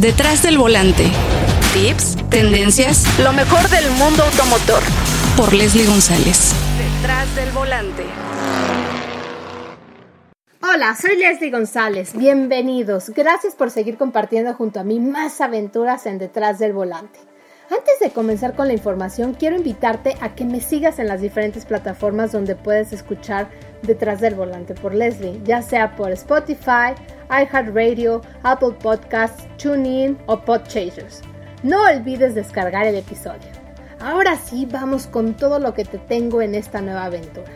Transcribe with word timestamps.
Detrás 0.00 0.42
del 0.42 0.58
volante. 0.58 1.04
Tips, 1.72 2.16
tendencias, 2.28 3.06
lo 3.20 3.32
mejor 3.32 3.68
del 3.68 3.88
mundo 3.92 4.24
automotor. 4.24 4.82
Por 5.36 5.52
Leslie 5.52 5.86
González. 5.86 6.52
Detrás 6.76 7.32
del 7.36 7.50
volante. 7.52 8.02
Hola, 10.60 10.96
soy 11.00 11.16
Leslie 11.16 11.52
González. 11.52 12.12
Bienvenidos. 12.16 13.10
Gracias 13.10 13.54
por 13.54 13.70
seguir 13.70 13.96
compartiendo 13.96 14.52
junto 14.54 14.80
a 14.80 14.84
mí 14.84 14.98
más 14.98 15.40
aventuras 15.40 16.06
en 16.06 16.18
Detrás 16.18 16.58
del 16.58 16.72
volante. 16.72 17.20
Antes 17.70 17.98
de 17.98 18.10
comenzar 18.10 18.54
con 18.54 18.66
la 18.66 18.74
información, 18.74 19.32
quiero 19.32 19.56
invitarte 19.56 20.16
a 20.20 20.34
que 20.34 20.44
me 20.44 20.60
sigas 20.60 20.98
en 20.98 21.08
las 21.08 21.22
diferentes 21.22 21.64
plataformas 21.64 22.30
donde 22.30 22.56
puedes 22.56 22.92
escuchar 22.92 23.48
Detrás 23.82 24.20
del 24.20 24.34
Volante 24.34 24.74
por 24.74 24.94
Leslie, 24.94 25.40
ya 25.44 25.62
sea 25.62 25.96
por 25.96 26.10
Spotify, 26.12 26.94
iHeartRadio, 27.30 28.20
Apple 28.42 28.76
Podcasts, 28.82 29.46
TuneIn 29.56 30.18
o 30.26 30.40
Podchasers. 30.40 31.22
No 31.62 31.82
olvides 31.82 32.34
descargar 32.34 32.86
el 32.86 32.96
episodio. 32.96 33.48
Ahora 33.98 34.36
sí, 34.36 34.68
vamos 34.70 35.06
con 35.06 35.34
todo 35.34 35.58
lo 35.58 35.72
que 35.72 35.86
te 35.86 35.96
tengo 35.96 36.42
en 36.42 36.54
esta 36.54 36.82
nueva 36.82 37.06
aventura. 37.06 37.52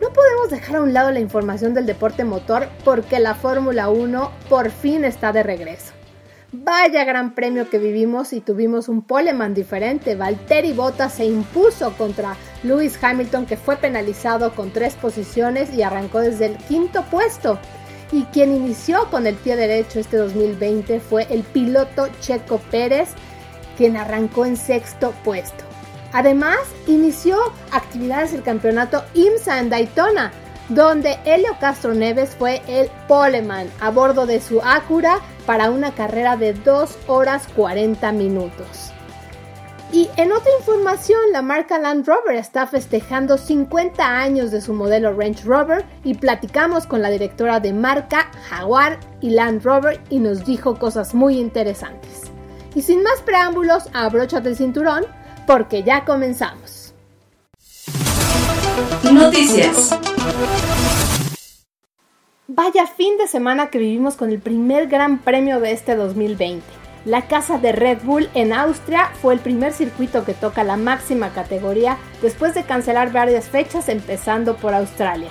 No 0.00 0.12
podemos 0.12 0.50
dejar 0.50 0.76
a 0.76 0.82
un 0.82 0.92
lado 0.92 1.12
la 1.12 1.20
información 1.20 1.74
del 1.74 1.86
deporte 1.86 2.24
motor 2.24 2.68
porque 2.84 3.20
la 3.20 3.34
Fórmula 3.34 3.88
1 3.88 4.32
por 4.48 4.70
fin 4.70 5.04
está 5.04 5.32
de 5.32 5.44
regreso. 5.44 5.95
Vaya 6.64 7.04
gran 7.04 7.34
premio 7.34 7.68
que 7.68 7.78
vivimos 7.78 8.32
y 8.32 8.40
tuvimos 8.40 8.88
un 8.88 9.02
poleman 9.02 9.52
diferente. 9.52 10.14
Valtteri 10.14 10.72
Bottas 10.72 11.12
se 11.14 11.26
impuso 11.26 11.92
contra 11.98 12.34
Lewis 12.62 12.98
Hamilton 13.02 13.44
que 13.44 13.58
fue 13.58 13.76
penalizado 13.76 14.54
con 14.54 14.70
tres 14.70 14.94
posiciones 14.94 15.74
y 15.74 15.82
arrancó 15.82 16.20
desde 16.20 16.46
el 16.46 16.56
quinto 16.56 17.02
puesto. 17.10 17.58
Y 18.10 18.22
quien 18.24 18.56
inició 18.56 19.10
con 19.10 19.26
el 19.26 19.34
pie 19.34 19.56
derecho 19.56 20.00
este 20.00 20.16
2020 20.16 20.98
fue 21.00 21.26
el 21.28 21.42
piloto 21.42 22.08
Checo 22.20 22.58
Pérez, 22.70 23.10
quien 23.76 23.98
arrancó 23.98 24.46
en 24.46 24.56
sexto 24.56 25.12
puesto. 25.24 25.62
Además, 26.14 26.60
inició 26.86 27.36
actividades 27.70 28.32
del 28.32 28.42
campeonato 28.42 29.04
IMSA 29.12 29.60
en 29.60 29.68
Daytona, 29.68 30.32
donde 30.68 31.18
Helio 31.24 31.56
Castro 31.60 31.94
Neves 31.94 32.34
fue 32.36 32.62
el 32.66 32.90
poleman 33.08 33.70
a 33.80 33.90
bordo 33.90 34.26
de 34.26 34.40
su 34.40 34.60
Acura 34.62 35.20
para 35.46 35.70
una 35.70 35.92
carrera 35.92 36.36
de 36.36 36.52
2 36.52 36.98
horas 37.06 37.46
40 37.54 38.12
minutos. 38.12 38.92
Y 39.92 40.10
en 40.16 40.32
otra 40.32 40.50
información, 40.58 41.20
la 41.32 41.42
marca 41.42 41.78
Land 41.78 42.06
Rover 42.06 42.34
está 42.34 42.66
festejando 42.66 43.38
50 43.38 44.04
años 44.04 44.50
de 44.50 44.60
su 44.60 44.74
modelo 44.74 45.14
Range 45.14 45.44
Rover 45.44 45.84
y 46.02 46.14
platicamos 46.14 46.86
con 46.86 47.02
la 47.02 47.10
directora 47.10 47.60
de 47.60 47.72
marca 47.72 48.28
Jaguar 48.48 48.98
y 49.20 49.30
Land 49.30 49.62
Rover 49.62 50.00
y 50.10 50.18
nos 50.18 50.44
dijo 50.44 50.76
cosas 50.76 51.14
muy 51.14 51.38
interesantes. 51.38 52.22
Y 52.74 52.82
sin 52.82 53.02
más 53.04 53.22
preámbulos, 53.24 53.88
abróchate 53.94 54.48
el 54.48 54.56
cinturón 54.56 55.06
porque 55.46 55.84
ya 55.84 56.04
comenzamos. 56.04 56.85
Noticias. 59.12 59.98
Vaya 62.46 62.86
fin 62.86 63.16
de 63.16 63.26
semana 63.26 63.70
que 63.70 63.78
vivimos 63.78 64.16
con 64.16 64.30
el 64.30 64.38
primer 64.38 64.88
gran 64.88 65.18
premio 65.18 65.60
de 65.60 65.72
este 65.72 65.96
2020. 65.96 66.62
La 67.06 67.22
casa 67.22 67.58
de 67.58 67.72
Red 67.72 67.98
Bull 68.02 68.28
en 68.34 68.52
Austria 68.52 69.10
fue 69.22 69.32
el 69.32 69.40
primer 69.40 69.72
circuito 69.72 70.24
que 70.24 70.34
toca 70.34 70.62
la 70.62 70.76
máxima 70.76 71.30
categoría 71.30 71.96
después 72.20 72.54
de 72.54 72.64
cancelar 72.64 73.12
varias 73.12 73.48
fechas 73.48 73.88
empezando 73.88 74.56
por 74.56 74.74
Australia. 74.74 75.30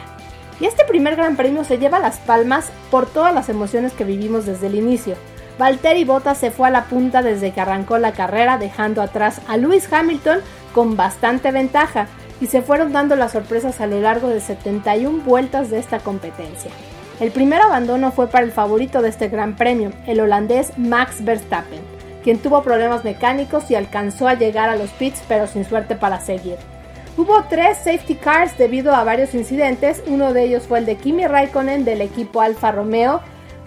Y 0.60 0.66
este 0.66 0.84
primer 0.86 1.16
gran 1.16 1.36
premio 1.36 1.64
se 1.66 1.78
lleva 1.78 2.00
las 2.00 2.18
palmas 2.18 2.72
por 2.90 3.06
todas 3.06 3.34
las 3.34 3.50
emociones 3.50 3.94
que 3.94 4.06
vivimos 4.06 4.46
desde 4.46 4.68
el 4.68 4.76
inicio. 4.76 5.16
Valtteri 5.60 6.04
Bottas 6.04 6.40
se 6.40 6.50
fue 6.50 6.68
a 6.68 6.72
la 6.72 6.86
punta 6.86 7.22
desde 7.22 7.52
que 7.52 7.62
arrancó 7.62 7.98
la 7.98 8.14
carrera 8.14 8.58
dejando 8.58 9.02
atrás 9.02 9.42
a 9.48 9.58
Lewis 9.58 9.92
Hamilton 9.92 10.40
con 10.74 10.98
bastante 10.98 11.52
ventaja 11.52 12.08
y 12.42 12.48
se 12.48 12.62
fueron 12.62 12.92
dando 12.92 13.16
las 13.16 13.32
sorpresas 13.32 13.82
a 13.82 13.88
lo 13.88 14.00
largo 14.00 14.30
de 14.30 14.42
71 14.42 15.24
vueltas 15.24 15.70
de 15.70 15.80
esta 15.80 16.00
competencia. 16.00 16.72
El 17.20 17.32
primer 17.32 17.62
abandono 17.62 18.12
fue 18.12 18.28
para 18.28 18.44
el 18.44 18.52
favorito 18.52 19.02
de 19.02 19.10
este 19.10 19.30
gran 19.30 19.56
premio, 19.56 19.92
el 20.06 20.20
holandés 20.20 20.78
Max 20.78 21.24
Verstappen, 21.24 21.80
quien 22.24 22.40
tuvo 22.40 22.62
problemas 22.62 23.06
mecánicos 23.06 23.72
y 23.72 23.76
alcanzó 23.76 24.28
a 24.28 24.34
llegar 24.34 24.70
a 24.70 24.76
los 24.76 24.90
pits 24.92 25.24
pero 25.28 25.48
sin 25.48 25.64
suerte 25.64 25.96
para 25.96 26.20
seguir. 26.20 26.58
Hubo 27.18 27.46
tres 27.50 27.78
safety 27.78 28.16
cars 28.16 28.58
debido 28.58 28.94
a 28.94 29.06
varios 29.06 29.34
incidentes, 29.34 30.04
uno 30.06 30.34
de 30.34 30.44
ellos 30.44 30.64
fue 30.64 30.80
el 30.80 30.86
de 30.86 30.98
Kimi 30.98 31.26
Raikkonen 31.26 31.86
del 31.86 32.02
equipo 32.02 32.42
Alfa 32.42 32.74
Romeo, 32.74 33.22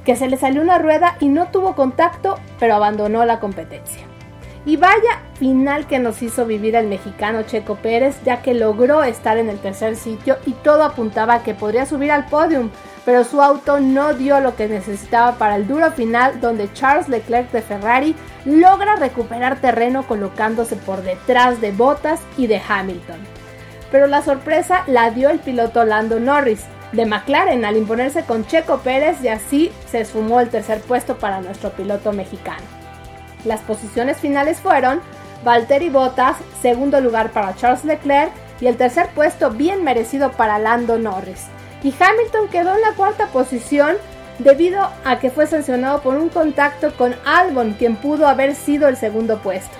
que 0.05 0.17
se 0.17 0.29
le 0.29 0.37
salió 0.37 0.61
una 0.61 0.79
rueda 0.79 1.17
y 1.19 1.29
no 1.29 1.49
tuvo 1.49 1.75
contacto, 1.75 2.39
pero 2.59 2.75
abandonó 2.75 3.25
la 3.25 3.41
competencia. 3.41 4.08
Y 4.69 4.77
vaya 4.77 5.23
final 5.39 5.87
que 5.87 5.99
nos 5.99 6.21
hizo 6.21 6.45
vivir 6.45 6.77
el 6.77 6.89
mexicano 6.89 7.43
Checo 7.43 7.77
Pérez, 7.77 8.17
ya 8.23 8.43
que 8.43 8.53
logró 8.53 9.03
estar 9.03 9.39
en 9.39 9.49
el 9.49 9.59
tercer 9.59 9.97
sitio 9.97 10.37
y 10.45 10.53
todo 10.53 10.85
apuntaba 10.85 11.37
a 11.37 11.43
que 11.43 11.55
podría 11.55 11.87
subir 11.87 12.13
al 12.13 12.27
podium, 12.27 12.69
pero 13.07 13.25
su 13.25 13.41
auto 13.41 13.81
no 13.81 14.13
dio 14.13 14.41
lo 14.41 14.57
que 14.57 14.69
necesitaba 14.69 15.39
para 15.39 15.57
el 15.57 15.67
duro 15.67 15.91
final 15.93 16.43
donde 16.43 16.71
Charles 16.75 17.09
Leclerc 17.09 17.51
de 17.51 17.63
Ferrari 17.63 18.15
logra 18.45 18.97
recuperar 18.97 19.59
terreno 19.59 20.07
colocándose 20.07 20.77
por 20.77 21.01
detrás 21.01 21.63
de 21.63 21.73
Bottas 21.73 22.21
y 22.37 22.47
de 22.47 22.61
Hamilton. 22.69 23.21
Pero 23.91 24.07
la 24.07 24.21
sorpresa 24.21 24.83
la 24.87 25.11
dio 25.13 25.31
el 25.31 25.39
piloto 25.39 25.87
Lando 25.87 26.21
Norris 26.21 26.67
de 26.93 27.07
McLaren 27.07 27.65
al 27.65 27.79
imponerse 27.79 28.23
con 28.25 28.47
Checo 28.47 28.81
Pérez 28.81 29.17
y 29.25 29.29
así 29.29 29.73
se 29.91 30.05
sumó 30.05 30.41
el 30.41 30.51
tercer 30.51 30.83
puesto 30.83 31.17
para 31.17 31.41
nuestro 31.41 31.71
piloto 31.71 32.13
mexicano. 32.13 32.78
Las 33.45 33.61
posiciones 33.61 34.19
finales 34.19 34.59
fueron 34.59 35.01
Valtteri 35.45 35.91
Bottas, 35.91 36.37
segundo 36.61 37.01
lugar 37.01 37.31
para 37.31 37.55
Charles 37.55 37.85
Leclerc 37.85 38.33
y 38.61 38.67
el 38.67 38.77
tercer 38.77 39.09
puesto 39.15 39.51
bien 39.51 39.85
merecido 39.85 40.33
para 40.33 40.59
Lando 40.59 40.99
Norris 40.99 41.47
y 41.83 41.95
Hamilton 41.99 42.49
quedó 42.49 42.75
en 42.75 42.81
la 42.81 42.93
cuarta 42.97 43.27
posición 43.29 43.97
debido 44.39 44.89
a 45.05 45.19
que 45.19 45.31
fue 45.31 45.47
sancionado 45.47 46.01
por 46.01 46.17
un 46.17 46.29
contacto 46.29 46.93
con 46.97 47.15
Albon, 47.25 47.75
quien 47.75 47.97
pudo 47.97 48.29
haber 48.29 48.55
sido 48.55 48.89
el 48.89 48.97
segundo 48.97 49.39
puesto. 49.39 49.77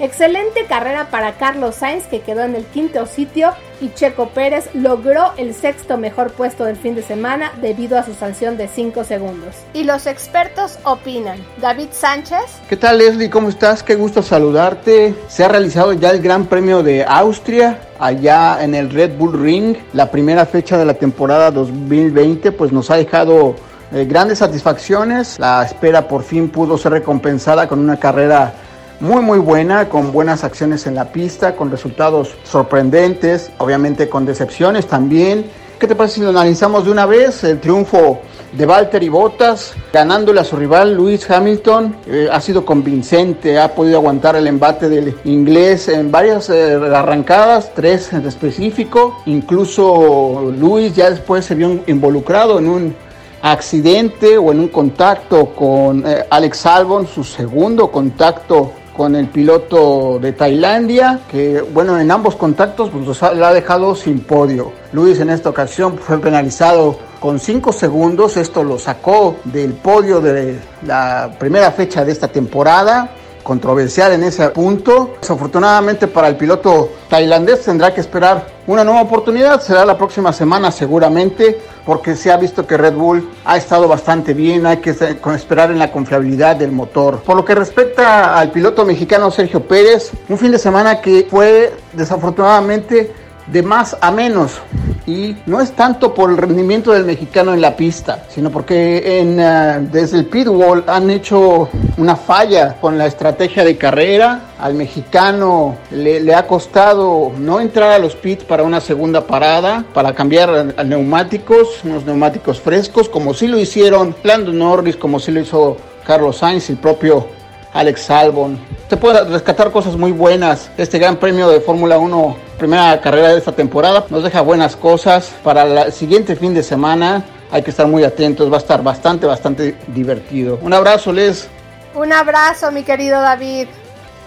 Excelente 0.00 0.64
carrera 0.66 1.08
para 1.10 1.32
Carlos 1.32 1.74
Sainz 1.74 2.06
que 2.06 2.20
quedó 2.20 2.42
en 2.42 2.54
el 2.54 2.64
quinto 2.66 3.04
sitio 3.06 3.50
y 3.80 3.88
Checo 3.94 4.28
Pérez 4.28 4.70
logró 4.72 5.32
el 5.36 5.54
sexto 5.54 5.98
mejor 5.98 6.30
puesto 6.30 6.64
del 6.64 6.76
fin 6.76 6.94
de 6.94 7.02
semana 7.02 7.50
debido 7.60 7.98
a 7.98 8.04
su 8.04 8.14
sanción 8.14 8.56
de 8.56 8.68
5 8.68 9.02
segundos. 9.02 9.56
Y 9.72 9.82
los 9.82 10.06
expertos 10.06 10.78
opinan. 10.84 11.38
David 11.60 11.88
Sánchez. 11.90 12.60
¿Qué 12.68 12.76
tal 12.76 12.98
Leslie? 12.98 13.28
¿Cómo 13.28 13.48
estás? 13.48 13.82
Qué 13.82 13.96
gusto 13.96 14.22
saludarte. 14.22 15.16
Se 15.26 15.44
ha 15.44 15.48
realizado 15.48 15.92
ya 15.92 16.10
el 16.10 16.22
Gran 16.22 16.46
Premio 16.46 16.84
de 16.84 17.04
Austria 17.04 17.80
allá 17.98 18.62
en 18.62 18.76
el 18.76 18.90
Red 18.90 19.16
Bull 19.18 19.42
Ring. 19.42 19.76
La 19.94 20.12
primera 20.12 20.46
fecha 20.46 20.78
de 20.78 20.84
la 20.84 20.94
temporada 20.94 21.50
2020 21.50 22.52
pues 22.52 22.70
nos 22.70 22.88
ha 22.92 22.96
dejado 22.96 23.56
eh, 23.92 24.04
grandes 24.04 24.38
satisfacciones. 24.38 25.40
La 25.40 25.64
espera 25.64 26.06
por 26.06 26.22
fin 26.22 26.50
pudo 26.50 26.78
ser 26.78 26.92
recompensada 26.92 27.66
con 27.66 27.80
una 27.80 27.98
carrera 27.98 28.54
muy 29.00 29.22
muy 29.22 29.38
buena, 29.38 29.88
con 29.88 30.12
buenas 30.12 30.42
acciones 30.44 30.86
en 30.86 30.94
la 30.94 31.12
pista, 31.12 31.54
con 31.54 31.70
resultados 31.70 32.34
sorprendentes, 32.44 33.50
obviamente 33.58 34.08
con 34.08 34.26
decepciones 34.26 34.86
también. 34.86 35.46
¿Qué 35.78 35.86
te 35.86 35.94
parece 35.94 36.16
si 36.16 36.20
lo 36.22 36.30
analizamos 36.30 36.84
de 36.84 36.90
una 36.90 37.06
vez? 37.06 37.44
El 37.44 37.60
triunfo 37.60 38.18
de 38.52 38.66
Valtteri 38.66 39.08
Bottas, 39.08 39.74
ganándole 39.92 40.40
a 40.40 40.44
su 40.44 40.56
rival 40.56 40.94
Luis 40.94 41.30
Hamilton, 41.30 41.94
eh, 42.06 42.28
ha 42.32 42.40
sido 42.40 42.66
convincente, 42.66 43.58
ha 43.58 43.72
podido 43.72 43.98
aguantar 43.98 44.34
el 44.34 44.48
embate 44.48 44.88
del 44.88 45.14
inglés 45.24 45.88
en 45.88 46.10
varias 46.10 46.50
eh, 46.50 46.74
arrancadas, 46.74 47.72
tres 47.74 48.12
en 48.12 48.26
específico, 48.26 49.22
incluso 49.26 50.52
Luis 50.58 50.96
ya 50.96 51.10
después 51.10 51.44
se 51.44 51.54
vio 51.54 51.84
involucrado 51.86 52.58
en 52.58 52.68
un 52.68 52.96
accidente 53.42 54.36
o 54.36 54.50
en 54.50 54.58
un 54.58 54.68
contacto 54.68 55.54
con 55.54 56.04
eh, 56.04 56.24
Alex 56.28 56.66
Albon, 56.66 57.06
su 57.06 57.22
segundo 57.22 57.92
contacto 57.92 58.72
con 58.98 59.14
el 59.14 59.28
piloto 59.28 60.18
de 60.20 60.32
Tailandia, 60.32 61.20
que 61.30 61.60
bueno, 61.62 62.00
en 62.00 62.10
ambos 62.10 62.34
contactos 62.34 62.90
pues, 62.90 63.20
lo 63.36 63.46
ha 63.46 63.54
dejado 63.54 63.94
sin 63.94 64.18
podio. 64.18 64.72
Luis 64.92 65.20
en 65.20 65.30
esta 65.30 65.48
ocasión 65.48 65.96
fue 65.98 66.18
penalizado 66.18 66.98
con 67.20 67.38
5 67.38 67.72
segundos, 67.72 68.36
esto 68.36 68.64
lo 68.64 68.76
sacó 68.76 69.36
del 69.44 69.74
podio 69.74 70.20
de 70.20 70.58
la 70.84 71.30
primera 71.38 71.70
fecha 71.70 72.04
de 72.04 72.10
esta 72.10 72.26
temporada 72.26 73.08
controversial 73.48 74.12
en 74.12 74.24
ese 74.24 74.46
punto. 74.50 75.14
Desafortunadamente 75.22 76.06
para 76.06 76.28
el 76.28 76.36
piloto 76.36 76.90
tailandés 77.08 77.64
tendrá 77.64 77.94
que 77.94 78.02
esperar 78.02 78.46
una 78.66 78.84
nueva 78.84 79.00
oportunidad. 79.00 79.62
Será 79.62 79.86
la 79.86 79.96
próxima 79.96 80.34
semana 80.34 80.70
seguramente 80.70 81.58
porque 81.86 82.14
se 82.14 82.30
ha 82.30 82.36
visto 82.36 82.66
que 82.66 82.76
Red 82.76 82.92
Bull 82.92 83.26
ha 83.46 83.56
estado 83.56 83.88
bastante 83.88 84.34
bien. 84.34 84.66
Hay 84.66 84.76
que 84.76 84.90
esperar 85.34 85.70
en 85.70 85.78
la 85.78 85.90
confiabilidad 85.90 86.56
del 86.56 86.72
motor. 86.72 87.20
Por 87.20 87.36
lo 87.36 87.44
que 87.46 87.54
respecta 87.54 88.38
al 88.38 88.50
piloto 88.50 88.84
mexicano 88.84 89.30
Sergio 89.30 89.66
Pérez, 89.66 90.12
un 90.28 90.36
fin 90.36 90.52
de 90.52 90.58
semana 90.58 91.00
que 91.00 91.26
fue 91.30 91.72
desafortunadamente 91.94 93.10
de 93.52 93.62
más 93.62 93.96
a 94.00 94.10
menos. 94.10 94.60
Y 95.06 95.36
no 95.46 95.60
es 95.60 95.72
tanto 95.72 96.12
por 96.12 96.30
el 96.30 96.36
rendimiento 96.36 96.92
del 96.92 97.04
mexicano 97.04 97.54
en 97.54 97.62
la 97.62 97.76
pista, 97.76 98.24
sino 98.28 98.50
porque 98.50 99.20
en, 99.20 99.40
uh, 99.40 99.88
desde 99.90 100.18
el 100.18 100.26
pitwall 100.26 100.84
han 100.86 101.08
hecho 101.08 101.70
una 101.96 102.14
falla 102.14 102.76
con 102.78 102.98
la 102.98 103.06
estrategia 103.06 103.64
de 103.64 103.78
carrera. 103.78 104.42
Al 104.58 104.74
mexicano 104.74 105.76
le, 105.90 106.34
ha 106.34 106.46
costado 106.46 107.32
no 107.38 107.58
entrar 107.58 107.92
a 107.92 107.98
los 107.98 108.14
pits 108.16 108.44
para 108.44 108.64
una 108.64 108.82
segunda 108.82 109.26
parada, 109.26 109.82
para 109.94 110.12
cambiar 110.14 110.74
neumáticos, 110.84 111.80
unos 111.84 112.04
neumáticos 112.04 112.60
frescos, 112.60 113.08
como 113.08 113.32
sí 113.32 113.46
lo 113.46 113.58
hicieron 113.58 114.14
Lando 114.24 114.52
Norris, 114.52 114.96
como 114.96 115.20
sí 115.20 115.32
lo 115.32 115.40
hizo 115.40 115.78
Carlos 116.04 116.36
Sainz, 116.38 116.68
el 116.68 116.76
propio 116.76 117.37
Alex 117.78 118.10
Albon. 118.10 118.58
Se 118.90 118.96
puede 118.96 119.22
rescatar 119.24 119.70
cosas 119.70 119.96
muy 119.96 120.10
buenas. 120.10 120.68
Este 120.76 120.98
Gran 120.98 121.16
Premio 121.16 121.48
de 121.48 121.60
Fórmula 121.60 121.96
1, 121.96 122.36
primera 122.58 123.00
carrera 123.00 123.28
de 123.28 123.38
esta 123.38 123.52
temporada, 123.52 124.04
nos 124.10 124.24
deja 124.24 124.40
buenas 124.40 124.74
cosas. 124.74 125.32
Para 125.44 125.84
el 125.84 125.92
siguiente 125.92 126.34
fin 126.34 126.54
de 126.54 126.64
semana 126.64 127.24
hay 127.52 127.62
que 127.62 127.70
estar 127.70 127.86
muy 127.86 128.02
atentos. 128.02 128.50
Va 128.50 128.56
a 128.56 128.58
estar 128.58 128.82
bastante, 128.82 129.26
bastante 129.26 129.76
divertido. 129.86 130.58
Un 130.60 130.74
abrazo, 130.74 131.12
Les. 131.12 131.48
Un 131.94 132.12
abrazo, 132.12 132.72
mi 132.72 132.82
querido 132.82 133.20
David. 133.20 133.68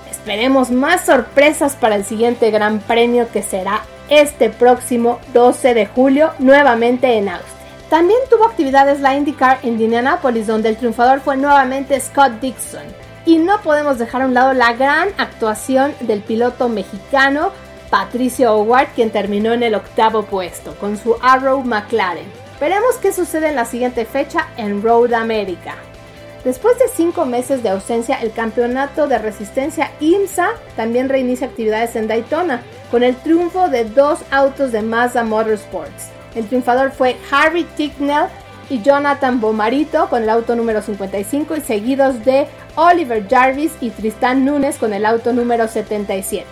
Esperemos 0.09 0.71
más 0.71 1.05
sorpresas 1.05 1.75
para 1.75 1.95
el 1.95 2.05
siguiente 2.05 2.51
Gran 2.51 2.79
Premio 2.79 3.27
que 3.33 3.43
será 3.43 3.81
este 4.07 4.49
próximo 4.49 5.19
12 5.33 5.73
de 5.73 5.87
julio, 5.87 6.31
nuevamente 6.39 7.17
en 7.17 7.27
Austria. 7.27 7.51
También 7.89 8.19
tuvo 8.29 8.45
actividades 8.45 9.01
la 9.01 9.17
IndyCar 9.17 9.59
en 9.63 9.81
Indianapolis, 9.81 10.47
donde 10.47 10.69
el 10.69 10.77
triunfador 10.77 11.19
fue 11.19 11.35
nuevamente 11.35 11.99
Scott 11.99 12.39
Dixon. 12.39 13.00
Y 13.25 13.37
no 13.37 13.61
podemos 13.61 13.99
dejar 13.99 14.23
a 14.23 14.25
un 14.25 14.33
lado 14.33 14.53
la 14.53 14.73
gran 14.73 15.09
actuación 15.17 15.93
del 16.01 16.21
piloto 16.21 16.69
mexicano 16.69 17.51
Patricio 17.91 18.53
Howard, 18.53 18.87
quien 18.95 19.11
terminó 19.11 19.53
en 19.53 19.63
el 19.63 19.75
octavo 19.75 20.23
puesto 20.23 20.73
con 20.75 20.97
su 20.97 21.15
Arrow 21.21 21.61
McLaren. 21.63 22.25
Veremos 22.59 22.95
qué 23.01 23.11
sucede 23.11 23.49
en 23.49 23.55
la 23.55 23.65
siguiente 23.65 24.05
fecha 24.05 24.47
en 24.57 24.81
Road 24.81 25.13
America. 25.13 25.75
Después 26.43 26.79
de 26.79 26.87
cinco 26.87 27.25
meses 27.25 27.61
de 27.61 27.69
ausencia, 27.69 28.15
el 28.15 28.31
campeonato 28.31 29.07
de 29.07 29.19
resistencia 29.19 29.91
IMSA 29.99 30.49
también 30.75 31.07
reinicia 31.07 31.47
actividades 31.47 31.95
en 31.95 32.07
Daytona, 32.07 32.61
con 32.89 33.03
el 33.03 33.15
triunfo 33.15 33.69
de 33.69 33.85
dos 33.85 34.19
autos 34.31 34.71
de 34.71 34.81
Mazda 34.81 35.23
Motorsports. 35.23 36.09
El 36.33 36.47
triunfador 36.47 36.91
fue 36.91 37.17
Harry 37.31 37.65
Ticknell 37.75 38.27
y 38.71 38.81
Jonathan 38.81 39.41
Bomarito 39.41 40.09
con 40.09 40.23
el 40.23 40.29
auto 40.29 40.55
número 40.55 40.81
55 40.81 41.57
y 41.57 41.61
seguidos 41.61 42.23
de 42.23 42.47
Oliver 42.75 43.27
Jarvis 43.29 43.73
y 43.81 43.89
Tristan 43.89 44.45
Nunes 44.45 44.77
con 44.77 44.93
el 44.93 45.05
auto 45.05 45.33
número 45.33 45.67
77. 45.67 46.45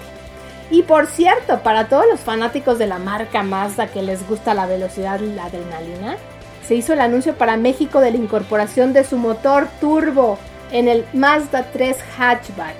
Y 0.70 0.84
por 0.84 1.08
cierto, 1.08 1.62
para 1.62 1.88
todos 1.88 2.04
los 2.12 2.20
fanáticos 2.20 2.78
de 2.78 2.88
la 2.88 3.00
marca 3.00 3.42
Mazda 3.42 3.88
que 3.88 4.02
les 4.02 4.28
gusta 4.28 4.54
la 4.54 4.66
velocidad 4.66 5.22
y 5.22 5.34
la 5.34 5.46
adrenalina, 5.46 6.18
se 6.68 6.76
hizo 6.76 6.92
el 6.92 7.00
anuncio 7.00 7.36
para 7.36 7.56
México 7.56 8.02
de 8.02 8.12
la 8.12 8.18
incorporación 8.18 8.92
de 8.92 9.06
su 9.06 9.18
motor 9.18 9.70
turbo 9.80 10.38
en 10.74 10.90
el 10.90 11.06
Mazda 11.14 11.68
3 11.72 11.96
Hatchback. 12.18 12.76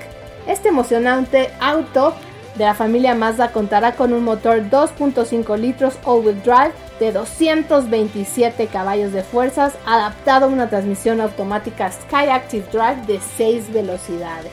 Este 0.48 0.68
emocionante 0.68 1.50
auto 1.62 2.14
de 2.60 2.66
la 2.66 2.76
familia 2.76 3.16
Mazda 3.16 3.54
contará 3.54 3.96
con 3.96 4.12
un 4.12 4.26
motor 4.26 4.70
2.5 4.70 5.58
litros 5.58 5.98
all-wheel 6.04 6.44
drive 6.44 6.74
de 7.00 7.14
227 7.14 8.68
caballos 8.68 9.14
de 9.14 9.24
fuerzas 9.24 9.76
adaptado 9.86 10.46
a 10.46 10.50
una 10.50 10.70
transmisión 10.70 11.22
automática 11.22 11.90
Sky 11.90 12.30
Active 12.30 12.66
Drive 12.70 13.06
de 13.08 13.22
6 13.38 13.72
velocidades. 13.72 14.52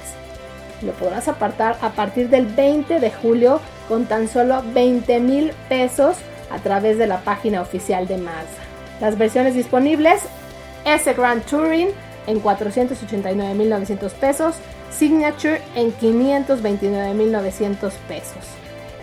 Lo 0.82 0.92
podrás 0.92 1.26
apartar 1.26 1.78
a 1.82 1.90
partir 1.90 2.28
del 2.28 2.46
20 2.46 3.00
de 3.00 3.10
julio 3.10 3.60
con 3.88 4.06
tan 4.06 4.28
solo 4.28 4.62
20 4.72 5.18
mil 5.18 5.50
pesos 5.68 6.16
a 6.52 6.58
través 6.58 6.98
de 6.98 7.08
la 7.08 7.22
página 7.22 7.60
oficial 7.60 8.06
de 8.06 8.18
Mazda. 8.18 8.62
Las 9.00 9.18
versiones 9.18 9.54
disponibles 9.54 10.22
S 10.84 11.12
Grand 11.12 11.44
Touring 11.44 11.88
en 12.26 12.42
489.900 12.42 14.10
pesos, 14.12 14.56
Signature 14.90 15.60
en 15.74 15.92
529.900 15.96 17.92
pesos. 18.08 18.44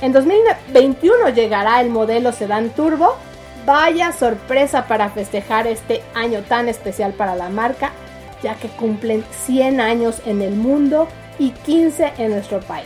En 0.01 0.11
2021 0.11 1.29
llegará 1.29 1.79
el 1.79 1.89
modelo 1.89 2.33
Sedan 2.33 2.71
Turbo. 2.71 3.15
Vaya 3.65 4.11
sorpresa 4.11 4.87
para 4.87 5.09
festejar 5.09 5.67
este 5.67 6.03
año 6.13 6.41
tan 6.41 6.67
especial 6.67 7.13
para 7.13 7.35
la 7.35 7.49
marca, 7.49 7.91
ya 8.41 8.55
que 8.55 8.67
cumplen 8.67 9.23
100 9.45 9.79
años 9.79 10.21
en 10.25 10.41
el 10.41 10.55
mundo 10.55 11.07
y 11.39 11.51
15 11.51 12.13
en 12.17 12.31
nuestro 12.31 12.59
país. 12.59 12.85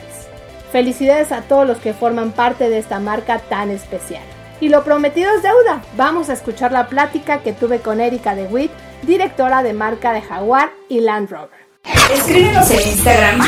Felicidades 0.71 1.31
a 1.31 1.41
todos 1.41 1.65
los 1.65 1.77
que 1.79 1.93
forman 1.93 2.31
parte 2.31 2.69
de 2.69 2.77
esta 2.77 2.99
marca 2.99 3.39
tan 3.39 3.71
especial. 3.71 4.21
Y 4.59 4.69
lo 4.69 4.83
prometido 4.83 5.31
es 5.35 5.41
deuda. 5.41 5.81
Vamos 5.95 6.29
a 6.29 6.33
escuchar 6.33 6.71
la 6.71 6.87
plática 6.87 7.39
que 7.39 7.53
tuve 7.53 7.79
con 7.79 8.01
Erika 8.01 8.35
DeWitt, 8.35 8.71
directora 9.03 9.63
de 9.63 9.73
marca 9.73 10.13
de 10.13 10.21
Jaguar 10.21 10.71
y 10.89 10.99
Land 11.01 11.29
Rover. 11.29 11.67
Escríbenos 12.13 12.69
en 12.71 12.87
Instagram, 12.87 13.41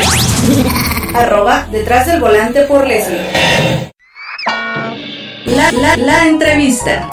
arroba 1.15 1.67
detrás 1.71 2.07
del 2.07 2.21
volante 2.21 2.61
por 2.63 2.87
Leslie. 2.87 3.91
La, 5.45 5.71
la, 5.71 5.97
la 5.97 6.27
entrevista. 6.27 7.09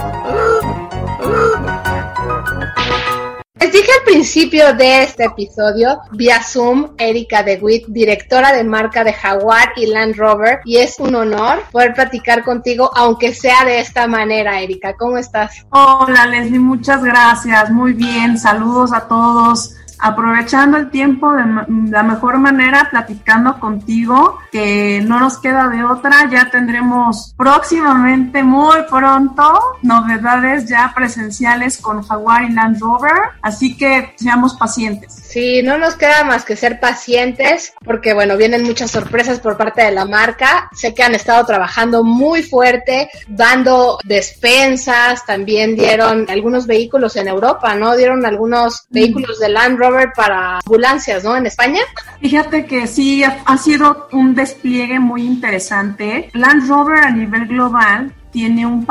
Dije 3.87 3.99
al 4.01 4.05
principio 4.05 4.75
de 4.75 5.05
este 5.05 5.27
episodio, 5.27 6.01
vía 6.11 6.43
Zoom, 6.43 6.97
Erika 6.99 7.45
DeWitt, 7.45 7.87
directora 7.87 8.53
de 8.53 8.65
marca 8.65 9.05
de 9.05 9.13
Jaguar 9.13 9.75
y 9.77 9.87
Land 9.87 10.17
Rover, 10.17 10.59
y 10.65 10.79
es 10.79 10.99
un 10.99 11.15
honor 11.15 11.63
poder 11.71 11.95
platicar 11.95 12.43
contigo, 12.43 12.91
aunque 12.97 13.33
sea 13.33 13.65
de 13.65 13.79
esta 13.79 14.09
manera, 14.09 14.61
Erika. 14.61 14.97
¿Cómo 14.97 15.19
estás? 15.19 15.65
Hola, 15.71 16.27
Leslie, 16.27 16.59
muchas 16.59 17.05
gracias. 17.05 17.71
Muy 17.71 17.93
bien, 17.93 18.37
saludos 18.37 18.93
a 18.93 19.07
todos 19.07 19.76
aprovechando 19.99 20.77
el 20.77 20.91
tiempo 20.91 21.33
de 21.33 21.45
la 21.91 22.03
mejor 22.03 22.39
manera, 22.39 22.89
platicando 22.91 23.59
contigo, 23.59 24.39
que 24.53 25.03
no 25.05 25.21
nos 25.21 25.39
queda 25.39 25.69
de 25.69 25.85
otra, 25.85 26.29
ya 26.31 26.51
tendremos 26.51 27.35
próximamente, 27.37 28.43
muy 28.43 28.77
pronto, 28.91 29.61
novedades 29.83 30.69
ya 30.69 30.93
presenciales 30.95 31.79
con 31.79 32.03
Jaguar 32.03 32.45
y 32.45 32.53
Land 32.53 32.81
Rover, 32.81 33.13
así 33.43 33.77
que 33.77 34.15
seamos 34.17 34.55
pacientes. 34.55 35.15
Sí, 35.15 35.63
no 35.63 35.79
nos 35.79 35.95
queda 35.95 36.25
más 36.25 36.45
que 36.45 36.57
ser 36.57 36.81
pacientes, 36.81 37.75
porque 37.85 38.15
bueno, 38.15 38.37
vienen 38.37 38.63
muchas 38.63 38.91
sorpresas 38.91 39.41
por 39.41 39.57
parte 39.57 39.83
de 39.83 39.93
la 39.93 40.05
marca, 40.05 40.69
sé 40.73 40.95
que 40.95 41.03
han 41.03 41.15
estado 41.15 41.45
trabajando 41.45 42.05
muy 42.05 42.43
fuerte, 42.43 43.09
dando 43.29 43.99
despensas, 44.05 45.25
también 45.27 45.77
dieron 45.77 46.27
algunos 46.29 46.67
vehículos 46.67 47.17
en 47.17 47.29
Europa, 47.29 47.75
¿no? 47.75 47.97
Dieron 47.97 48.25
algunos 48.25 48.87
vehículos 48.91 49.39
de 49.39 49.49
Land 49.49 49.79
Rover 49.79 49.86
para 50.15 50.59
ambulancias, 50.59 51.25
¿no? 51.25 51.37
En 51.37 51.47
España. 51.47 51.81
Fíjate 52.21 52.67
que 52.67 52.87
sí, 52.87 53.25
ha 53.25 53.59
sido 53.59 54.09
un 54.13 54.35
despliegue 54.35 54.99
muy 54.99 55.23
interesante. 55.23 56.31
Land 56.33 56.69
Rover 56.69 57.05
a 57.05 57.11
nivel 57.11 57.47
global 57.47 58.13
tiene 58.37 58.67
un 58.67 58.87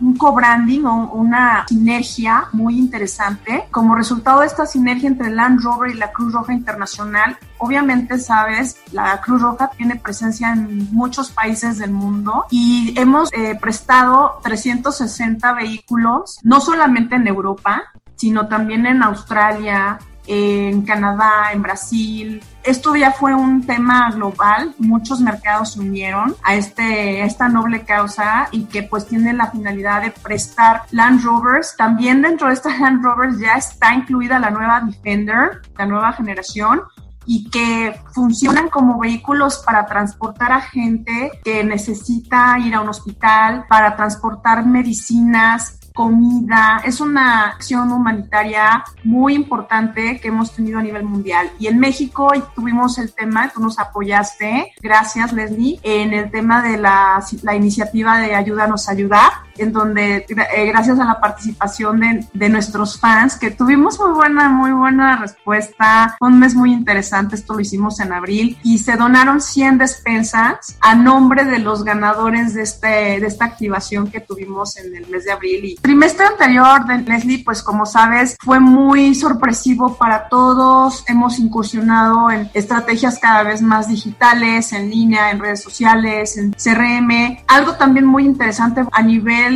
un 0.00 0.16
co-branding 0.16 0.84
o 0.84 1.12
una 1.12 1.64
sinergia 1.68 2.48
muy 2.52 2.76
interesante. 2.76 3.66
Como 3.70 3.94
resultado 3.94 4.40
de 4.40 4.48
esta 4.48 4.66
sinergia 4.66 5.08
entre 5.08 5.30
Land 5.30 5.62
Rover 5.62 5.92
y 5.92 5.94
la 5.94 6.10
Cruz 6.10 6.32
Roja 6.32 6.52
Internacional, 6.52 7.38
obviamente 7.58 8.18
sabes, 8.18 8.76
la 8.90 9.20
Cruz 9.20 9.40
Roja 9.40 9.70
tiene 9.76 9.94
presencia 9.94 10.52
en 10.52 10.92
muchos 10.92 11.30
países 11.30 11.78
del 11.78 11.92
mundo 11.92 12.46
y 12.50 12.92
hemos 12.98 13.32
eh, 13.34 13.56
prestado 13.60 14.40
360 14.42 15.52
vehículos, 15.52 16.40
no 16.42 16.60
solamente 16.60 17.14
en 17.14 17.28
Europa, 17.28 17.84
sino 18.16 18.48
también 18.48 18.84
en 18.84 19.04
Australia, 19.04 20.00
en 20.28 20.82
Canadá, 20.82 21.52
en 21.52 21.62
Brasil. 21.62 22.42
Esto 22.62 22.94
ya 22.94 23.12
fue 23.12 23.34
un 23.34 23.66
tema 23.66 24.10
global, 24.10 24.74
muchos 24.78 25.20
mercados 25.20 25.72
se 25.72 25.80
unieron 25.80 26.36
a 26.44 26.54
este, 26.54 27.22
esta 27.22 27.48
noble 27.48 27.84
causa 27.84 28.48
y 28.52 28.64
que 28.66 28.82
pues 28.82 29.06
tiene 29.06 29.32
la 29.32 29.50
finalidad 29.50 30.02
de 30.02 30.10
prestar 30.10 30.82
Land 30.90 31.24
Rovers. 31.24 31.74
También 31.76 32.20
dentro 32.20 32.48
de 32.48 32.54
estas 32.54 32.78
Land 32.80 33.02
Rovers 33.02 33.38
ya 33.38 33.54
está 33.54 33.94
incluida 33.94 34.38
la 34.38 34.50
nueva 34.50 34.82
Defender, 34.82 35.62
la 35.76 35.86
nueva 35.86 36.12
generación, 36.12 36.82
y 37.24 37.50
que 37.50 38.00
funcionan 38.14 38.70
como 38.70 38.98
vehículos 38.98 39.62
para 39.64 39.84
transportar 39.84 40.50
a 40.50 40.62
gente 40.62 41.30
que 41.44 41.62
necesita 41.62 42.58
ir 42.58 42.74
a 42.74 42.80
un 42.80 42.88
hospital, 42.88 43.66
para 43.68 43.96
transportar 43.96 44.64
medicinas, 44.64 45.78
comida, 45.98 46.80
es 46.84 47.00
una 47.00 47.48
acción 47.48 47.90
humanitaria 47.90 48.84
muy 49.02 49.34
importante 49.34 50.20
que 50.20 50.28
hemos 50.28 50.54
tenido 50.54 50.78
a 50.78 50.82
nivel 50.82 51.02
mundial. 51.02 51.50
Y 51.58 51.66
en 51.66 51.80
México 51.80 52.30
tuvimos 52.54 52.98
el 52.98 53.12
tema, 53.12 53.50
tú 53.52 53.58
nos 53.58 53.80
apoyaste, 53.80 54.72
gracias 54.80 55.32
Leslie, 55.32 55.80
en 55.82 56.14
el 56.14 56.30
tema 56.30 56.62
de 56.62 56.76
la, 56.76 57.20
la 57.42 57.56
iniciativa 57.56 58.18
de 58.18 58.36
Ayúdanos 58.36 58.88
a 58.88 58.92
ayudar 58.92 59.47
en 59.58 59.72
donde 59.72 60.26
eh, 60.28 60.66
gracias 60.66 60.98
a 60.98 61.04
la 61.04 61.20
participación 61.20 62.00
de, 62.00 62.26
de, 62.32 62.48
nuestros 62.48 62.98
fans, 62.98 63.36
que 63.36 63.50
tuvimos 63.50 63.98
muy 63.98 64.12
buena, 64.12 64.48
muy 64.48 64.72
buena 64.72 65.16
respuesta, 65.16 66.16
un 66.20 66.38
mes 66.38 66.54
muy 66.54 66.72
interesante, 66.72 67.36
esto 67.36 67.54
lo 67.54 67.60
hicimos 67.60 68.00
en 68.00 68.12
abril, 68.12 68.58
y 68.62 68.78
se 68.78 68.96
donaron 68.96 69.40
100 69.40 69.78
despensas 69.78 70.76
a 70.80 70.94
nombre 70.94 71.44
de 71.44 71.58
los 71.58 71.84
ganadores 71.84 72.54
de, 72.54 72.62
este, 72.62 73.20
de 73.20 73.26
esta 73.26 73.44
activación 73.44 74.10
que 74.10 74.20
tuvimos 74.20 74.76
en 74.76 74.94
el 74.94 75.08
mes 75.08 75.24
de 75.24 75.32
abril. 75.32 75.64
Y 75.64 75.74
trimestre 75.76 76.26
anterior 76.26 76.86
de 76.86 76.98
Leslie, 76.98 77.44
pues 77.44 77.62
como 77.62 77.86
sabes, 77.86 78.36
fue 78.40 78.60
muy 78.60 79.14
sorpresivo 79.14 79.96
para 79.96 80.28
todos, 80.28 81.04
hemos 81.08 81.38
incursionado 81.38 82.30
en 82.30 82.50
estrategias 82.54 83.18
cada 83.18 83.42
vez 83.42 83.62
más 83.62 83.88
digitales, 83.88 84.72
en 84.72 84.90
línea, 84.90 85.30
en 85.30 85.40
redes 85.40 85.62
sociales, 85.62 86.36
en 86.36 86.52
CRM, 86.52 87.38
algo 87.46 87.74
también 87.74 88.06
muy 88.06 88.24
interesante 88.24 88.84
a 88.90 89.02
nivel 89.02 89.47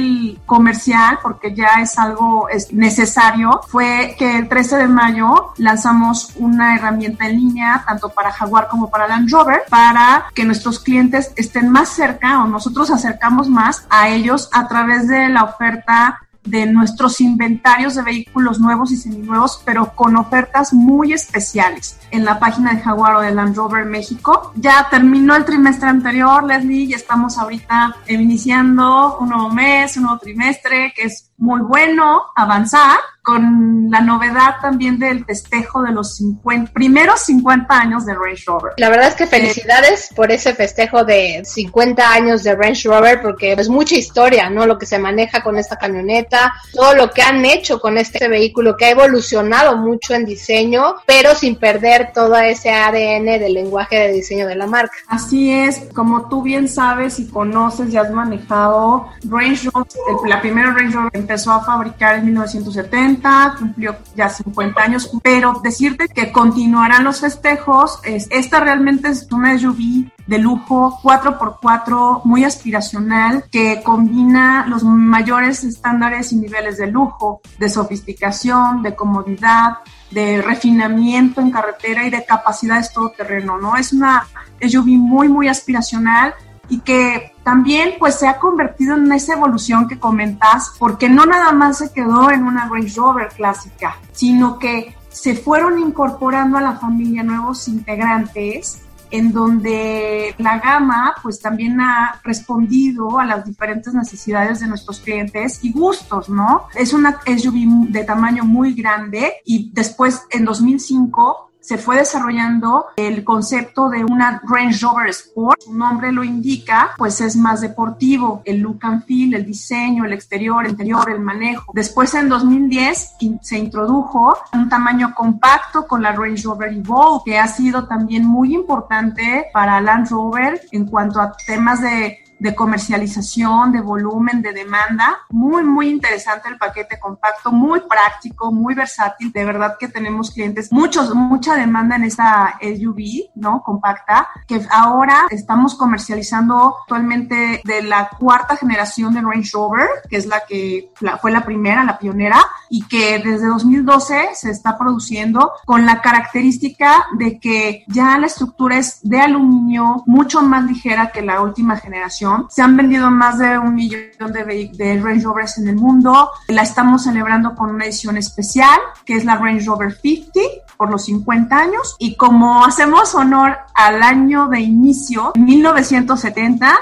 comercial, 0.46 1.18
porque 1.22 1.54
ya 1.54 1.80
es 1.80 1.98
algo 1.98 2.48
es 2.48 2.72
necesario, 2.72 3.60
fue 3.68 4.14
que 4.18 4.38
el 4.38 4.48
13 4.48 4.76
de 4.76 4.88
mayo 4.88 5.52
lanzamos 5.56 6.32
una 6.36 6.74
herramienta 6.74 7.26
en 7.26 7.36
línea, 7.36 7.82
tanto 7.86 8.08
para 8.08 8.32
Jaguar 8.32 8.68
como 8.68 8.90
para 8.90 9.08
Land 9.08 9.30
Rover, 9.30 9.62
para 9.68 10.26
que 10.34 10.44
nuestros 10.44 10.78
clientes 10.78 11.32
estén 11.36 11.68
más 11.68 11.88
cerca 11.88 12.42
o 12.42 12.46
nosotros 12.46 12.90
acercamos 12.90 13.48
más 13.48 13.86
a 13.90 14.08
ellos 14.08 14.48
a 14.52 14.68
través 14.68 15.08
de 15.08 15.28
la 15.28 15.44
oferta 15.44 16.20
de 16.44 16.66
nuestros 16.66 17.20
inventarios 17.20 17.94
de 17.94 18.02
vehículos 18.02 18.58
nuevos 18.58 18.92
y 18.92 18.96
seminuevos, 18.96 19.62
pero 19.64 19.94
con 19.94 20.16
ofertas 20.16 20.72
muy 20.72 21.12
especiales 21.12 21.98
en 22.10 22.24
la 22.24 22.38
página 22.38 22.74
de 22.74 22.80
Jaguar 22.80 23.16
o 23.16 23.20
de 23.20 23.32
Land 23.32 23.56
Rover 23.56 23.84
México. 23.84 24.52
Ya 24.56 24.88
terminó 24.90 25.36
el 25.36 25.44
trimestre 25.44 25.88
anterior, 25.88 26.44
Leslie, 26.44 26.84
y 26.84 26.94
estamos 26.94 27.38
ahorita 27.38 27.96
iniciando 28.08 29.18
un 29.18 29.30
nuevo 29.30 29.50
mes, 29.50 29.96
un 29.96 30.04
nuevo 30.04 30.18
trimestre, 30.18 30.92
que 30.96 31.04
es 31.04 31.30
muy 31.38 31.60
bueno 31.60 32.22
avanzar 32.34 32.98
con 33.22 33.88
la 33.88 34.00
novedad 34.00 34.56
también 34.60 34.98
del 34.98 35.24
festejo 35.24 35.82
de 35.82 35.92
los 35.92 36.16
50, 36.16 36.72
primeros 36.72 37.20
50 37.20 37.72
años 37.72 38.04
de 38.04 38.14
Range 38.14 38.42
Rover. 38.46 38.72
La 38.78 38.88
verdad 38.88 39.08
es 39.08 39.14
que 39.14 39.26
felicidades 39.26 40.10
por 40.16 40.32
ese 40.32 40.54
festejo 40.54 41.04
de 41.04 41.42
50 41.44 42.12
años 42.12 42.42
de 42.42 42.56
Range 42.56 42.88
Rover, 42.88 43.22
porque 43.22 43.52
es 43.52 43.68
mucha 43.68 43.94
historia, 43.94 44.50
¿no? 44.50 44.66
Lo 44.66 44.76
que 44.76 44.86
se 44.86 44.98
maneja 44.98 45.42
con 45.42 45.56
esta 45.56 45.76
camioneta, 45.76 46.52
todo 46.72 46.94
lo 46.94 47.10
que 47.10 47.22
han 47.22 47.44
hecho 47.44 47.80
con 47.80 47.96
este 47.96 48.26
vehículo 48.26 48.76
que 48.76 48.86
ha 48.86 48.90
evolucionado 48.90 49.76
mucho 49.76 50.14
en 50.14 50.24
diseño, 50.24 50.96
pero 51.06 51.36
sin 51.36 51.56
perder 51.56 52.10
todo 52.12 52.36
ese 52.36 52.70
ADN 52.72 53.38
del 53.38 53.54
lenguaje 53.54 53.98
de 53.98 54.12
diseño 54.12 54.48
de 54.48 54.56
la 54.56 54.66
marca. 54.66 54.94
Así 55.06 55.52
es, 55.52 55.82
como 55.94 56.28
tú 56.28 56.42
bien 56.42 56.68
sabes 56.68 57.20
y 57.20 57.28
conoces 57.28 57.92
y 57.92 57.96
has 57.96 58.10
manejado, 58.10 59.08
Range 59.28 59.70
Rover, 59.72 60.28
la 60.28 60.40
primera 60.40 60.72
Range 60.72 60.96
Rover 60.96 61.10
empezó 61.14 61.52
a 61.52 61.64
fabricar 61.64 62.16
en 62.16 62.24
1970 62.26 63.11
cumplió 63.58 63.96
ya 64.14 64.28
50 64.28 64.82
años, 64.82 65.10
pero 65.22 65.60
decirte 65.62 66.08
que 66.08 66.32
continuarán 66.32 67.04
los 67.04 67.20
festejos, 67.20 68.00
es, 68.04 68.28
esta 68.30 68.60
realmente 68.60 69.08
es 69.08 69.28
una 69.30 69.58
SUV 69.58 70.10
de 70.26 70.38
lujo 70.38 70.98
4x4 71.02 72.22
muy 72.24 72.44
aspiracional 72.44 73.44
que 73.50 73.82
combina 73.82 74.66
los 74.66 74.84
mayores 74.84 75.64
estándares 75.64 76.32
y 76.32 76.36
niveles 76.36 76.78
de 76.78 76.86
lujo, 76.86 77.40
de 77.58 77.68
sofisticación, 77.68 78.82
de 78.82 78.94
comodidad, 78.94 79.78
de 80.10 80.42
refinamiento 80.42 81.40
en 81.40 81.50
carretera 81.50 82.06
y 82.06 82.10
de 82.10 82.24
capacidades 82.24 82.92
todoterreno, 82.92 83.58
¿no? 83.58 83.76
Es 83.76 83.92
una 83.92 84.26
SUV 84.60 84.86
muy, 84.86 85.28
muy 85.28 85.48
aspiracional 85.48 86.34
y 86.72 86.80
que 86.80 87.34
también 87.44 87.96
pues 87.98 88.14
se 88.18 88.26
ha 88.26 88.38
convertido 88.38 88.96
en 88.96 89.12
esa 89.12 89.34
evolución 89.34 89.86
que 89.86 89.98
comentas, 89.98 90.72
porque 90.78 91.06
no 91.10 91.26
nada 91.26 91.52
más 91.52 91.76
se 91.76 91.92
quedó 91.92 92.30
en 92.30 92.44
una 92.44 92.66
Range 92.66 92.94
Rover 92.96 93.28
clásica, 93.28 93.98
sino 94.12 94.58
que 94.58 94.96
se 95.10 95.34
fueron 95.34 95.78
incorporando 95.78 96.56
a 96.56 96.62
la 96.62 96.78
familia 96.78 97.22
nuevos 97.22 97.68
integrantes 97.68 98.80
en 99.10 99.34
donde 99.34 100.34
la 100.38 100.60
gama 100.60 101.14
pues 101.22 101.40
también 101.40 101.78
ha 101.78 102.18
respondido 102.24 103.18
a 103.18 103.26
las 103.26 103.44
diferentes 103.44 103.92
necesidades 103.92 104.60
de 104.60 104.68
nuestros 104.68 105.00
clientes 105.00 105.62
y 105.62 105.72
gustos, 105.72 106.30
¿no? 106.30 106.68
Es 106.74 106.94
una 106.94 107.20
SUV 107.26 107.90
de 107.90 108.04
tamaño 108.04 108.44
muy 108.44 108.72
grande 108.72 109.34
y 109.44 109.70
después 109.74 110.22
en 110.30 110.46
2005 110.46 111.51
se 111.62 111.78
fue 111.78 111.96
desarrollando 111.96 112.86
el 112.96 113.24
concepto 113.24 113.88
de 113.88 114.04
una 114.04 114.42
Range 114.44 114.78
Rover 114.82 115.08
Sport. 115.08 115.62
Su 115.62 115.74
nombre 115.74 116.12
lo 116.12 116.24
indica, 116.24 116.90
pues 116.98 117.20
es 117.20 117.36
más 117.36 117.60
deportivo, 117.60 118.42
el 118.44 118.58
look 118.58 118.80
and 118.82 119.04
feel, 119.04 119.34
el 119.34 119.46
diseño, 119.46 120.04
el 120.04 120.12
exterior, 120.12 120.64
el 120.64 120.72
interior, 120.72 121.08
el 121.08 121.20
manejo. 121.20 121.72
Después 121.74 122.12
en 122.14 122.28
2010 122.28 123.14
se 123.40 123.58
introdujo 123.58 124.36
un 124.52 124.68
tamaño 124.68 125.14
compacto 125.14 125.86
con 125.86 126.02
la 126.02 126.12
Range 126.12 126.42
Rover 126.42 126.72
Evolve, 126.72 127.22
que 127.24 127.38
ha 127.38 127.46
sido 127.46 127.86
también 127.86 128.26
muy 128.26 128.54
importante 128.54 129.46
para 129.52 129.80
Land 129.80 130.10
Rover 130.10 130.60
en 130.72 130.86
cuanto 130.86 131.20
a 131.20 131.32
temas 131.46 131.80
de 131.80 132.18
de 132.42 132.56
comercialización, 132.56 133.70
de 133.70 133.80
volumen, 133.80 134.42
de 134.42 134.52
demanda. 134.52 135.20
Muy, 135.30 135.62
muy 135.62 135.88
interesante 135.88 136.48
el 136.48 136.58
paquete 136.58 136.98
compacto, 136.98 137.52
muy 137.52 137.80
práctico, 137.88 138.50
muy 138.50 138.74
versátil. 138.74 139.30
De 139.30 139.44
verdad 139.44 139.76
que 139.78 139.86
tenemos 139.86 140.32
clientes, 140.32 140.72
muchos, 140.72 141.14
mucha 141.14 141.54
demanda 141.54 141.94
en 141.94 142.02
esta 142.02 142.58
SUV, 142.60 143.30
¿no? 143.36 143.62
Compacta, 143.62 144.26
que 144.48 144.60
ahora 144.72 145.26
estamos 145.30 145.76
comercializando 145.76 146.78
actualmente 146.80 147.62
de 147.64 147.82
la 147.82 148.10
cuarta 148.18 148.56
generación 148.56 149.14
de 149.14 149.20
Range 149.20 149.50
Rover, 149.52 149.88
que 150.10 150.16
es 150.16 150.26
la 150.26 150.40
que 150.40 150.90
fue 151.20 151.30
la 151.30 151.44
primera, 151.44 151.84
la 151.84 151.98
pionera, 151.98 152.40
y 152.68 152.82
que 152.88 153.20
desde 153.20 153.46
2012 153.46 154.30
se 154.34 154.50
está 154.50 154.76
produciendo 154.76 155.52
con 155.64 155.86
la 155.86 156.00
característica 156.00 157.06
de 157.12 157.38
que 157.38 157.84
ya 157.86 158.18
la 158.18 158.26
estructura 158.26 158.78
es 158.78 158.98
de 159.02 159.20
aluminio, 159.20 160.02
mucho 160.06 160.42
más 160.42 160.64
ligera 160.64 161.12
que 161.12 161.22
la 161.22 161.40
última 161.40 161.76
generación 161.76 162.31
se 162.50 162.62
han 162.62 162.76
vendido 162.76 163.10
más 163.10 163.38
de 163.38 163.58
un 163.58 163.74
millón 163.74 164.32
de, 164.32 164.70
de 164.72 165.00
Range 165.00 165.24
Rovers 165.24 165.58
en 165.58 165.68
el 165.68 165.76
mundo. 165.76 166.30
La 166.48 166.62
estamos 166.62 167.04
celebrando 167.04 167.54
con 167.54 167.70
una 167.70 167.84
edición 167.84 168.16
especial, 168.16 168.78
que 169.04 169.14
es 169.14 169.24
la 169.24 169.36
Range 169.36 169.64
Rover 169.66 169.92
50 169.92 170.40
por 170.76 170.90
los 170.90 171.04
50 171.04 171.56
años. 171.56 171.96
Y 171.98 172.16
como 172.16 172.64
hacemos 172.64 173.14
honor 173.14 173.56
al 173.74 174.02
año 174.02 174.48
de 174.48 174.60
inicio, 174.60 175.32
1970, 175.36 176.72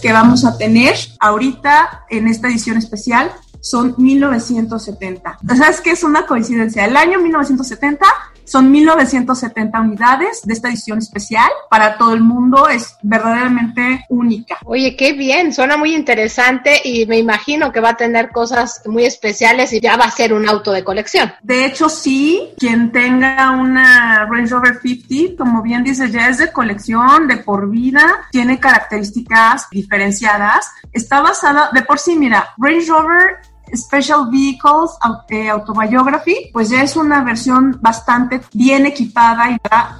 que 0.00 0.12
vamos 0.12 0.44
a 0.44 0.56
tener 0.56 0.94
ahorita 1.20 2.04
en 2.08 2.28
esta 2.28 2.48
edición 2.48 2.76
especial 2.76 3.30
son 3.60 3.94
1970. 3.96 5.38
¿Sabes 5.56 5.80
qué 5.80 5.92
es 5.92 6.02
una 6.02 6.26
coincidencia? 6.26 6.84
El 6.84 6.96
año 6.96 7.20
1970 7.20 8.04
son 8.44 8.70
1970 8.70 9.80
unidades 9.80 10.42
de 10.44 10.52
esta 10.52 10.68
edición 10.68 10.98
especial 10.98 11.50
para 11.70 11.98
todo 11.98 12.14
el 12.14 12.20
mundo. 12.20 12.68
Es 12.68 12.96
verdaderamente 13.02 14.04
única. 14.08 14.58
Oye, 14.64 14.96
qué 14.96 15.12
bien, 15.12 15.52
suena 15.52 15.76
muy 15.76 15.94
interesante 15.94 16.80
y 16.84 17.06
me 17.06 17.18
imagino 17.18 17.72
que 17.72 17.80
va 17.80 17.90
a 17.90 17.96
tener 17.96 18.30
cosas 18.30 18.82
muy 18.86 19.04
especiales 19.04 19.72
y 19.72 19.80
ya 19.80 19.96
va 19.96 20.04
a 20.04 20.10
ser 20.10 20.32
un 20.32 20.48
auto 20.48 20.72
de 20.72 20.84
colección. 20.84 21.32
De 21.42 21.64
hecho, 21.64 21.88
sí, 21.88 22.50
quien 22.58 22.92
tenga 22.92 23.50
una 23.52 24.26
Range 24.26 24.50
Rover 24.50 24.80
50, 24.80 25.42
como 25.42 25.62
bien 25.62 25.84
dices, 25.84 26.12
ya 26.12 26.28
es 26.28 26.38
de 26.38 26.52
colección, 26.52 27.28
de 27.28 27.38
por 27.38 27.70
vida, 27.70 28.28
tiene 28.30 28.60
características 28.60 29.68
diferenciadas. 29.70 30.70
Está 30.92 31.20
basada, 31.20 31.70
de 31.72 31.82
por 31.82 31.98
sí, 31.98 32.16
mira, 32.16 32.48
Range 32.58 32.86
Rover 32.86 33.51
Special 33.74 34.30
Vehicles 34.30 34.90
eh, 35.28 35.48
Autobiography, 35.48 36.50
pues 36.52 36.70
ya 36.70 36.82
es 36.82 36.96
una 36.96 37.22
versión 37.22 37.78
bastante 37.80 38.40
bien 38.52 38.86
equipada 38.86 39.50
y 39.50 39.56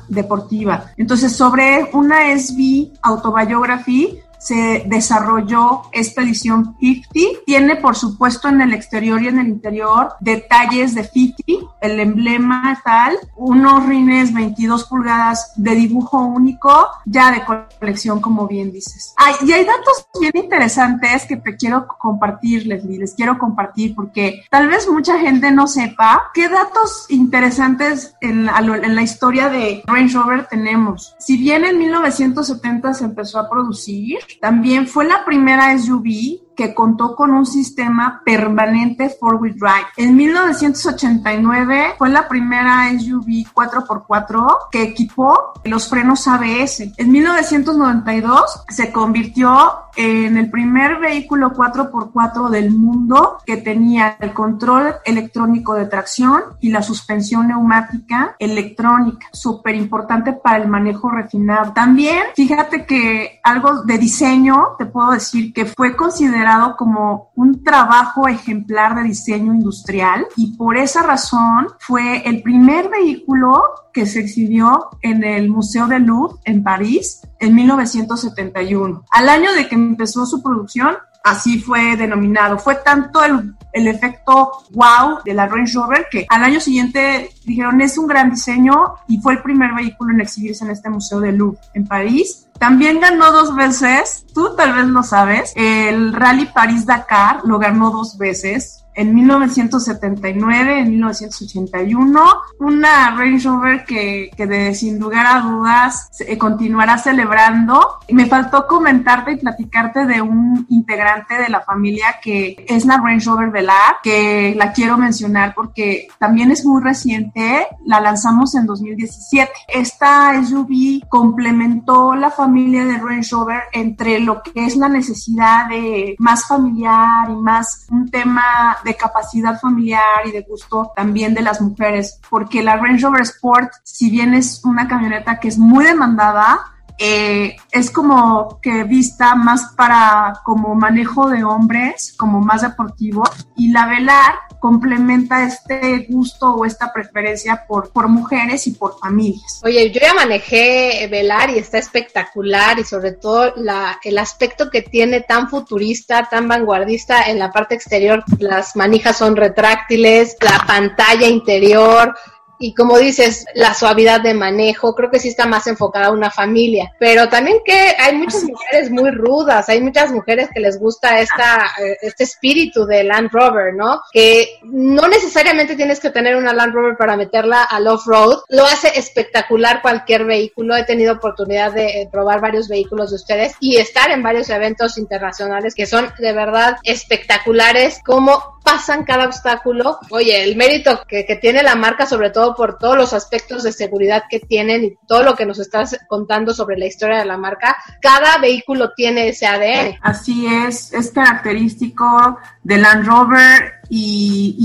deportiva. 0.08 0.86
Entonces, 0.96 1.34
sobre 1.34 1.88
una 1.92 2.36
SV 2.36 2.92
Autobiography, 3.02 4.22
se 4.42 4.84
desarrolló 4.86 5.82
esta 5.92 6.22
edición 6.22 6.76
50. 6.80 7.42
Tiene, 7.46 7.76
por 7.76 7.96
supuesto, 7.96 8.48
en 8.48 8.60
el 8.60 8.72
exterior 8.72 9.22
y 9.22 9.28
en 9.28 9.38
el 9.38 9.48
interior 9.48 10.14
detalles 10.20 10.94
de 10.94 11.04
50, 11.04 11.76
el 11.80 12.00
emblema 12.00 12.80
tal, 12.84 13.16
unos 13.36 13.86
rines 13.86 14.32
22 14.32 14.84
pulgadas 14.84 15.52
de 15.56 15.74
dibujo 15.74 16.20
único, 16.20 16.88
ya 17.04 17.30
de 17.30 17.42
colección, 17.44 18.20
como 18.20 18.46
bien 18.46 18.72
dices. 18.72 19.14
y 19.42 19.52
hay 19.52 19.64
datos 19.64 20.06
bien 20.20 20.32
interesantes 20.34 21.24
que 21.26 21.36
te 21.36 21.56
quiero 21.56 21.86
compartirles, 21.86 22.84
les 22.84 23.14
quiero 23.14 23.38
compartir 23.38 23.94
porque 23.94 24.44
tal 24.50 24.68
vez 24.68 24.88
mucha 24.88 25.18
gente 25.18 25.50
no 25.50 25.66
sepa 25.66 26.30
qué 26.34 26.48
datos 26.48 27.06
interesantes 27.08 28.14
en 28.20 28.48
en 28.48 28.94
la 28.94 29.02
historia 29.02 29.48
de 29.48 29.82
Range 29.86 30.14
Rover 30.14 30.46
tenemos. 30.46 31.14
Si 31.18 31.36
bien 31.36 31.64
en 31.64 31.78
1970 31.78 32.94
se 32.94 33.04
empezó 33.04 33.38
a 33.38 33.48
producir, 33.48 34.18
también 34.40 34.86
fue 34.86 35.04
la 35.04 35.24
primera 35.24 35.76
SUV 35.78 36.40
que 36.62 36.74
contó 36.74 37.16
con 37.16 37.32
un 37.32 37.44
sistema 37.44 38.22
permanente 38.24 39.10
four-wheel 39.18 39.56
drive. 39.58 39.86
En 39.96 40.14
1989 40.14 41.94
fue 41.98 42.08
la 42.08 42.28
primera 42.28 42.88
SUV 42.96 43.52
4x4 43.52 44.68
que 44.70 44.82
equipó 44.84 45.54
los 45.64 45.88
frenos 45.88 46.28
ABS. 46.28 46.92
En 46.98 47.10
1992 47.10 48.64
se 48.68 48.92
convirtió 48.92 49.72
en 49.96 50.36
el 50.38 50.50
primer 50.50 51.00
vehículo 51.00 51.52
4x4 51.52 52.48
del 52.48 52.70
mundo 52.70 53.38
que 53.44 53.56
tenía 53.56 54.16
el 54.20 54.32
control 54.32 54.94
electrónico 55.04 55.74
de 55.74 55.86
tracción 55.86 56.42
y 56.60 56.70
la 56.70 56.82
suspensión 56.82 57.48
neumática 57.48 58.36
electrónica, 58.38 59.26
súper 59.32 59.74
importante 59.74 60.32
para 60.32 60.58
el 60.58 60.68
manejo 60.68 61.10
refinado. 61.10 61.72
También, 61.72 62.22
fíjate 62.36 62.86
que 62.86 63.40
algo 63.42 63.82
de 63.82 63.98
diseño, 63.98 64.76
te 64.78 64.86
puedo 64.86 65.10
decir 65.10 65.52
que 65.52 65.66
fue 65.66 65.96
considerado 65.96 66.51
como 66.78 67.32
un 67.34 67.62
trabajo 67.62 68.28
ejemplar 68.28 68.94
de 68.94 69.04
diseño 69.04 69.52
industrial 69.54 70.26
y 70.36 70.56
por 70.56 70.76
esa 70.76 71.02
razón 71.02 71.68
fue 71.78 72.28
el 72.28 72.42
primer 72.42 72.88
vehículo 72.88 73.62
que 73.92 74.06
se 74.06 74.20
exhibió 74.20 74.88
en 75.02 75.24
el 75.24 75.50
Museo 75.50 75.86
de 75.86 75.98
Louvre 75.98 76.38
en 76.44 76.62
París 76.62 77.20
en 77.40 77.54
1971. 77.54 79.04
Al 79.10 79.28
año 79.28 79.52
de 79.52 79.68
que 79.68 79.74
empezó 79.74 80.26
su 80.26 80.42
producción, 80.42 80.96
así 81.22 81.60
fue 81.60 81.96
denominado. 81.96 82.58
Fue 82.58 82.76
tanto 82.76 83.24
el, 83.24 83.54
el, 83.72 83.88
efecto 83.88 84.64
wow 84.70 85.18
de 85.24 85.34
la 85.34 85.46
Range 85.46 85.72
Rover 85.74 86.06
que 86.10 86.26
al 86.28 86.44
año 86.44 86.60
siguiente 86.60 87.30
dijeron 87.44 87.80
es 87.80 87.96
un 87.98 88.06
gran 88.06 88.30
diseño 88.30 88.94
y 89.08 89.18
fue 89.18 89.34
el 89.34 89.42
primer 89.42 89.72
vehículo 89.74 90.12
en 90.12 90.20
exhibirse 90.20 90.64
en 90.64 90.70
este 90.70 90.90
Museo 90.90 91.20
de 91.20 91.32
Louvre 91.32 91.60
en 91.74 91.86
París. 91.86 92.48
También 92.58 93.00
ganó 93.00 93.32
dos 93.32 93.54
veces, 93.56 94.24
tú 94.34 94.54
tal 94.56 94.74
vez 94.74 94.86
lo 94.86 95.02
sabes, 95.02 95.52
el 95.56 96.12
Rally 96.12 96.46
París-Dakar 96.46 97.40
lo 97.44 97.58
ganó 97.58 97.90
dos 97.90 98.18
veces 98.18 98.81
en 98.94 99.14
1979, 99.14 100.80
en 100.80 100.90
1981, 100.90 102.24
una 102.58 103.10
Range 103.16 103.48
Rover 103.48 103.84
que, 103.84 104.30
que 104.36 104.46
de, 104.46 104.74
sin 104.74 104.98
lugar 104.98 105.26
a 105.26 105.40
dudas 105.40 106.08
se, 106.12 106.36
continuará 106.36 106.98
celebrando. 106.98 107.98
Me 108.10 108.26
faltó 108.26 108.66
comentarte 108.66 109.32
y 109.32 109.36
platicarte 109.36 110.06
de 110.06 110.20
un 110.20 110.66
integrante 110.68 111.38
de 111.38 111.48
la 111.48 111.60
familia 111.60 112.16
que 112.22 112.64
es 112.68 112.84
la 112.84 112.98
Range 112.98 113.24
Rover 113.24 113.50
Velar, 113.50 113.96
que 114.02 114.54
la 114.56 114.72
quiero 114.72 114.98
mencionar 114.98 115.54
porque 115.54 116.08
también 116.18 116.50
es 116.50 116.64
muy 116.64 116.82
reciente, 116.82 117.66
la 117.84 118.00
lanzamos 118.00 118.54
en 118.54 118.66
2017. 118.66 119.50
Esta 119.68 120.32
SUV 120.44 121.08
complementó 121.08 122.14
la 122.14 122.30
familia 122.30 122.84
de 122.84 122.98
Range 122.98 123.28
Rover 123.30 123.62
entre 123.72 124.20
lo 124.20 124.42
que 124.42 124.66
es 124.66 124.76
la 124.76 124.88
necesidad 124.88 125.68
de 125.68 126.14
más 126.18 126.46
familiar 126.46 127.30
y 127.30 127.36
más 127.36 127.86
un 127.90 128.10
tema 128.10 128.76
de 128.84 128.96
capacidad 128.96 129.60
familiar 129.60 130.26
y 130.26 130.32
de 130.32 130.42
gusto 130.42 130.92
también 130.94 131.34
de 131.34 131.42
las 131.42 131.60
mujeres, 131.60 132.20
porque 132.28 132.62
la 132.62 132.76
Range 132.76 133.02
Rover 133.02 133.22
Sport, 133.22 133.72
si 133.82 134.10
bien 134.10 134.34
es 134.34 134.64
una 134.64 134.88
camioneta 134.88 135.38
que 135.40 135.48
es 135.48 135.58
muy 135.58 135.84
demandada, 135.84 136.60
eh, 136.98 137.56
es 137.70 137.90
como 137.90 138.60
que 138.60 138.84
vista 138.84 139.34
más 139.34 139.72
para 139.76 140.34
como 140.44 140.74
manejo 140.74 141.28
de 141.28 141.42
hombres, 141.42 142.14
como 142.16 142.40
más 142.40 142.62
deportivo, 142.62 143.24
y 143.56 143.72
la 143.72 143.86
Velar 143.86 144.34
complementa 144.62 145.44
este 145.44 146.06
gusto 146.08 146.54
o 146.54 146.64
esta 146.64 146.92
preferencia 146.92 147.64
por, 147.66 147.90
por 147.90 148.06
mujeres 148.06 148.68
y 148.68 148.70
por 148.70 148.96
familias. 148.96 149.60
Oye, 149.64 149.90
yo 149.90 150.00
ya 150.00 150.14
manejé 150.14 151.08
Velar 151.10 151.50
y 151.50 151.58
está 151.58 151.78
espectacular 151.78 152.78
y 152.78 152.84
sobre 152.84 153.10
todo 153.10 153.52
la, 153.56 153.98
el 154.04 154.18
aspecto 154.18 154.70
que 154.70 154.82
tiene 154.82 155.20
tan 155.20 155.48
futurista, 155.48 156.28
tan 156.30 156.46
vanguardista 156.46 157.28
en 157.28 157.40
la 157.40 157.50
parte 157.50 157.74
exterior, 157.74 158.22
las 158.38 158.76
manijas 158.76 159.18
son 159.18 159.34
retráctiles, 159.34 160.36
la 160.40 160.62
pantalla 160.64 161.26
interior, 161.26 162.14
y 162.62 162.74
como 162.74 162.96
dices, 162.96 163.44
la 163.54 163.74
suavidad 163.74 164.20
de 164.20 164.34
manejo, 164.34 164.94
creo 164.94 165.10
que 165.10 165.18
sí 165.18 165.28
está 165.28 165.46
más 165.46 165.66
enfocada 165.66 166.06
a 166.06 166.12
una 166.12 166.30
familia, 166.30 166.92
pero 166.98 167.28
también 167.28 167.58
que 167.64 167.94
hay 167.98 168.14
muchas 168.16 168.44
mujeres 168.44 168.88
muy 168.88 169.10
rudas, 169.10 169.68
hay 169.68 169.80
muchas 169.80 170.12
mujeres 170.12 170.48
que 170.54 170.60
les 170.60 170.78
gusta 170.78 171.18
esta, 171.18 171.72
eh, 171.82 171.96
este 172.02 172.22
espíritu 172.22 172.86
de 172.86 173.02
Land 173.02 173.30
Rover, 173.32 173.74
¿no? 173.74 174.00
Que 174.12 174.60
no 174.62 175.08
necesariamente 175.08 175.74
tienes 175.74 175.98
que 175.98 176.10
tener 176.10 176.36
una 176.36 176.52
Land 176.52 176.72
Rover 176.72 176.96
para 176.96 177.16
meterla 177.16 177.64
al 177.64 177.88
off-road, 177.88 178.42
lo 178.48 178.64
hace 178.64 178.92
espectacular 178.94 179.82
cualquier 179.82 180.24
vehículo, 180.24 180.76
he 180.76 180.84
tenido 180.84 181.14
oportunidad 181.14 181.72
de 181.72 182.08
probar 182.12 182.40
varios 182.40 182.68
vehículos 182.68 183.10
de 183.10 183.16
ustedes 183.16 183.54
y 183.58 183.78
estar 183.78 184.12
en 184.12 184.22
varios 184.22 184.48
eventos 184.50 184.98
internacionales 184.98 185.74
que 185.74 185.86
son 185.86 186.12
de 186.18 186.32
verdad 186.32 186.76
espectaculares, 186.84 188.00
como 188.04 188.60
pasan 188.62 189.04
cada 189.04 189.26
obstáculo. 189.26 189.98
Oye, 190.10 190.42
el 190.42 190.56
mérito 190.56 191.02
que, 191.06 191.24
tiene 191.40 191.62
la 191.62 191.74
marca 191.74 192.06
sobre 192.06 192.30
todo 192.30 192.54
por 192.54 192.78
todos 192.78 192.96
los 192.96 193.12
aspectos 193.12 193.62
de 193.62 193.72
seguridad 193.72 194.24
que 194.30 194.40
tienen 194.40 194.84
y 194.84 194.96
todo 195.06 195.22
lo 195.22 195.34
que 195.34 195.46
nos 195.46 195.58
estás 195.58 195.98
contando 196.08 196.54
sobre 196.54 196.78
la 196.78 196.86
historia 196.86 197.18
de 197.18 197.24
la 197.24 197.36
marca, 197.36 197.76
cada 198.00 198.38
vehículo 198.38 198.92
tiene 198.94 199.28
ese 199.28 199.46
ADN. 199.46 199.98
Así 200.02 200.46
es, 200.46 200.92
es 200.92 201.10
característico 201.10 202.38
de 202.62 202.78
Land 202.78 203.06
Rover 203.06 203.72
y, 203.88 204.56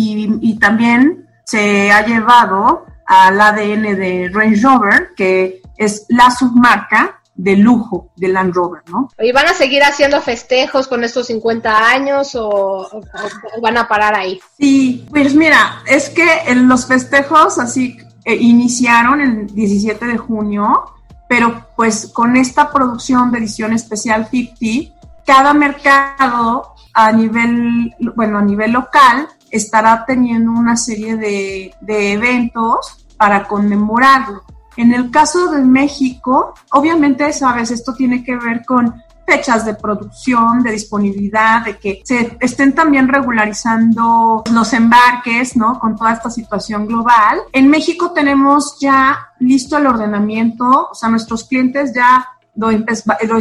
y, 0.41 0.51
y 0.51 0.60
también 0.60 1.27
se 1.43 1.91
ha 1.91 2.05
llevado 2.05 2.86
al 3.05 3.39
ADN 3.39 3.97
de 3.97 4.29
Range 4.33 4.62
Rover, 4.62 5.10
que 5.15 5.62
es 5.77 6.05
la 6.10 6.29
submarca 6.29 7.16
de 7.38 7.56
lujo 7.56 8.10
de 8.15 8.28
Land 8.28 8.54
Rover, 8.54 8.82
¿no? 8.89 9.10
¿Y 9.19 9.32
van 9.32 9.47
a 9.47 9.54
seguir 9.54 9.84
haciendo 9.84 10.19
festejos 10.21 10.88
con 10.88 11.04
estos 11.04 11.28
50 11.28 11.89
años 11.89 12.36
o, 12.36 12.50
o, 12.50 12.97
o 12.97 13.62
van 13.62 13.78
a 13.78 13.88
parar 13.88 14.15
ahí? 14.15 14.39
Sí, 14.60 15.06
pues 15.10 15.36
mira, 15.36 15.84
es 15.86 16.10
que 16.10 16.28
en 16.47 16.67
los 16.67 16.88
festejos 16.88 17.60
así 17.60 17.97
eh, 18.26 18.36
iniciaron 18.36 19.21
el 19.21 19.47
17 19.47 20.06
de 20.06 20.17
junio, 20.17 20.84
pero 21.30 21.67
pues 21.76 22.08
con 22.08 22.36
esta 22.36 22.71
producción 22.71 23.32
de 23.32 23.38
edición 23.39 23.71
especial 23.71 24.28
50, 24.30 24.93
cada 25.26 25.54
mercado 25.54 26.73
a 26.93 27.12
nivel, 27.12 27.93
bueno, 28.15 28.39
a 28.39 28.41
nivel 28.41 28.71
local 28.71 29.28
estará 29.52 30.04
teniendo 30.06 30.52
una 30.52 30.76
serie 30.76 31.15
de, 31.15 31.73
de 31.80 32.13
eventos 32.13 33.06
para 33.17 33.43
conmemorarlo. 33.47 34.43
En 34.77 34.93
el 34.93 35.11
caso 35.11 35.51
de 35.51 35.63
México, 35.63 36.53
obviamente, 36.71 37.33
sabes, 37.33 37.71
esto 37.71 37.93
tiene 37.93 38.23
que 38.23 38.35
ver 38.37 38.63
con 38.65 39.03
fechas 39.27 39.65
de 39.65 39.73
producción, 39.73 40.63
de 40.63 40.71
disponibilidad, 40.71 41.65
de 41.65 41.77
que 41.77 42.01
se 42.05 42.37
estén 42.39 42.73
también 42.73 43.09
regularizando 43.09 44.43
los 44.53 44.71
embarques, 44.71 45.57
¿no? 45.57 45.77
Con 45.79 45.97
toda 45.97 46.13
esta 46.13 46.29
situación 46.29 46.87
global. 46.87 47.39
En 47.51 47.67
México 47.67 48.11
tenemos 48.13 48.77
ya 48.79 49.17
listo 49.39 49.77
el 49.77 49.87
ordenamiento, 49.87 50.87
o 50.91 50.95
sea, 50.95 51.09
nuestros 51.09 51.43
clientes 51.43 51.93
ya 51.93 52.25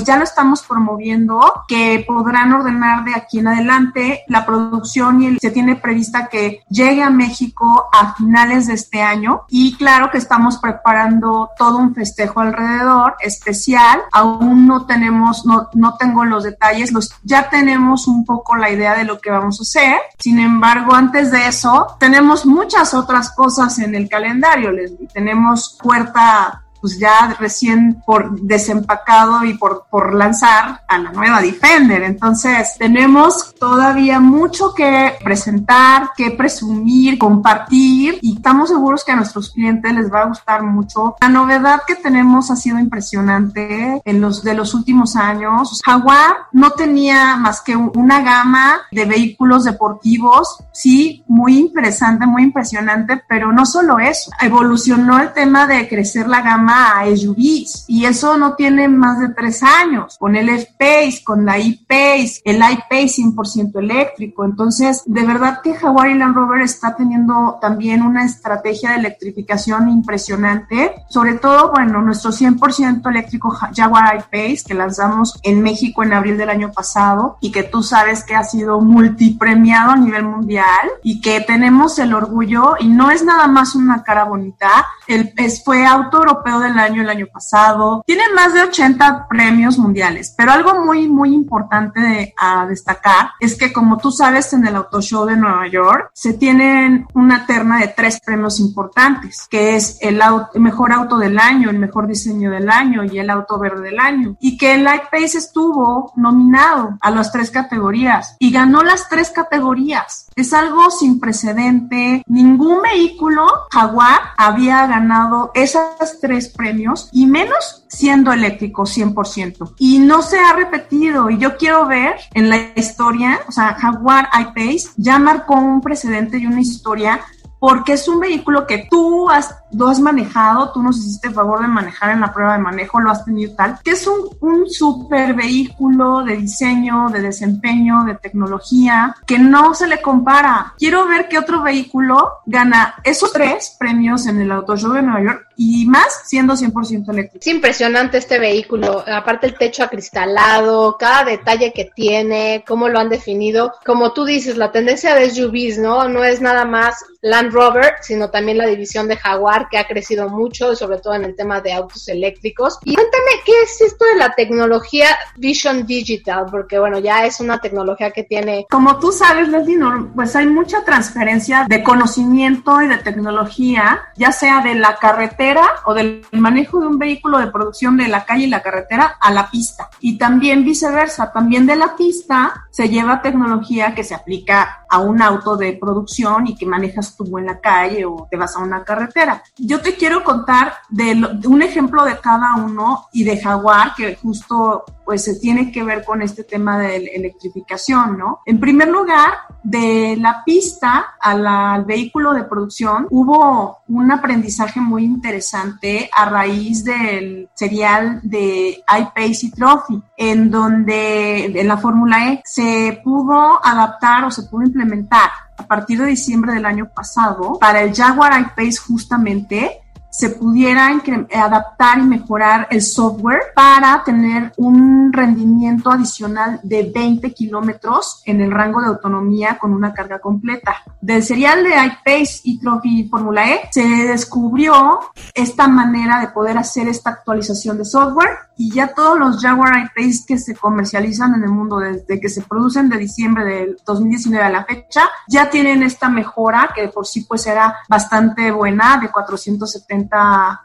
ya 0.04 0.16
lo 0.16 0.24
estamos 0.24 0.62
promoviendo, 0.62 1.40
que 1.68 2.04
podrán 2.06 2.52
ordenar 2.52 3.04
de 3.04 3.14
aquí 3.14 3.38
en 3.38 3.48
adelante. 3.48 4.24
La 4.28 4.46
producción 4.46 5.22
y 5.22 5.38
se 5.38 5.50
tiene 5.50 5.76
prevista 5.76 6.28
que 6.28 6.62
llegue 6.68 7.02
a 7.02 7.10
México 7.10 7.88
a 7.92 8.14
finales 8.14 8.66
de 8.66 8.74
este 8.74 9.02
año. 9.02 9.42
Y 9.48 9.76
claro 9.76 10.10
que 10.10 10.18
estamos 10.18 10.58
preparando 10.58 11.50
todo 11.58 11.78
un 11.78 11.94
festejo 11.94 12.40
alrededor 12.40 13.16
especial, 13.20 14.00
aún 14.12 14.66
no 14.66 14.86
tenemos, 14.86 15.46
no, 15.46 15.68
no 15.74 15.96
tengo 15.96 16.24
los 16.24 16.44
detalles, 16.44 16.92
los, 16.92 17.10
ya 17.22 17.48
tenemos 17.48 18.08
un 18.08 18.24
poco 18.24 18.56
la 18.56 18.70
idea 18.70 18.94
de 18.96 19.04
lo 19.04 19.20
que 19.20 19.30
vamos 19.30 19.60
a 19.60 19.62
hacer, 19.62 19.98
sin 20.18 20.38
embargo 20.38 20.94
antes 20.94 21.30
de 21.30 21.46
eso 21.46 21.96
tenemos 21.98 22.46
muchas 22.46 22.94
otras 22.94 23.30
cosas 23.34 23.78
en 23.78 23.94
el 23.94 24.08
calendario, 24.08 24.70
Leslie, 24.70 25.08
tenemos 25.12 25.78
puerta 25.82 26.65
pues 26.80 26.98
ya 26.98 27.36
recién 27.38 28.02
por 28.04 28.40
desempacado 28.40 29.44
y 29.44 29.54
por, 29.54 29.86
por 29.90 30.14
lanzar 30.14 30.82
a 30.86 30.98
la 30.98 31.12
nueva 31.12 31.40
Defender. 31.40 32.02
Entonces, 32.02 32.74
tenemos 32.78 33.54
todavía 33.54 34.20
mucho 34.20 34.74
que 34.74 35.14
presentar, 35.22 36.10
que 36.16 36.30
presumir, 36.30 37.18
compartir 37.18 38.18
y 38.22 38.36
estamos 38.36 38.68
seguros 38.68 39.04
que 39.04 39.12
a 39.12 39.16
nuestros 39.16 39.50
clientes 39.50 39.92
les 39.92 40.12
va 40.12 40.22
a 40.22 40.26
gustar 40.26 40.62
mucho. 40.62 41.16
La 41.20 41.28
novedad 41.28 41.82
que 41.86 41.94
tenemos 41.96 42.50
ha 42.50 42.56
sido 42.56 42.78
impresionante 42.78 44.00
en 44.04 44.20
los 44.20 44.42
de 44.42 44.54
los 44.54 44.74
últimos 44.74 45.16
años. 45.16 45.80
Jaguar 45.84 46.36
no 46.52 46.70
tenía 46.72 47.36
más 47.36 47.60
que 47.60 47.76
una 47.76 48.22
gama 48.22 48.80
de 48.90 49.04
vehículos 49.04 49.64
deportivos, 49.64 50.58
sí, 50.72 51.24
muy 51.26 51.58
interesante, 51.58 52.26
muy 52.26 52.42
impresionante, 52.42 53.22
pero 53.28 53.52
no 53.52 53.66
solo 53.66 53.98
eso, 53.98 54.30
evolucionó 54.40 55.20
el 55.20 55.32
tema 55.32 55.66
de 55.66 55.88
crecer 55.88 56.28
la 56.28 56.42
gama 56.42 56.65
gama 56.66 57.00
a 57.00 57.16
SUVs 57.16 57.84
y 57.88 58.04
eso 58.04 58.36
no 58.36 58.54
tiene 58.54 58.88
más 58.88 59.20
de 59.20 59.28
tres 59.30 59.62
años, 59.62 60.16
con 60.18 60.36
el 60.36 60.48
F-Pace, 60.48 61.22
con 61.24 61.44
la 61.44 61.58
E-Pace, 61.58 62.40
el 62.44 62.56
I-Pace 62.56 63.22
100% 63.22 63.78
eléctrico. 63.78 64.44
Entonces, 64.44 65.02
de 65.06 65.24
verdad 65.24 65.60
que 65.62 65.76
y 65.76 66.14
Land 66.14 66.34
Rover 66.34 66.62
está 66.62 66.94
teniendo 66.96 67.58
también 67.60 68.02
una 68.02 68.24
estrategia 68.24 68.90
de 68.90 68.96
electrificación 68.96 69.88
impresionante, 69.88 70.94
sobre 71.08 71.34
todo, 71.34 71.72
bueno, 71.72 72.02
nuestro 72.02 72.32
100% 72.32 73.08
eléctrico 73.08 73.50
Jaguar 73.50 74.16
I-Pace 74.16 74.64
que 74.66 74.74
lanzamos 74.74 75.38
en 75.42 75.62
México 75.62 76.02
en 76.02 76.12
abril 76.12 76.36
del 76.36 76.50
año 76.50 76.72
pasado 76.72 77.38
y 77.40 77.52
que 77.52 77.62
tú 77.62 77.82
sabes 77.82 78.24
que 78.24 78.34
ha 78.34 78.44
sido 78.44 78.80
multipremiado 78.80 79.92
a 79.92 79.96
nivel 79.96 80.24
mundial 80.24 80.66
y 81.02 81.20
que 81.20 81.40
tenemos 81.40 81.98
el 81.98 82.14
orgullo 82.14 82.74
y 82.80 82.88
no 82.88 83.10
es 83.10 83.24
nada 83.24 83.46
más 83.46 83.74
una 83.74 84.02
cara 84.02 84.24
bonita, 84.24 84.70
el, 85.06 85.32
es, 85.36 85.64
fue 85.64 85.84
auto 85.84 86.18
europeo 86.18 86.55
del 86.60 86.78
año 86.78 87.02
el 87.02 87.08
año 87.08 87.26
pasado, 87.32 88.02
tiene 88.06 88.24
más 88.34 88.54
de 88.54 88.62
80 88.62 89.28
premios 89.28 89.78
mundiales, 89.78 90.34
pero 90.36 90.52
algo 90.52 90.84
muy, 90.84 91.08
muy 91.08 91.34
importante 91.34 92.00
de, 92.00 92.34
a 92.36 92.66
destacar 92.66 93.30
es 93.40 93.56
que 93.56 93.72
como 93.72 93.98
tú 93.98 94.10
sabes 94.10 94.52
en 94.52 94.66
el 94.66 94.76
Auto 94.76 95.00
Show 95.00 95.26
de 95.26 95.36
Nueva 95.36 95.68
York 95.68 96.10
se 96.12 96.34
tienen 96.34 97.06
una 97.14 97.46
terna 97.46 97.80
de 97.80 97.88
tres 97.88 98.20
premios 98.20 98.60
importantes, 98.60 99.46
que 99.50 99.76
es 99.76 99.98
el, 100.00 100.20
mejor 100.54 100.92
auto 100.92 101.18
del 101.18 101.38
año, 101.38 101.70
el 101.70 101.78
mejor 101.78 102.06
diseño 102.06 102.50
del 102.50 102.70
año 102.70 103.04
y 103.04 103.18
el 103.18 103.30
auto 103.30 103.58
verde 103.58 103.82
del 103.82 103.98
año, 103.98 104.36
y 104.40 104.56
que 104.56 104.74
el 104.74 104.84
Light 104.84 105.04
Pace 105.10 105.38
estuvo 105.38 106.12
nominado 106.16 106.96
a 107.00 107.10
las 107.10 107.32
tres 107.32 107.50
categorías 107.50 108.36
y 108.38 108.50
ganó 108.50 108.82
las 108.82 109.08
tres 109.08 109.30
categorías. 109.30 110.25
Es 110.36 110.52
algo 110.52 110.90
sin 110.90 111.18
precedente. 111.18 112.22
Ningún 112.26 112.82
vehículo 112.82 113.46
Jaguar 113.72 114.20
había 114.36 114.86
ganado 114.86 115.50
esos 115.54 116.20
tres 116.20 116.50
premios 116.50 117.08
y 117.10 117.24
menos 117.24 117.86
siendo 117.88 118.34
eléctrico 118.34 118.82
100%. 118.82 119.76
Y 119.78 119.98
no 119.98 120.20
se 120.20 120.38
ha 120.38 120.52
repetido 120.52 121.30
y 121.30 121.38
yo 121.38 121.56
quiero 121.56 121.86
ver 121.86 122.16
en 122.34 122.50
la 122.50 122.58
historia, 122.76 123.40
o 123.48 123.52
sea, 123.52 123.76
Jaguar 123.76 124.28
I-Pace 124.38 124.90
ya 124.98 125.18
marcó 125.18 125.54
un 125.54 125.80
precedente 125.80 126.36
y 126.36 126.44
una 126.44 126.60
historia 126.60 127.22
porque 127.58 127.94
es 127.94 128.06
un 128.06 128.20
vehículo 128.20 128.66
que 128.66 128.86
tú 128.90 129.30
has, 129.30 129.54
lo 129.76 129.88
has 129.88 130.00
manejado, 130.00 130.72
tú 130.72 130.82
nos 130.82 130.98
hiciste 130.98 131.28
el 131.28 131.34
favor 131.34 131.60
de 131.60 131.68
manejar 131.68 132.12
en 132.12 132.20
la 132.20 132.32
prueba 132.32 132.54
de 132.54 132.58
manejo, 132.58 133.00
lo 133.00 133.10
has 133.10 133.24
tenido 133.24 133.54
tal, 133.54 133.78
que 133.82 133.92
es 133.92 134.06
un, 134.06 134.28
un 134.40 134.70
super 134.70 135.34
vehículo 135.34 136.24
de 136.24 136.36
diseño, 136.36 137.08
de 137.10 137.20
desempeño, 137.20 138.04
de 138.04 138.14
tecnología, 138.14 139.14
que 139.26 139.38
no 139.38 139.74
se 139.74 139.86
le 139.86 140.00
compara. 140.00 140.74
Quiero 140.78 141.06
ver 141.06 141.28
qué 141.28 141.38
otro 141.38 141.62
vehículo 141.62 142.30
gana 142.46 142.94
esos 143.04 143.32
tres 143.32 143.76
premios 143.78 144.26
en 144.26 144.40
el 144.40 144.50
Auto 144.50 144.76
Show 144.76 144.92
de 144.92 145.02
Nueva 145.02 145.22
York 145.22 145.46
y 145.56 145.86
más 145.86 146.22
siendo 146.24 146.54
100% 146.54 147.08
eléctrico. 147.10 147.40
Es 147.40 147.46
impresionante 147.46 148.18
este 148.18 148.38
vehículo, 148.38 149.04
aparte 149.06 149.46
el 149.46 149.56
techo 149.56 149.82
acristalado, 149.82 150.96
cada 150.98 151.24
detalle 151.24 151.72
que 151.72 151.90
tiene, 151.94 152.64
cómo 152.66 152.88
lo 152.88 152.98
han 152.98 153.08
definido. 153.08 153.72
Como 153.84 154.12
tú 154.12 154.24
dices, 154.24 154.56
la 154.56 154.72
tendencia 154.72 155.14
de 155.14 155.30
SUVs, 155.30 155.78
¿no? 155.78 156.08
No 156.08 156.24
es 156.24 156.40
nada 156.40 156.64
más 156.64 157.04
Land 157.22 157.52
Rover, 157.52 157.94
sino 158.02 158.30
también 158.30 158.58
la 158.58 158.66
división 158.66 159.08
de 159.08 159.16
Jaguar, 159.16 159.65
que 159.68 159.78
ha 159.78 159.86
crecido 159.86 160.28
mucho, 160.28 160.74
sobre 160.74 160.98
todo 160.98 161.14
en 161.14 161.24
el 161.24 161.36
tema 161.36 161.60
de 161.60 161.72
autos 161.72 162.08
eléctricos. 162.08 162.78
Y 162.84 162.94
cuéntame, 162.94 163.30
¿qué 163.44 163.52
es 163.62 163.80
esto 163.80 164.04
de 164.04 164.16
la 164.16 164.34
tecnología 164.34 165.08
Vision 165.36 165.86
Digital? 165.86 166.46
Porque, 166.50 166.78
bueno, 166.78 166.98
ya 166.98 167.24
es 167.24 167.40
una 167.40 167.58
tecnología 167.58 168.10
que 168.10 168.24
tiene... 168.24 168.66
Como 168.70 168.98
tú 168.98 169.12
sabes, 169.12 169.48
Leslie, 169.48 169.76
pues 170.14 170.34
hay 170.36 170.46
mucha 170.46 170.84
transferencia 170.84 171.66
de 171.68 171.82
conocimiento 171.82 172.80
y 172.82 172.88
de 172.88 172.98
tecnología, 172.98 174.02
ya 174.16 174.32
sea 174.32 174.62
de 174.62 174.74
la 174.74 174.96
carretera 174.96 175.64
o 175.84 175.94
del 175.94 176.24
manejo 176.32 176.80
de 176.80 176.86
un 176.86 176.98
vehículo 176.98 177.38
de 177.38 177.48
producción 177.48 177.96
de 177.96 178.08
la 178.08 178.24
calle 178.24 178.44
y 178.44 178.48
la 178.48 178.62
carretera 178.62 179.16
a 179.20 179.32
la 179.32 179.50
pista. 179.50 179.90
Y 180.00 180.18
también 180.18 180.64
viceversa, 180.64 181.32
también 181.32 181.66
de 181.66 181.76
la 181.76 181.96
pista 181.96 182.66
se 182.70 182.88
lleva 182.88 183.22
tecnología 183.22 183.94
que 183.94 184.04
se 184.04 184.14
aplica 184.14 184.84
a 184.88 184.98
un 184.98 185.20
auto 185.22 185.56
de 185.56 185.72
producción 185.74 186.46
y 186.46 186.54
que 186.54 186.66
manejas 186.66 187.16
tú 187.16 187.38
en 187.38 187.46
la 187.46 187.60
calle 187.60 188.04
o 188.04 188.26
te 188.30 188.36
vas 188.36 188.56
a 188.56 188.60
una 188.60 188.84
carretera. 188.84 189.42
Yo 189.58 189.80
te 189.80 189.96
quiero 189.96 190.22
contar 190.22 190.74
de, 190.88 191.12
un 191.46 191.62
ejemplo 191.62 192.04
de 192.04 192.18
cada 192.18 192.56
uno 192.56 193.06
y 193.12 193.24
de 193.24 193.40
Jaguar 193.40 193.94
que 193.96 194.16
justo 194.16 194.84
pues 195.04 195.22
se 195.24 195.36
tiene 195.36 195.70
que 195.70 195.84
ver 195.84 196.04
con 196.04 196.20
este 196.20 196.42
tema 196.42 196.78
de 196.78 196.96
electrificación, 196.96 198.18
¿no? 198.18 198.40
En 198.44 198.58
primer 198.58 198.88
lugar, 198.88 199.34
de 199.62 200.16
la 200.20 200.42
pista 200.44 201.16
al 201.20 201.84
vehículo 201.84 202.32
de 202.32 202.44
producción 202.44 203.06
hubo 203.10 203.78
un 203.88 204.12
aprendizaje 204.12 204.80
muy 204.80 205.04
interesante 205.04 206.08
a 206.16 206.26
raíz 206.26 206.84
del 206.84 207.48
serial 207.54 208.20
de 208.22 208.82
iPace 208.88 209.46
y 209.46 209.50
Trophy, 209.50 210.02
en 210.16 210.50
donde 210.50 211.46
en 211.46 211.68
la 211.68 211.78
Fórmula 211.78 212.32
E 212.32 212.42
se 212.44 213.00
pudo 213.02 213.64
adaptar 213.64 214.24
o 214.24 214.30
se 214.30 214.44
pudo 214.44 214.62
implementar 214.62 215.30
a 215.56 215.66
partir 215.66 216.00
de 216.00 216.06
diciembre 216.06 216.52
del 216.52 216.66
año 216.66 216.88
pasado 216.88 217.58
para 217.58 217.82
el 217.82 217.94
Jaguar 217.94 218.38
I-Pace 218.40 218.78
justamente 218.78 219.80
se 220.16 220.30
pudiera 220.30 220.98
adaptar 221.34 221.98
y 221.98 222.02
mejorar 222.02 222.68
el 222.70 222.80
software 222.80 223.52
para 223.54 224.02
tener 224.02 224.50
un 224.56 225.12
rendimiento 225.12 225.90
adicional 225.90 226.58
de 226.62 226.90
20 226.90 227.34
kilómetros 227.34 228.22
en 228.24 228.40
el 228.40 228.50
rango 228.50 228.80
de 228.80 228.86
autonomía 228.86 229.58
con 229.58 229.74
una 229.74 229.92
carga 229.92 230.18
completa. 230.18 230.76
Del 231.02 231.22
serial 231.22 231.62
de 231.62 231.70
iPace 231.70 232.40
y 232.44 232.58
Trophy 232.58 233.08
Formula 233.10 233.46
E 233.46 233.68
se 233.70 233.82
descubrió 233.82 235.00
esta 235.34 235.68
manera 235.68 236.20
de 236.20 236.28
poder 236.28 236.56
hacer 236.56 236.88
esta 236.88 237.10
actualización 237.10 237.76
de 237.76 237.84
software 237.84 238.38
y 238.56 238.72
ya 238.72 238.94
todos 238.94 239.18
los 239.18 239.42
Jaguar 239.42 239.74
I-Pace 239.76 240.24
que 240.26 240.38
se 240.38 240.56
comercializan 240.56 241.34
en 241.34 241.42
el 241.42 241.50
mundo 241.50 241.78
desde 241.78 242.18
que 242.18 242.30
se 242.30 242.40
producen 242.40 242.88
de 242.88 242.96
diciembre 242.96 243.44
del 243.44 243.76
2019 243.84 244.42
a 244.42 244.48
la 244.48 244.64
fecha 244.64 245.02
ya 245.28 245.50
tienen 245.50 245.82
esta 245.82 246.08
mejora 246.08 246.70
que 246.74 246.88
por 246.88 247.06
sí 247.06 247.26
pues 247.28 247.46
era 247.46 247.76
bastante 247.86 248.50
buena 248.50 248.96
de 248.96 249.10
470 249.10 250.05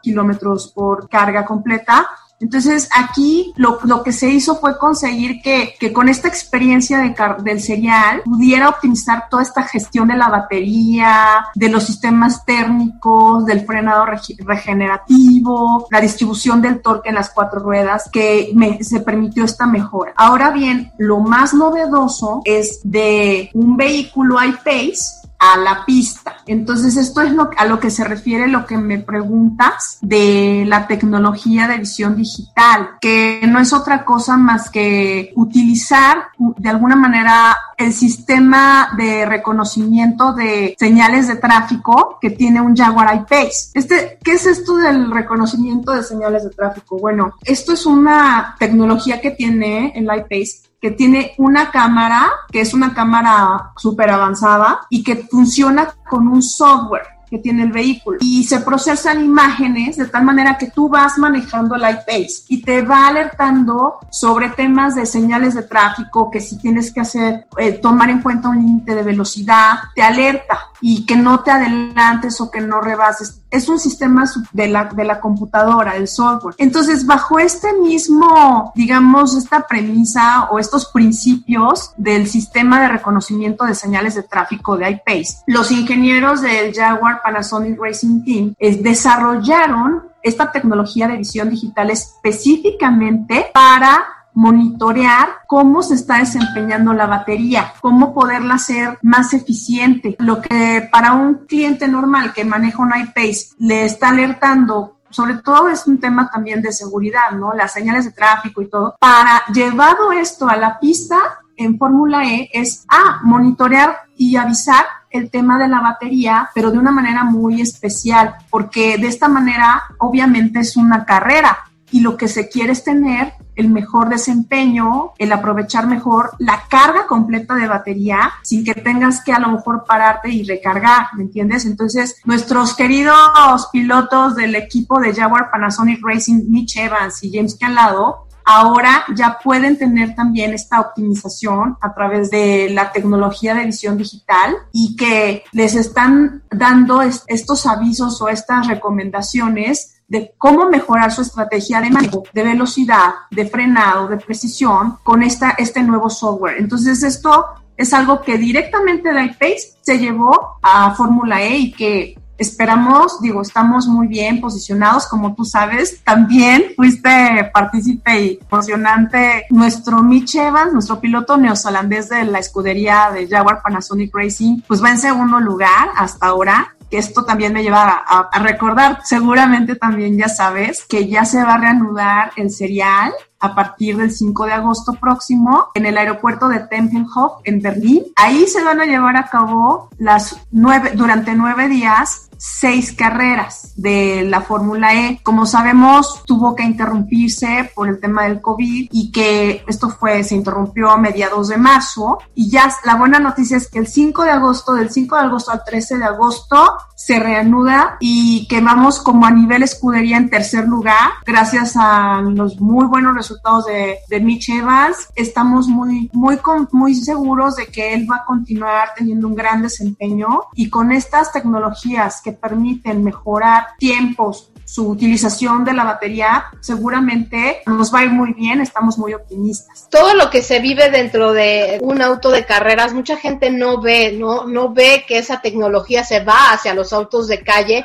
kilómetros 0.02 0.72
por 0.74 1.08
carga 1.10 1.46
completa 1.46 2.08
entonces 2.42 2.90
aquí 2.98 3.54
lo, 3.56 3.78
que 4.04 4.12
se 4.12 4.28
hizo 4.30 4.56
fue 4.56 4.78
conseguir 4.78 5.42
que, 5.42 5.94
con 5.94 6.10
esta 6.10 6.28
experiencia 6.28 6.98
de 6.98 7.16
del 7.44 7.62
serial 7.62 8.24
pudiera 8.24 8.68
optimizar 8.70 9.30
toda 9.30 9.44
esta 9.44 9.64
gestión 9.64 10.08
de 10.08 10.18
la 10.18 10.28
batería, 10.28 11.46
de 11.54 11.70
los 11.70 11.84
sistemas 11.84 12.44
térmicos, 12.44 13.46
del 13.46 13.66
frenado 13.66 14.06
regenerativo, 14.06 15.88
la 15.92 16.02
distribución 16.02 16.62
del 16.62 16.82
torque 16.82 17.10
en 17.10 17.16
las 17.16 17.30
cuatro 17.30 17.60
ruedas, 17.60 18.10
que 18.12 18.52
se 18.82 19.02
permitió 19.02 19.46
esta 19.46 19.68
mejora. 19.68 20.14
Ahora 20.18 20.50
bien, 20.50 20.92
lo 20.98 21.20
más 21.20 21.54
novedoso 21.54 22.42
es 22.44 22.80
de 22.84 23.52
un 23.54 23.78
vehículo 23.78 24.44
iPace 24.44 25.21
a 25.42 25.58
la 25.58 25.84
pista. 25.86 26.36
Entonces, 26.46 26.98
esto 26.98 27.22
es 27.22 27.32
lo, 27.32 27.50
a 27.58 27.66
lo 27.66 27.80
que 27.80 27.90
se 27.90 28.04
refiere 28.04 28.48
lo 28.48 28.68
que 28.68 28.78
me 28.78 29.00
preguntas 29.00 29.98
de 30.02 30.66
la 30.68 30.86
tecnología 30.86 31.68
de 31.68 31.80
visión 31.80 32.16
digital, 32.16 32.92
que 33.02 33.42
no 33.48 33.60
es 33.60 33.74
otra 33.74 34.06
cosa 34.06 34.38
más 34.38 34.70
que 34.70 35.34
utilizar 35.36 36.26
de 36.38 36.70
alguna 36.70 36.96
manera 36.96 37.58
el 37.76 37.92
sistema 37.92 38.90
de 38.96 39.26
reconocimiento 39.26 40.34
de 40.34 40.76
señales 40.78 41.28
de 41.28 41.38
tráfico 41.38 42.20
que 42.22 42.30
tiene 42.30 42.62
un 42.62 42.76
Jaguar 42.76 43.16
I-Pace. 43.16 43.72
Este, 43.74 44.20
¿Qué 44.24 44.34
es 44.34 44.46
esto 44.46 44.78
del 44.78 45.10
reconocimiento 45.10 45.92
de 45.92 46.04
señales 46.04 46.44
de 46.44 46.52
tráfico? 46.52 47.00
Bueno, 47.00 47.34
esto 47.44 47.74
es 47.74 47.88
una 47.88 48.56
tecnología 48.60 49.20
que 49.22 49.32
tiene 49.32 49.92
el 49.96 50.04
I-Pace 50.04 50.71
que 50.82 50.92
tiene 50.92 51.34
una 51.38 51.70
cámara, 51.70 52.32
que 52.52 52.60
es 52.60 52.74
una 52.74 52.94
cámara 52.94 53.72
súper 53.78 54.10
avanzada 54.10 54.82
y 54.90 55.04
que 55.04 55.16
funciona 55.16 55.94
con 56.10 56.28
un 56.28 56.42
software 56.42 57.21
que 57.32 57.40
tiene 57.40 57.64
el 57.64 57.72
vehículo 57.72 58.18
y 58.20 58.44
se 58.44 58.60
procesan 58.60 59.24
imágenes 59.24 59.96
de 59.96 60.06
tal 60.06 60.26
manera 60.26 60.58
que 60.58 60.70
tú 60.70 60.90
vas 60.90 61.18
manejando 61.18 61.76
el 61.76 61.82
iPace 61.82 62.44
y 62.50 62.62
te 62.62 62.82
va 62.82 63.08
alertando 63.08 64.00
sobre 64.12 64.50
temas 64.50 64.96
de 64.96 65.06
señales 65.06 65.54
de 65.56 65.64
tráfico, 65.64 66.30
que 66.30 66.42
si 66.42 66.58
tienes 66.58 66.94
que 66.94 67.00
hacer, 67.00 67.48
eh, 67.58 67.72
tomar 67.72 68.10
en 68.10 68.22
cuenta 68.22 68.50
un 68.50 68.58
límite 68.58 68.94
de 68.94 69.04
velocidad, 69.04 69.76
te 69.96 70.02
alerta 70.02 70.60
y 70.82 71.06
que 71.06 71.16
no 71.16 71.42
te 71.42 71.52
adelantes 71.52 72.42
o 72.42 72.52
que 72.52 72.60
no 72.60 72.82
rebases. 72.82 73.40
Es 73.50 73.70
un 73.70 73.80
sistema 73.80 74.26
de 74.52 74.68
la, 74.68 74.86
de 74.86 75.04
la 75.04 75.20
computadora, 75.20 75.94
del 75.94 76.08
software. 76.08 76.56
Entonces, 76.58 77.06
bajo 77.06 77.38
este 77.40 77.74
mismo, 77.74 78.72
digamos, 78.76 79.36
esta 79.36 79.68
premisa 79.68 80.50
o 80.52 80.60
estos 80.60 80.88
principios 80.88 81.94
del 81.98 82.28
sistema 82.28 82.82
de 82.82 82.88
reconocimiento 82.88 83.66
de 83.66 83.76
señales 83.76 84.16
de 84.16 84.24
tráfico 84.24 84.78
de 84.78 84.90
iPace, 84.90 85.44
los 85.46 85.72
ingenieros 85.72 86.42
del 86.42 86.74
Jaguar 86.74 87.21
Panasonic 87.22 87.80
Racing 87.80 88.24
Team 88.24 88.56
desarrollaron 88.60 90.04
esta 90.24 90.52
tecnología 90.52 91.08
de 91.08 91.18
visión 91.18 91.50
digital 91.50 91.90
específicamente 91.90 93.48
para 93.54 94.06
monitorear 94.34 95.28
cómo 95.48 95.84
se 95.84 95.96
está 95.96 96.20
desempeñando 96.20 96.94
la 96.94 97.06
batería, 97.06 97.74
cómo 97.82 98.14
poderla 98.14 98.56
hacer 98.56 98.98
más 99.02 99.34
eficiente. 99.34 100.16
Lo 100.20 100.42
que 100.42 100.88
para 100.92 101.14
un 101.14 101.46
cliente 101.46 101.88
normal 101.88 102.34
que 102.34 102.46
maneja 102.46 102.82
un 102.82 102.94
iPace 102.96 103.50
le 103.60 103.86
está 103.86 104.10
alertando 104.10 104.98
sobre 105.12 105.36
todo 105.36 105.68
es 105.68 105.88
un 105.88 106.00
tema 106.00 106.30
también 106.32 106.62
de 106.62 106.72
seguridad, 106.72 107.32
¿no? 107.34 107.54
Las 107.54 107.74
señales 107.74 108.06
de 108.06 108.12
tráfico 108.12 108.62
y 108.62 108.70
todo. 108.70 108.96
Para 108.98 109.44
llevado 109.54 110.14
esto 110.14 110.48
a 110.48 110.56
la 110.56 110.80
pista 110.80 111.18
en 111.58 111.78
Fórmula 111.78 112.26
E 112.26 112.50
es 112.54 112.86
a 112.88 112.96
ah, 112.98 113.20
monitorear 113.24 114.04
y 114.16 114.38
avisar 114.38 114.86
el 115.12 115.30
tema 115.30 115.60
de 115.60 115.68
la 115.68 115.82
batería, 115.82 116.50
pero 116.54 116.72
de 116.72 116.80
una 116.80 116.92
manera 116.92 117.24
muy 117.24 117.62
especial, 117.62 118.36
porque 118.50 118.98
de 118.98 119.08
esta 119.08 119.28
manera 119.28 119.84
obviamente 120.00 120.60
es 120.60 120.78
una 120.78 121.06
carrera 121.06 121.60
y 121.92 122.00
lo 122.00 122.18
que 122.18 122.28
se 122.28 122.50
quiere 122.50 122.72
es 122.72 122.84
tener 122.84 123.34
el 123.56 123.70
mejor 123.70 124.10
desempeño, 124.10 125.12
el 125.18 125.32
aprovechar 125.32 125.86
mejor 125.86 126.32
la 126.40 126.64
carga 126.70 127.06
completa 127.06 127.56
de 127.56 127.68
batería 127.68 128.32
sin 128.44 128.64
que 128.64 128.74
tengas 128.74 129.24
que 129.24 129.34
a 129.34 129.40
lo 129.40 129.50
mejor 129.50 129.84
pararte 129.86 130.30
y 130.30 130.44
recargar, 130.44 131.08
¿me 131.16 131.24
entiendes? 131.24 131.66
Entonces, 131.66 132.16
nuestros 132.24 132.74
queridos 132.76 133.68
pilotos 133.72 134.36
del 134.36 134.56
equipo 134.56 135.00
de 135.00 135.14
Jaguar 135.14 135.52
Panasonic 135.52 136.00
Racing, 136.02 136.46
Mitch 136.48 136.78
Evans 136.78 137.22
y 137.24 137.32
James 137.32 137.56
Calado, 137.60 138.28
ahora 138.46 139.06
ya 139.16 139.40
pueden 139.44 139.78
tener 139.78 140.16
también 140.16 140.54
esta 140.54 140.80
optimización 140.80 141.78
a 141.82 141.94
través 141.94 142.30
de 142.30 142.70
la 142.70 142.92
tecnología 142.92 143.54
de 143.54 143.66
visión 143.66 143.98
digital 143.98 144.56
y 144.72 144.96
que 144.96 145.44
les 145.52 145.76
están 145.76 146.44
dando 146.50 147.02
estos 147.02 147.66
avisos 147.66 148.22
o 148.22 148.30
estas 148.30 148.68
recomendaciones 148.68 150.02
de 150.08 150.34
cómo 150.38 150.70
mejorar 150.70 151.12
su 151.12 151.22
estrategia 151.22 151.80
de 151.80 151.90
manejo, 151.90 152.24
de 152.34 152.44
velocidad, 152.44 153.14
de 153.32 153.46
frenado, 153.46 154.10
de 154.10 154.18
precisión 154.18 154.98
con 155.04 155.24
esta, 155.24 155.52
este 155.52 155.84
nuevo 155.84 156.10
software. 156.10 156.58
Entonces 156.58 157.02
esto 157.02 157.46
es 157.78 157.94
algo 157.94 158.22
que 158.22 158.38
directamente 158.38 159.14
de 159.14 159.24
iPace 159.24 159.78
se 159.82 159.98
llevó 159.98 160.60
a 160.62 160.94
Fórmula 160.96 161.42
E 161.42 161.58
y 161.58 161.72
que 161.72 162.21
esperamos, 162.42 163.22
digo, 163.22 163.42
estamos 163.42 163.88
muy 163.88 164.08
bien 164.08 164.42
posicionados, 164.42 165.08
como 165.08 165.36
tú 165.36 165.46
sabes, 165.46 166.04
también 166.04 166.74
fuiste 166.76 167.50
partícipe 167.54 168.22
y 168.22 168.40
emocionante 168.52 169.46
nuestro 169.52 170.02
Mitch 170.02 170.36
Evans, 170.36 170.74
nuestro 170.74 171.00
piloto 171.00 171.38
neozelandés 171.38 172.10
de 172.10 172.26
la 172.26 172.40
escudería 172.40 173.12
de 173.14 173.28
Jaguar 173.28 173.62
Panasonic 173.62 174.14
Racing, 174.14 174.62
pues 174.68 174.84
va 174.84 174.90
en 174.90 174.98
segundo 174.98 175.40
lugar 175.40 175.90
hasta 175.96 176.28
ahora 176.28 176.76
que 176.90 176.98
esto 176.98 177.24
también 177.24 177.54
me 177.54 177.64
lleva 177.64 178.04
a, 178.06 178.40
recordar, 178.40 179.00
seguramente 179.06 179.76
también 179.76 180.18
ya 180.18 180.28
sabes 180.28 180.84
que 180.84 181.08
ya 181.08 181.24
se 181.24 181.42
va 181.42 181.54
a 181.54 181.58
reanudar 181.58 182.34
el 182.36 182.52
serial 182.52 183.14
a 183.40 183.56
partir 183.56 183.96
del 183.96 184.12
5 184.12 184.46
de 184.46 184.54
agosto 184.54 184.94
próximo 184.94 185.70
en 185.74 185.86
el 185.86 185.98
aeropuerto 185.98 186.50
de 186.50 186.60
Tempelhof 186.60 187.40
en 187.46 187.62
Berlín. 187.62 188.04
Ahí 188.18 188.46
se 188.46 188.62
van 188.64 188.82
a 188.82 188.86
llevar 188.86 189.16
a 189.16 189.28
cabo 189.28 189.90
las 189.98 190.36
nueve, 190.52 190.92
durante 190.94 191.34
nueve 191.34 191.70
días 191.70 192.30
seis 192.42 192.92
carreras 192.92 193.74
de 193.76 194.24
la 194.24 194.42
Fórmula 194.42 194.96
E. 194.96 195.20
Como 195.22 195.46
sabemos, 195.46 196.24
tuvo 196.26 196.56
que 196.56 196.64
interrumpirse 196.64 197.72
por 197.76 197.88
el 197.88 198.00
tema 198.00 198.24
del 198.24 198.42
COVID 198.42 198.90
y 198.92 199.12
que 199.12 199.64
esto 199.68 199.90
fue, 199.92 200.24
se 200.24 200.34
interrumpió 200.34 200.90
a 200.90 200.98
mediados 200.98 201.50
de 201.50 201.58
marzo. 201.58 202.18
Y 202.34 202.50
ya 202.50 202.74
la 202.84 202.96
buena 202.96 203.20
noticia 203.20 203.58
es 203.58 203.70
que 203.70 203.78
el 203.78 203.86
5 203.86 204.24
de 204.24 204.32
agosto, 204.32 204.74
del 204.74 204.90
5 204.90 205.16
de 205.18 205.22
agosto 205.22 205.52
al 205.52 205.64
13 205.64 206.00
de 206.00 206.06
agosto, 206.06 206.78
se 206.96 207.20
reanuda 207.20 207.98
y 208.00 208.48
que 208.48 208.62
vamos 208.62 209.00
como 209.00 209.26
a 209.26 209.32
nivel 209.32 209.64
escudería 209.64 210.18
en 210.18 210.30
tercer 210.30 210.68
lugar, 210.68 211.10
gracias 211.26 211.74
a 211.76 212.22
los 212.22 212.60
muy 212.60 212.86
buenos 212.86 213.16
resultados 213.16 213.66
de, 213.66 213.98
de 214.08 214.20
Mitch 214.20 214.50
Evans. 214.50 215.10
Estamos 215.16 215.68
muy, 215.68 216.10
muy, 216.14 216.40
muy 216.72 216.96
seguros 216.96 217.56
de 217.56 217.68
que 217.68 217.94
él 217.94 218.08
va 218.10 218.18
a 218.18 218.26
continuar 218.26 218.90
teniendo 218.96 219.28
un 219.28 219.36
gran 219.36 219.62
desempeño 219.62 220.42
y 220.54 220.70
con 220.70 220.92
estas 220.92 221.32
tecnologías 221.32 222.22
que 222.22 222.31
permiten 222.34 223.04
mejorar 223.04 223.68
tiempos, 223.78 224.52
su 224.72 224.88
utilización 224.88 225.66
de 225.66 225.74
la 225.74 225.84
batería, 225.84 226.46
seguramente 226.62 227.62
nos 227.66 227.94
va 227.94 228.00
a 228.00 228.04
ir 228.06 228.12
muy 228.12 228.32
bien, 228.32 228.62
estamos 228.62 228.98
muy 228.98 229.14
optimistas. 229.14 229.90
Todo 229.90 230.14
lo 230.14 230.30
que 230.30 230.42
se 230.42 230.60
vive 230.60 230.90
dentro 230.90 231.34
de 231.34 231.78
un 231.82 232.02
auto 232.02 232.32
de 232.32 232.46
carreras, 232.46 232.94
mucha 232.94 233.18
gente 233.18 233.50
no 233.50 233.82
ve, 233.82 234.14
no, 234.14 234.46
no 234.46 234.74
ve 234.74 235.04
que 235.06 235.18
esa 235.18 235.42
tecnología 235.42 236.06
se 236.06 236.24
va 236.24 236.54
hacia 236.54 236.74
los 236.74 236.94
autos 236.94 237.28
de 237.28 237.44
calle 237.44 237.84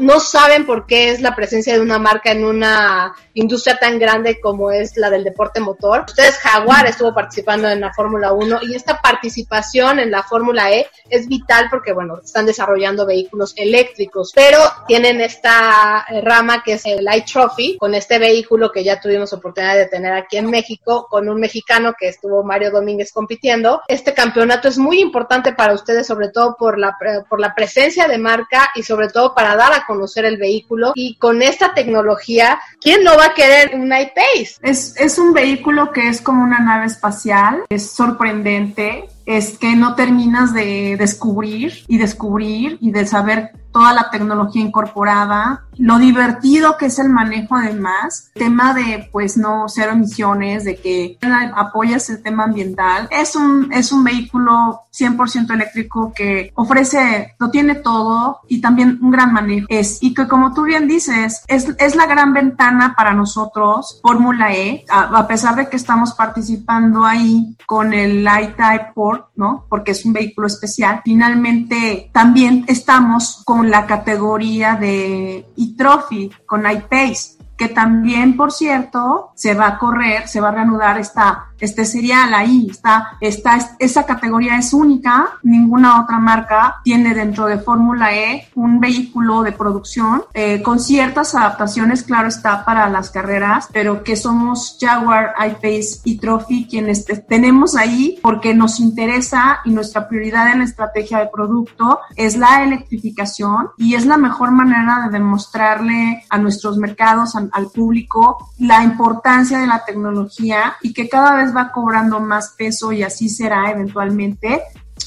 no 0.00 0.20
saben 0.20 0.66
por 0.66 0.86
qué 0.86 1.10
es 1.10 1.20
la 1.20 1.34
presencia 1.34 1.74
de 1.74 1.80
una 1.80 1.98
marca 1.98 2.32
en 2.32 2.44
una 2.44 3.14
industria 3.34 3.78
tan 3.78 3.98
grande 3.98 4.40
como 4.40 4.70
es 4.70 4.96
la 4.96 5.10
del 5.10 5.24
deporte 5.24 5.60
motor. 5.60 6.04
Ustedes, 6.06 6.36
Jaguar 6.38 6.86
estuvo 6.86 7.14
participando 7.14 7.68
en 7.68 7.80
la 7.80 7.92
Fórmula 7.92 8.32
1 8.32 8.60
y 8.62 8.74
esta 8.74 9.00
participación 9.00 9.98
en 9.98 10.10
la 10.10 10.22
Fórmula 10.22 10.70
E 10.70 10.86
es 11.08 11.28
vital 11.28 11.68
porque, 11.70 11.92
bueno, 11.92 12.20
están 12.22 12.46
desarrollando 12.46 13.06
vehículos 13.06 13.54
eléctricos, 13.56 14.32
pero 14.34 14.58
tienen 14.86 15.20
esta 15.20 16.04
eh, 16.08 16.20
rama 16.20 16.62
que 16.62 16.74
es 16.74 16.84
el 16.84 17.06
iTrophy, 17.12 17.78
con 17.78 17.94
este 17.94 18.18
vehículo 18.18 18.70
que 18.70 18.84
ya 18.84 19.00
tuvimos 19.00 19.32
oportunidad 19.32 19.76
de 19.76 19.86
tener 19.86 20.12
aquí 20.12 20.36
en 20.36 20.50
México, 20.50 21.06
con 21.08 21.28
un 21.28 21.40
mexicano 21.40 21.94
que 21.98 22.08
estuvo 22.08 22.44
Mario 22.44 22.70
Domínguez 22.70 23.12
compitiendo. 23.12 23.82
Este 23.88 24.12
campeonato 24.12 24.68
es 24.68 24.78
muy 24.78 25.00
importante 25.00 25.52
para 25.52 25.72
ustedes, 25.72 26.06
sobre 26.06 26.28
todo 26.28 26.56
por 26.58 26.78
la, 26.78 26.96
eh, 27.00 27.22
por 27.28 27.40
la 27.40 27.54
presencia 27.54 28.08
de 28.08 28.18
marca 28.18 28.70
y 28.74 28.82
sobre 28.82 29.08
todo 29.08 29.34
para 29.34 29.56
dar 29.56 29.69
a 29.76 29.86
conocer 29.86 30.24
el 30.24 30.36
vehículo. 30.36 30.92
Y 30.94 31.16
con 31.16 31.42
esta 31.42 31.74
tecnología, 31.74 32.60
¿quién 32.80 33.04
no 33.04 33.16
va 33.16 33.26
a 33.26 33.34
querer 33.34 33.74
un 33.74 33.86
iPace? 33.86 34.56
Es, 34.62 34.94
es 34.96 35.18
un 35.18 35.32
vehículo 35.32 35.92
que 35.92 36.08
es 36.08 36.20
como 36.20 36.42
una 36.42 36.60
nave 36.60 36.86
espacial, 36.86 37.64
es 37.68 37.90
sorprendente, 37.90 39.08
es 39.26 39.58
que 39.58 39.76
no 39.76 39.94
terminas 39.94 40.52
de 40.52 40.96
descubrir 40.98 41.72
y 41.88 41.98
descubrir 41.98 42.78
y 42.80 42.90
de 42.90 43.06
saber 43.06 43.52
toda 43.72 43.92
la 43.92 44.10
tecnología 44.10 44.62
incorporada, 44.62 45.64
lo 45.76 45.98
divertido 45.98 46.76
que 46.76 46.86
es 46.86 46.98
el 46.98 47.08
manejo 47.08 47.56
además, 47.56 48.30
tema 48.34 48.74
de 48.74 49.08
pues 49.12 49.36
no 49.36 49.66
cero 49.68 49.92
emisiones, 49.92 50.64
de 50.64 50.76
que 50.76 51.18
apoyas 51.54 52.10
el 52.10 52.22
tema 52.22 52.44
ambiental. 52.44 53.08
Es 53.10 53.36
un, 53.36 53.72
es 53.72 53.92
un 53.92 54.04
vehículo 54.04 54.82
100% 54.92 55.52
eléctrico 55.54 56.12
que 56.14 56.52
ofrece, 56.54 57.34
lo 57.38 57.50
tiene 57.50 57.76
todo 57.76 58.40
y 58.48 58.60
también 58.60 58.98
un 59.00 59.10
gran 59.10 59.32
manejo. 59.32 59.66
Es, 59.70 60.02
y 60.02 60.12
que 60.12 60.28
como 60.28 60.52
tú 60.52 60.64
bien 60.64 60.86
dices, 60.86 61.44
es, 61.48 61.74
es 61.78 61.96
la 61.96 62.06
gran 62.06 62.32
ventana 62.32 62.94
para 62.96 63.14
nosotros, 63.14 64.00
Fórmula 64.02 64.52
E, 64.52 64.84
a, 64.90 65.26
pesar 65.26 65.54
de 65.54 65.68
que 65.68 65.76
estamos 65.76 66.12
participando 66.12 67.04
ahí 67.04 67.56
con 67.66 67.92
el 67.94 68.22
I-Type 68.22 68.92
¿no? 69.36 69.66
Porque 69.68 69.92
es 69.92 70.04
un 70.04 70.12
vehículo 70.12 70.46
especial, 70.46 71.02
finalmente 71.04 72.10
también 72.12 72.64
estamos 72.68 73.42
con 73.44 73.70
la 73.70 73.86
categoría 73.86 74.76
de 74.76 75.46
e-trophy, 75.56 76.30
con 76.46 76.70
iPace, 76.70 77.38
que 77.56 77.68
también, 77.68 78.36
por 78.36 78.52
cierto, 78.52 79.32
se 79.34 79.54
va 79.54 79.66
a 79.68 79.78
correr, 79.78 80.26
se 80.26 80.40
va 80.40 80.48
a 80.48 80.52
reanudar 80.52 80.98
esta 80.98 81.49
este 81.60 81.84
serial 81.84 82.34
ahí, 82.34 82.68
está, 82.70 83.18
está, 83.20 83.76
esa 83.78 84.06
categoría 84.06 84.56
es 84.56 84.72
única, 84.72 85.38
ninguna 85.42 86.02
otra 86.02 86.18
marca 86.18 86.80
tiene 86.84 87.14
dentro 87.14 87.46
de 87.46 87.58
Fórmula 87.58 88.14
E 88.14 88.48
un 88.54 88.80
vehículo 88.80 89.42
de 89.42 89.52
producción. 89.52 90.22
Eh, 90.34 90.62
con 90.62 90.80
ciertas 90.80 91.34
adaptaciones, 91.34 92.02
claro 92.02 92.28
está, 92.28 92.64
para 92.64 92.88
las 92.88 93.10
carreras, 93.10 93.68
pero 93.72 94.02
que 94.02 94.16
somos 94.16 94.78
Jaguar, 94.80 95.34
iPace 95.38 96.00
y 96.04 96.18
Trophy 96.18 96.66
quienes 96.68 97.04
tenemos 97.28 97.76
ahí 97.76 98.18
porque 98.22 98.54
nos 98.54 98.80
interesa 98.80 99.60
y 99.64 99.70
nuestra 99.70 100.08
prioridad 100.08 100.52
en 100.52 100.60
la 100.60 100.64
estrategia 100.64 101.18
de 101.18 101.28
producto 101.28 102.00
es 102.16 102.36
la 102.36 102.62
electrificación 102.62 103.70
y 103.76 103.94
es 103.94 104.06
la 104.06 104.16
mejor 104.16 104.50
manera 104.50 105.06
de 105.06 105.18
demostrarle 105.18 106.24
a 106.28 106.38
nuestros 106.38 106.76
mercados, 106.76 107.34
al 107.36 107.66
público, 107.74 108.50
la 108.58 108.82
importancia 108.82 109.58
de 109.58 109.66
la 109.66 109.84
tecnología 109.84 110.76
y 110.82 110.92
que 110.92 111.08
cada 111.08 111.34
vez 111.36 111.49
va 111.56 111.72
cobrando 111.72 112.20
más 112.20 112.54
peso 112.56 112.92
y 112.92 113.02
así 113.02 113.28
será 113.28 113.70
eventualmente 113.70 114.62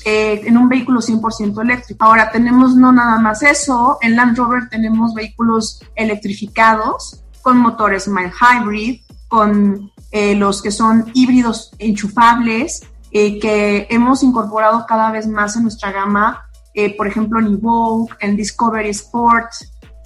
eh, 0.05 0.41
en 0.45 0.57
un 0.57 0.67
vehículo 0.67 0.99
100% 0.99 1.61
eléctrico. 1.61 2.03
Ahora 2.03 2.29
tenemos 2.29 2.75
no 2.75 2.91
nada 2.91 3.19
más 3.19 3.41
eso, 3.41 3.99
en 4.01 4.17
Land 4.17 4.37
Rover 4.37 4.67
tenemos 4.69 5.13
vehículos 5.13 5.81
electrificados 5.95 7.23
con 7.41 7.57
motores 7.57 8.09
mild 8.09 8.33
hybrid, 8.33 9.01
con 9.29 9.91
eh, 10.11 10.35
los 10.35 10.61
que 10.61 10.71
son 10.71 11.09
híbridos 11.13 11.71
enchufables, 11.79 12.81
eh, 13.11 13.39
que 13.39 13.87
hemos 13.89 14.23
incorporado 14.23 14.85
cada 14.85 15.09
vez 15.09 15.25
más 15.25 15.55
en 15.55 15.63
nuestra 15.63 15.91
gama, 15.91 16.49
por 16.97 17.07
ejemplo 17.07 17.39
en 17.39 17.53
Evoque, 17.53 18.13
en 18.19 18.35
Discovery 18.35 18.89
Sport, 18.89 19.51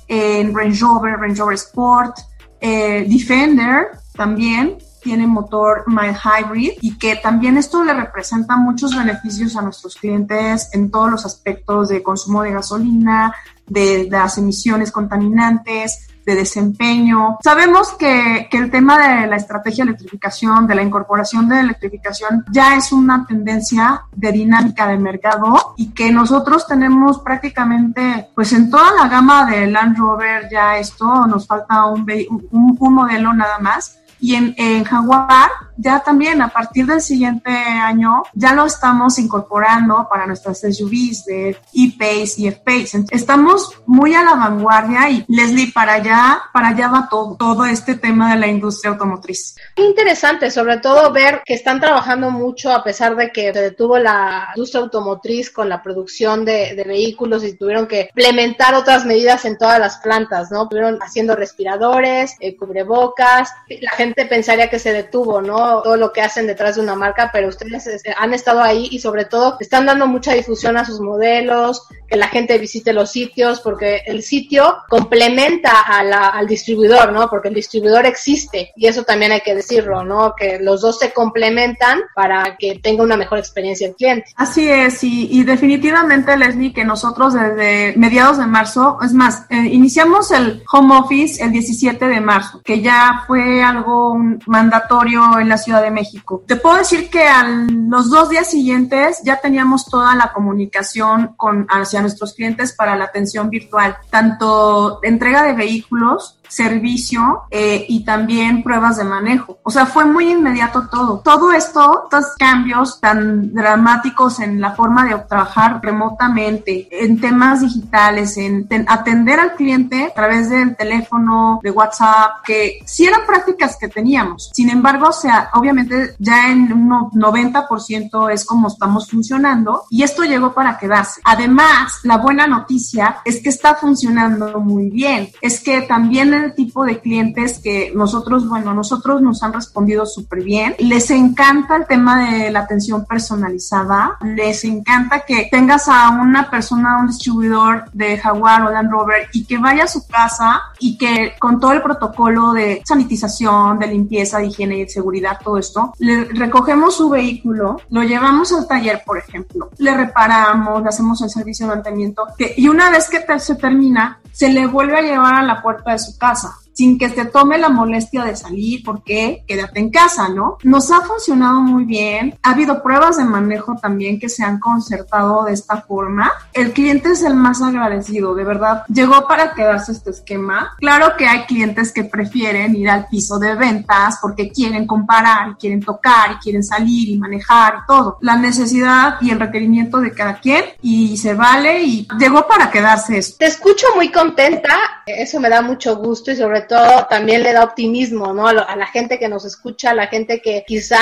en 0.10 0.54
Range 0.54 0.80
Rover, 0.80 1.18
Range 1.18 1.40
Rover 1.40 1.56
Sport, 1.56 2.18
Defender 2.60 3.88
también, 4.14 4.78
tiene 5.02 5.28
motor 5.28 5.84
mild 5.88 6.18
hybrid 6.18 6.74
y 6.82 6.98
que 6.98 7.16
también 7.16 7.58
esto 7.58 7.84
le 7.84 7.94
representa 7.94 8.58
muchos 8.58 8.96
beneficios 8.96 9.56
a 9.56 9.62
nuestros 9.62 9.96
clientes 9.96 10.70
en 10.74 10.92
todos 10.92 11.10
los 11.10 11.26
aspectos 11.26 11.90
de 11.90 12.04
consumo 12.04 12.44
de 12.44 12.52
gasolina, 12.52 13.34
de, 13.68 14.08
las 14.10 14.38
emisiones 14.38 14.92
contaminantes, 14.92 16.08
de 16.26 16.36
desempeño. 16.36 17.38
Sabemos 17.42 17.94
que, 17.94 18.48
que 18.52 18.58
el 18.58 18.70
tema 18.70 19.00
de 19.00 19.28
la 19.28 19.38
estrategia 19.38 19.86
de 19.86 19.92
electrificación, 19.92 20.68
de 20.68 20.76
la 20.76 20.84
incorporación 20.84 21.48
de 21.48 21.62
electrificación, 21.62 22.44
ya 22.52 22.76
es 22.76 22.92
una 22.92 23.26
tendencia 23.26 24.04
de 24.14 24.34
dinámica 24.34 24.88
de 24.88 24.98
mercado 24.98 25.74
y 25.78 25.92
que 25.92 26.12
nosotros 26.12 26.68
tenemos 26.68 27.20
prácticamente, 27.20 28.28
pues 28.36 28.52
en 28.52 28.70
toda 28.70 28.94
la 28.94 29.08
gama 29.08 29.50
de 29.50 29.68
Land 29.68 29.98
Rover 29.98 30.50
ya 30.52 30.78
esto, 30.78 31.26
nos 31.28 31.48
falta 31.48 31.86
un, 31.86 32.06
un, 32.52 32.78
un 32.78 32.94
modelo 32.94 33.34
nada 33.34 33.60
más 33.60 33.98
y 34.20 34.36
en, 34.36 34.54
en, 34.58 34.84
Jaguar 34.84 35.50
ya 35.78 36.00
también 36.00 36.42
a 36.42 36.50
partir 36.50 36.86
del 36.86 37.02
siguiente 37.02 37.52
año 37.52 38.24
ya 38.34 38.54
lo 38.54 38.66
estamos 38.66 39.20
incorporando 39.20 40.08
para 40.10 40.26
nuestras 40.26 40.62
SUVs 40.62 41.26
de 41.26 41.58
E-Pace 41.74 42.34
y 42.38 42.48
F-Pace. 42.48 43.06
Estamos 43.12 43.70
muy 43.86 44.16
a 44.16 44.24
la 44.24 44.34
vanguardia 44.34 45.10
y 45.10 45.24
Leslie, 45.28 45.72
para 45.72 45.94
allá, 45.94 46.42
para 46.52 46.70
allá 46.70 46.88
va 46.88 47.08
todo, 47.10 47.36
todo 47.36 47.66
este 47.66 47.96
tema 47.96 48.34
de 48.34 48.40
la 48.40 48.48
industria 48.48 48.92
automotriz. 48.92 49.56
Interesante, 49.76 50.50
sobre 50.50 50.78
todo 50.78 51.12
ver 51.12 51.42
que 51.46 51.54
están 51.54 51.80
trabajando 51.80 52.32
mucho 52.32 52.72
a 52.72 52.84
pesar 52.84 53.16
de 53.16 53.32
que 53.32 53.54
se 53.54 53.62
detuvo 53.62 54.00
la 54.00 54.50
industria 54.56 54.82
automotriz 54.82 55.52
con 55.52 55.70
la 55.70 55.84
producción 55.84 56.44
de, 56.44 56.74
de 56.76 56.84
vehículos 56.84 57.44
y 57.44 57.56
tuvieron 57.56 57.88
que 57.88 58.10
implementar 58.10 58.74
otras 58.74 59.06
medidas 59.06 59.46
en 59.46 59.58
todas 59.58 59.80
las 59.80 59.98
plantas, 59.98 60.52
¿no? 60.52 60.64
Estuvieron 60.64 60.98
haciendo 61.02 61.36
respiradores, 61.36 62.36
eh, 62.40 62.56
cubrebocas, 62.56 63.54
la 63.70 63.92
gente 63.92 64.07
pensaría 64.14 64.70
que 64.70 64.80
se 64.80 64.94
detuvo, 64.94 65.42
¿no? 65.42 65.82
Todo 65.82 65.98
lo 65.98 66.12
que 66.14 66.22
hacen 66.22 66.48
detrás 66.48 66.76
de 66.76 66.82
una 66.82 66.96
marca, 66.96 67.30
pero 67.32 67.48
ustedes 67.48 67.88
este, 67.88 68.14
han 68.18 68.34
estado 68.34 68.62
ahí 68.62 68.88
y 68.92 69.00
sobre 69.00 69.26
todo 69.26 69.58
están 69.60 69.86
dando 69.86 70.08
mucha 70.08 70.34
difusión 70.34 70.78
a 70.78 70.86
sus 70.86 71.00
modelos, 71.00 71.88
que 72.08 72.18
la 72.18 72.28
gente 72.28 72.58
visite 72.58 72.94
los 72.94 73.12
sitios, 73.12 73.60
porque 73.60 74.02
el 74.06 74.24
sitio 74.24 74.78
complementa 74.90 75.82
al 75.82 76.48
distribuidor, 76.48 77.12
¿no? 77.12 77.30
Porque 77.30 77.50
el 77.50 77.54
distribuidor 77.54 78.06
existe 78.06 78.72
y 78.76 78.88
eso 78.88 79.04
también 79.04 79.32
hay 79.32 79.42
que 79.42 79.56
decirlo, 79.56 80.04
¿no? 80.04 80.34
Que 80.36 80.60
los 80.60 80.82
dos 80.82 81.00
se 81.00 81.12
complementan 81.12 82.02
para 82.16 82.56
que 82.58 82.80
tenga 82.80 83.04
una 83.04 83.18
mejor 83.18 83.40
experiencia 83.40 83.88
el 83.88 83.96
cliente. 83.96 84.32
Así 84.36 84.70
es, 84.70 85.04
y, 85.04 85.44
definitivamente, 85.44 86.36
Leslie, 86.38 86.74
que 86.74 86.86
nosotros 86.86 87.34
desde 87.34 87.94
mediados 87.98 88.38
de 88.38 88.48
marzo, 88.48 89.00
es 89.04 89.14
más, 89.14 89.46
eh, 89.50 89.56
iniciamos 89.72 90.32
el 90.32 90.64
home 90.72 90.96
office 90.98 91.44
el 91.44 91.52
17 91.52 92.08
de 92.08 92.22
marzo, 92.22 92.62
que 92.64 92.82
ya 92.82 93.24
fue 93.28 93.62
algo 93.62 93.97
un 93.98 94.40
mandatorio 94.46 95.40
en 95.40 95.50
la 95.50 95.58
Ciudad 95.58 95.82
de 95.82 95.92
México. 95.92 96.44
Te 96.46 96.56
puedo 96.56 96.78
decir 96.78 97.10
que 97.10 97.28
a 97.28 97.44
los 97.44 98.10
dos 98.10 98.30
días 98.30 98.50
siguientes 98.50 99.22
ya 99.24 99.40
teníamos 99.40 99.86
toda 99.86 100.16
la 100.16 100.32
comunicación 100.34 101.34
con, 101.36 101.68
hacia 101.70 102.02
nuestros 102.02 102.34
clientes 102.34 102.74
para 102.74 102.96
la 102.96 103.06
atención 103.06 103.50
virtual, 103.50 103.98
tanto 104.10 105.00
entrega 105.04 105.44
de 105.44 105.54
vehículos 105.54 106.37
servicio 106.48 107.44
eh, 107.52 107.86
y 107.88 108.04
también 108.04 108.64
pruebas 108.64 108.98
de 108.98 109.04
manejo. 109.04 109.60
O 109.64 109.72
sea, 109.72 109.86
fue 109.86 110.06
muy 110.06 110.32
inmediato 110.32 110.88
todo. 110.90 111.20
Todo 111.24 111.52
esto, 111.52 112.04
estos 112.06 112.36
cambios 112.38 113.00
tan 113.00 113.54
dramáticos 113.54 114.40
en 114.40 114.62
la 114.62 114.72
forma 114.72 115.06
de 115.06 115.16
trabajar 115.28 115.80
remotamente, 115.82 116.88
en 116.92 117.20
temas 117.20 117.62
digitales, 117.62 118.38
en, 118.38 118.68
atender 118.88 119.40
al 119.40 119.56
cliente 119.56 120.06
a 120.06 120.14
través 120.14 120.50
del 120.50 120.76
teléfono, 120.76 121.60
de 121.64 121.72
WhatsApp, 121.72 122.44
que 122.46 122.80
sí 122.86 123.06
eran 123.06 123.26
prácticas 123.26 123.78
que 123.80 123.88
teníamos. 123.88 124.50
Sin 124.54 124.70
embargo, 124.70 125.08
o 125.10 125.14
sea, 125.14 125.50
obviamente 125.54 126.16
ya 126.20 126.50
en 126.50 126.72
un 126.72 127.12
90% 127.12 128.32
es 128.32 128.46
como 128.46 128.68
estamos 128.68 129.10
funcionando 129.10 129.84
y 129.90 130.04
esto 130.04 130.24
llegó 130.24 130.54
para 130.54 130.78
quedarse. 130.78 131.22
Además, 131.24 132.00
la 132.04 132.18
buena 132.18 132.48
noticia 132.48 133.18
es 133.26 133.42
que 133.42 133.50
está 133.50 133.76
funcionando 133.76 134.60
muy 134.60 134.90
bien. 134.90 135.30
Es 135.42 135.62
que 135.62 135.82
también 135.82 136.34
el 136.38 136.54
tipo 136.54 136.86
de 136.86 137.00
clientes 137.00 137.60
que 137.60 137.92
nosotros, 137.96 138.48
bueno, 138.48 138.74
nosotros 138.74 139.22
nos 139.22 139.44
han 139.44 139.54
respondido 139.54 140.06
súper 140.06 140.44
bien. 140.44 140.76
Les 140.80 141.10
encanta 141.12 141.76
el 141.76 141.86
tema 141.86 142.30
de 142.30 142.52
la 142.52 142.60
atención 142.62 143.06
personalizada. 143.06 144.18
Les 144.22 144.64
encanta 144.64 145.22
que 145.22 145.48
tengas 145.52 145.88
a 145.88 146.10
una 146.10 146.50
persona, 146.50 147.00
un 147.00 147.08
distribuidor 147.08 147.86
de 147.94 148.18
Jaguar 148.18 148.64
o 148.64 148.72
Land 148.72 148.92
Rover 148.92 149.28
y 149.34 149.46
que 149.46 149.58
vaya 149.58 149.84
a 149.84 149.88
su 149.88 150.06
casa 150.08 150.62
y 150.80 150.98
que 150.98 151.34
con 151.40 151.60
todo 151.60 151.74
el 151.74 151.82
protocolo 151.82 152.54
de 152.54 152.82
sanitización, 152.86 153.80
de 153.80 153.88
limpieza, 153.88 154.40
de 154.40 154.48
higiene 154.48 154.78
y 154.78 154.84
de 154.86 154.90
seguridad, 154.90 155.40
todo 155.44 155.58
esto, 155.58 155.94
le 156.00 156.26
recogemos 156.26 156.96
su 156.96 157.10
vehículo, 157.10 157.82
lo 157.90 158.04
llevamos 158.04 158.52
al 158.54 158.68
taller, 158.68 159.02
por 159.06 159.18
ejemplo, 159.18 159.70
le 159.78 159.96
reparamos, 159.96 160.82
le 160.82 160.90
hacemos 160.90 161.22
el 161.22 161.30
servicio 161.30 161.68
de 161.68 161.76
mantenimiento 161.76 162.24
que, 162.38 162.54
y 162.58 162.68
una 162.68 162.90
vez 162.90 163.10
que 163.10 163.18
se 163.40 163.56
termina, 163.56 164.20
se 164.32 164.50
le 164.50 164.68
vuelve 164.68 164.98
a 164.98 165.02
llevar 165.02 165.34
a 165.36 165.44
la 165.44 165.62
puerta 165.62 165.92
de 165.92 166.00
su 166.00 166.18
casa 166.18 166.27
casa 166.28 166.67
sin 166.78 167.00
que 167.00 167.10
se 167.10 167.26
tome 167.26 167.58
la 167.58 167.70
molestia 167.70 168.24
de 168.24 168.36
salir, 168.36 168.84
porque 168.86 169.44
quédate 169.48 169.80
en 169.80 169.90
casa, 169.90 170.30
¿no? 170.30 170.60
Nos 170.62 170.92
ha 170.92 171.02
funcionado 171.02 171.60
muy 171.62 171.86
bien. 171.86 172.38
Ha 172.44 172.52
habido 172.52 172.84
pruebas 172.84 173.18
de 173.18 173.26
manejo 173.26 173.76
también 173.82 174.20
que 174.20 174.30
se 174.30 174.44
han 174.44 174.60
concertado 174.60 175.46
de 175.46 175.54
esta 175.54 175.82
forma. 175.82 176.32
El 176.54 176.74
cliente 176.74 177.10
es 177.10 177.24
el 177.24 177.34
más 177.34 177.64
agradecido, 177.64 178.36
de 178.36 178.44
verdad. 178.44 178.84
Llegó 178.90 179.28
para 179.28 179.56
quedarse 179.56 179.92
este 179.92 180.12
esquema. 180.12 180.76
Claro 180.78 181.18
que 181.18 181.28
hay 181.28 181.46
clientes 181.46 181.92
que 181.92 182.04
prefieren 182.04 182.76
ir 182.76 182.92
al 182.92 183.08
piso 183.08 183.40
de 183.40 183.56
ventas 183.56 184.20
porque 184.22 184.52
quieren 184.52 184.86
comparar 184.86 185.58
quieren 185.60 185.82
tocar 185.82 186.34
y 186.34 186.36
quieren 186.36 186.64
salir 186.64 187.10
y 187.10 187.18
manejar 187.18 187.80
y 187.84 187.88
todo. 187.88 188.18
La 188.22 188.38
necesidad 188.38 189.18
y 189.22 189.32
el 189.32 189.40
requerimiento 189.40 190.00
de 190.00 190.12
cada 190.12 190.40
quien 190.40 190.64
y 190.82 191.18
se 191.18 191.34
vale 191.34 191.84
y 191.84 192.08
llegó 192.20 192.48
para 192.48 192.70
quedarse 192.70 193.18
eso. 193.18 193.36
Te 193.40 193.46
escucho 193.46 193.88
muy 193.96 194.12
contenta. 194.12 194.76
Eso 195.06 195.40
me 195.40 195.50
da 195.50 195.62
mucho 195.62 195.98
gusto 195.98 196.32
y 196.32 196.36
sobre 196.36 196.62
todo 196.68 197.08
también 197.10 197.44
le 197.44 197.54
da 197.54 197.64
optimismo, 197.64 198.34
¿no? 198.34 198.48
A, 198.48 198.54
la 198.54 198.88
gente 198.88 199.18
que 199.20 199.28
nos 199.28 199.46
escucha, 199.46 199.92
a 199.92 199.96
la 199.96 200.08
gente 200.08 200.42
que 200.42 200.64
quizá 200.68 201.00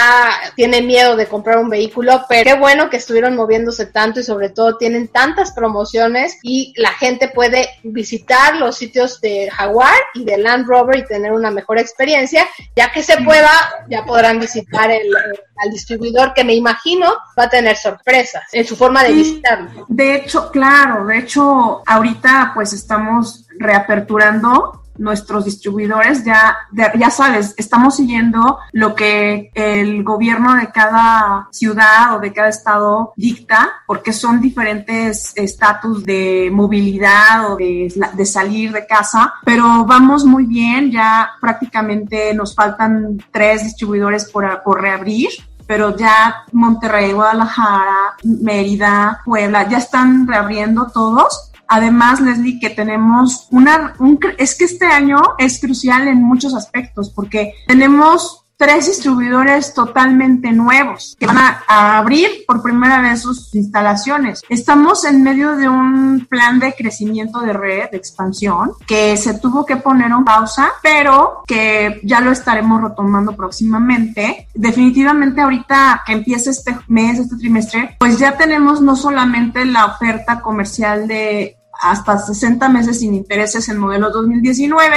tiene 0.56 0.82
miedo 0.82 1.16
de 1.16 1.28
comprar 1.28 1.58
un 1.58 1.70
vehículo, 1.70 2.26
pero 2.30 2.52
qué 2.52 2.60
bueno 2.60 2.90
que 2.90 2.98
estuvieron 2.98 3.36
moviéndose 3.36 3.88
tanto 3.88 4.20
y 4.20 4.24
sobre 4.24 4.50
todo 4.50 4.78
tienen 4.78 5.08
tantas 5.08 5.52
promociones 5.52 6.38
y 6.44 6.74
la 6.78 6.92
gente 6.92 7.30
puede 7.30 7.68
visitar 7.84 8.56
los 8.58 8.78
sitios 8.78 9.20
de 9.22 9.50
Jaguar 9.52 9.98
y 10.14 10.24
de 10.24 10.38
Land 10.38 10.68
Rover 10.68 11.00
y 11.00 11.06
tener 11.06 11.32
una 11.32 11.52
mejor 11.52 11.80
experiencia, 11.80 12.48
ya 12.76 12.92
que 12.92 13.04
se 13.04 13.18
pueda, 13.24 13.50
ya 13.90 14.06
podrán 14.06 14.40
visitar 14.40 14.92
el, 14.92 15.14
al 15.58 15.72
distribuidor 15.72 16.34
que 16.34 16.44
me 16.44 16.54
imagino 16.54 17.08
va 17.38 17.44
a 17.44 17.50
tener 17.50 17.78
sorpresas 17.78 18.44
en 18.52 18.66
su 18.66 18.76
forma 18.76 19.04
de 19.04 19.14
visitarlo. 19.14 19.86
De 19.88 20.16
hecho, 20.16 20.50
claro, 20.52 21.06
de 21.06 21.20
hecho, 21.20 21.82
ahorita 21.86 22.52
pues 22.54 22.74
estamos 22.74 23.46
reaperturando 23.58 24.85
nuestros 24.98 25.46
distribuidores, 25.46 26.24
ya, 26.24 26.56
ya 26.74 27.10
sabes, 27.10 27.54
estamos 27.58 27.96
siguiendo 27.96 28.60
lo 28.72 28.96
que 28.96 29.52
el 29.54 30.04
gobierno 30.04 30.56
de 30.56 30.72
cada 30.72 31.48
ciudad 31.52 32.16
o 32.16 32.20
de 32.20 32.34
cada 32.34 32.50
estado 32.50 33.14
dicta, 33.16 33.72
porque 33.88 34.14
son 34.14 34.42
diferentes 34.42 35.34
estatus 35.36 36.04
de 36.04 36.50
movilidad 36.52 37.52
o 37.52 37.56
de, 37.58 37.92
salir 38.26 38.72
de 38.72 38.86
casa, 38.86 39.34
pero 39.44 39.86
vamos 39.86 40.26
muy 40.26 40.46
bien, 40.46 40.92
ya 40.92 41.32
prácticamente 41.40 42.34
nos 42.34 42.56
faltan 42.56 43.24
tres 43.32 43.64
distribuidores 43.64 44.26
por, 44.26 44.64
por 44.64 44.82
reabrir 44.82 45.30
pero 45.68 45.98
ya 45.98 46.44
Monterrey, 46.52 47.12
Guadalajara, 47.12 48.16
Mérida, 48.24 49.22
Puebla, 49.26 49.68
ya 49.68 49.80
están 49.80 50.28
reabriendo 50.28 50.92
todos 50.94 51.52
Además, 51.68 52.22
Leslie, 52.22 52.60
que 52.60 52.70
tenemos 52.70 53.48
una, 53.52 53.96
un, 54.00 54.20
es 54.38 54.56
que 54.56 54.66
este 54.66 54.86
año 54.86 55.18
es 55.38 55.60
crucial 55.60 56.08
en 56.08 56.22
muchos 56.22 56.54
aspectos 56.54 57.10
porque 57.10 57.54
tenemos 57.68 58.45
tres 58.58 58.88
distribuidores 58.88 59.74
totalmente 59.74 60.52
nuevos 60.52 61.16
que 61.20 61.28
van 61.28 61.38
a, 61.38 61.98
abrir 61.98 62.30
por 62.48 62.62
primera 62.62 63.02
vez 63.02 63.22
sus 63.22 63.54
instalaciones. 63.56 64.42
Estamos 64.50 65.04
en 65.06 65.24
medio 65.24 65.56
de 65.56 65.68
un 65.68 66.26
plan 66.30 66.60
de 66.60 66.74
crecimiento 66.74 67.40
de 67.42 67.54
red, 67.54 67.90
de 67.92 67.98
expansión, 67.98 68.72
que 68.88 69.18
se 69.18 69.40
tuvo 69.40 69.66
que 69.66 69.78
poner 69.78 70.12
en 70.12 70.24
pausa, 70.24 70.72
pero 70.82 71.44
que 71.46 72.00
ya 72.04 72.22
lo 72.22 72.32
estaremos 72.32 72.82
retomando 72.82 73.36
próximamente. 73.36 74.48
Definitivamente 74.54 75.42
ahorita 75.42 76.04
que 76.06 76.14
empieza 76.14 76.50
este 76.50 76.78
mes, 76.88 77.20
este 77.20 77.38
trimestre, 77.38 77.96
pues 78.00 78.20
ya 78.20 78.38
tenemos 78.38 78.82
no 78.82 78.96
solamente 78.96 79.66
la 79.66 79.86
oferta 79.86 80.42
comercial 80.42 81.08
de 81.08 81.58
hasta 81.82 82.18
60 82.18 82.70
meses 82.70 83.00
sin 83.00 83.14
intereses 83.14 83.68
en 83.68 83.78
modelo 83.78 84.10
2019, 84.10 84.96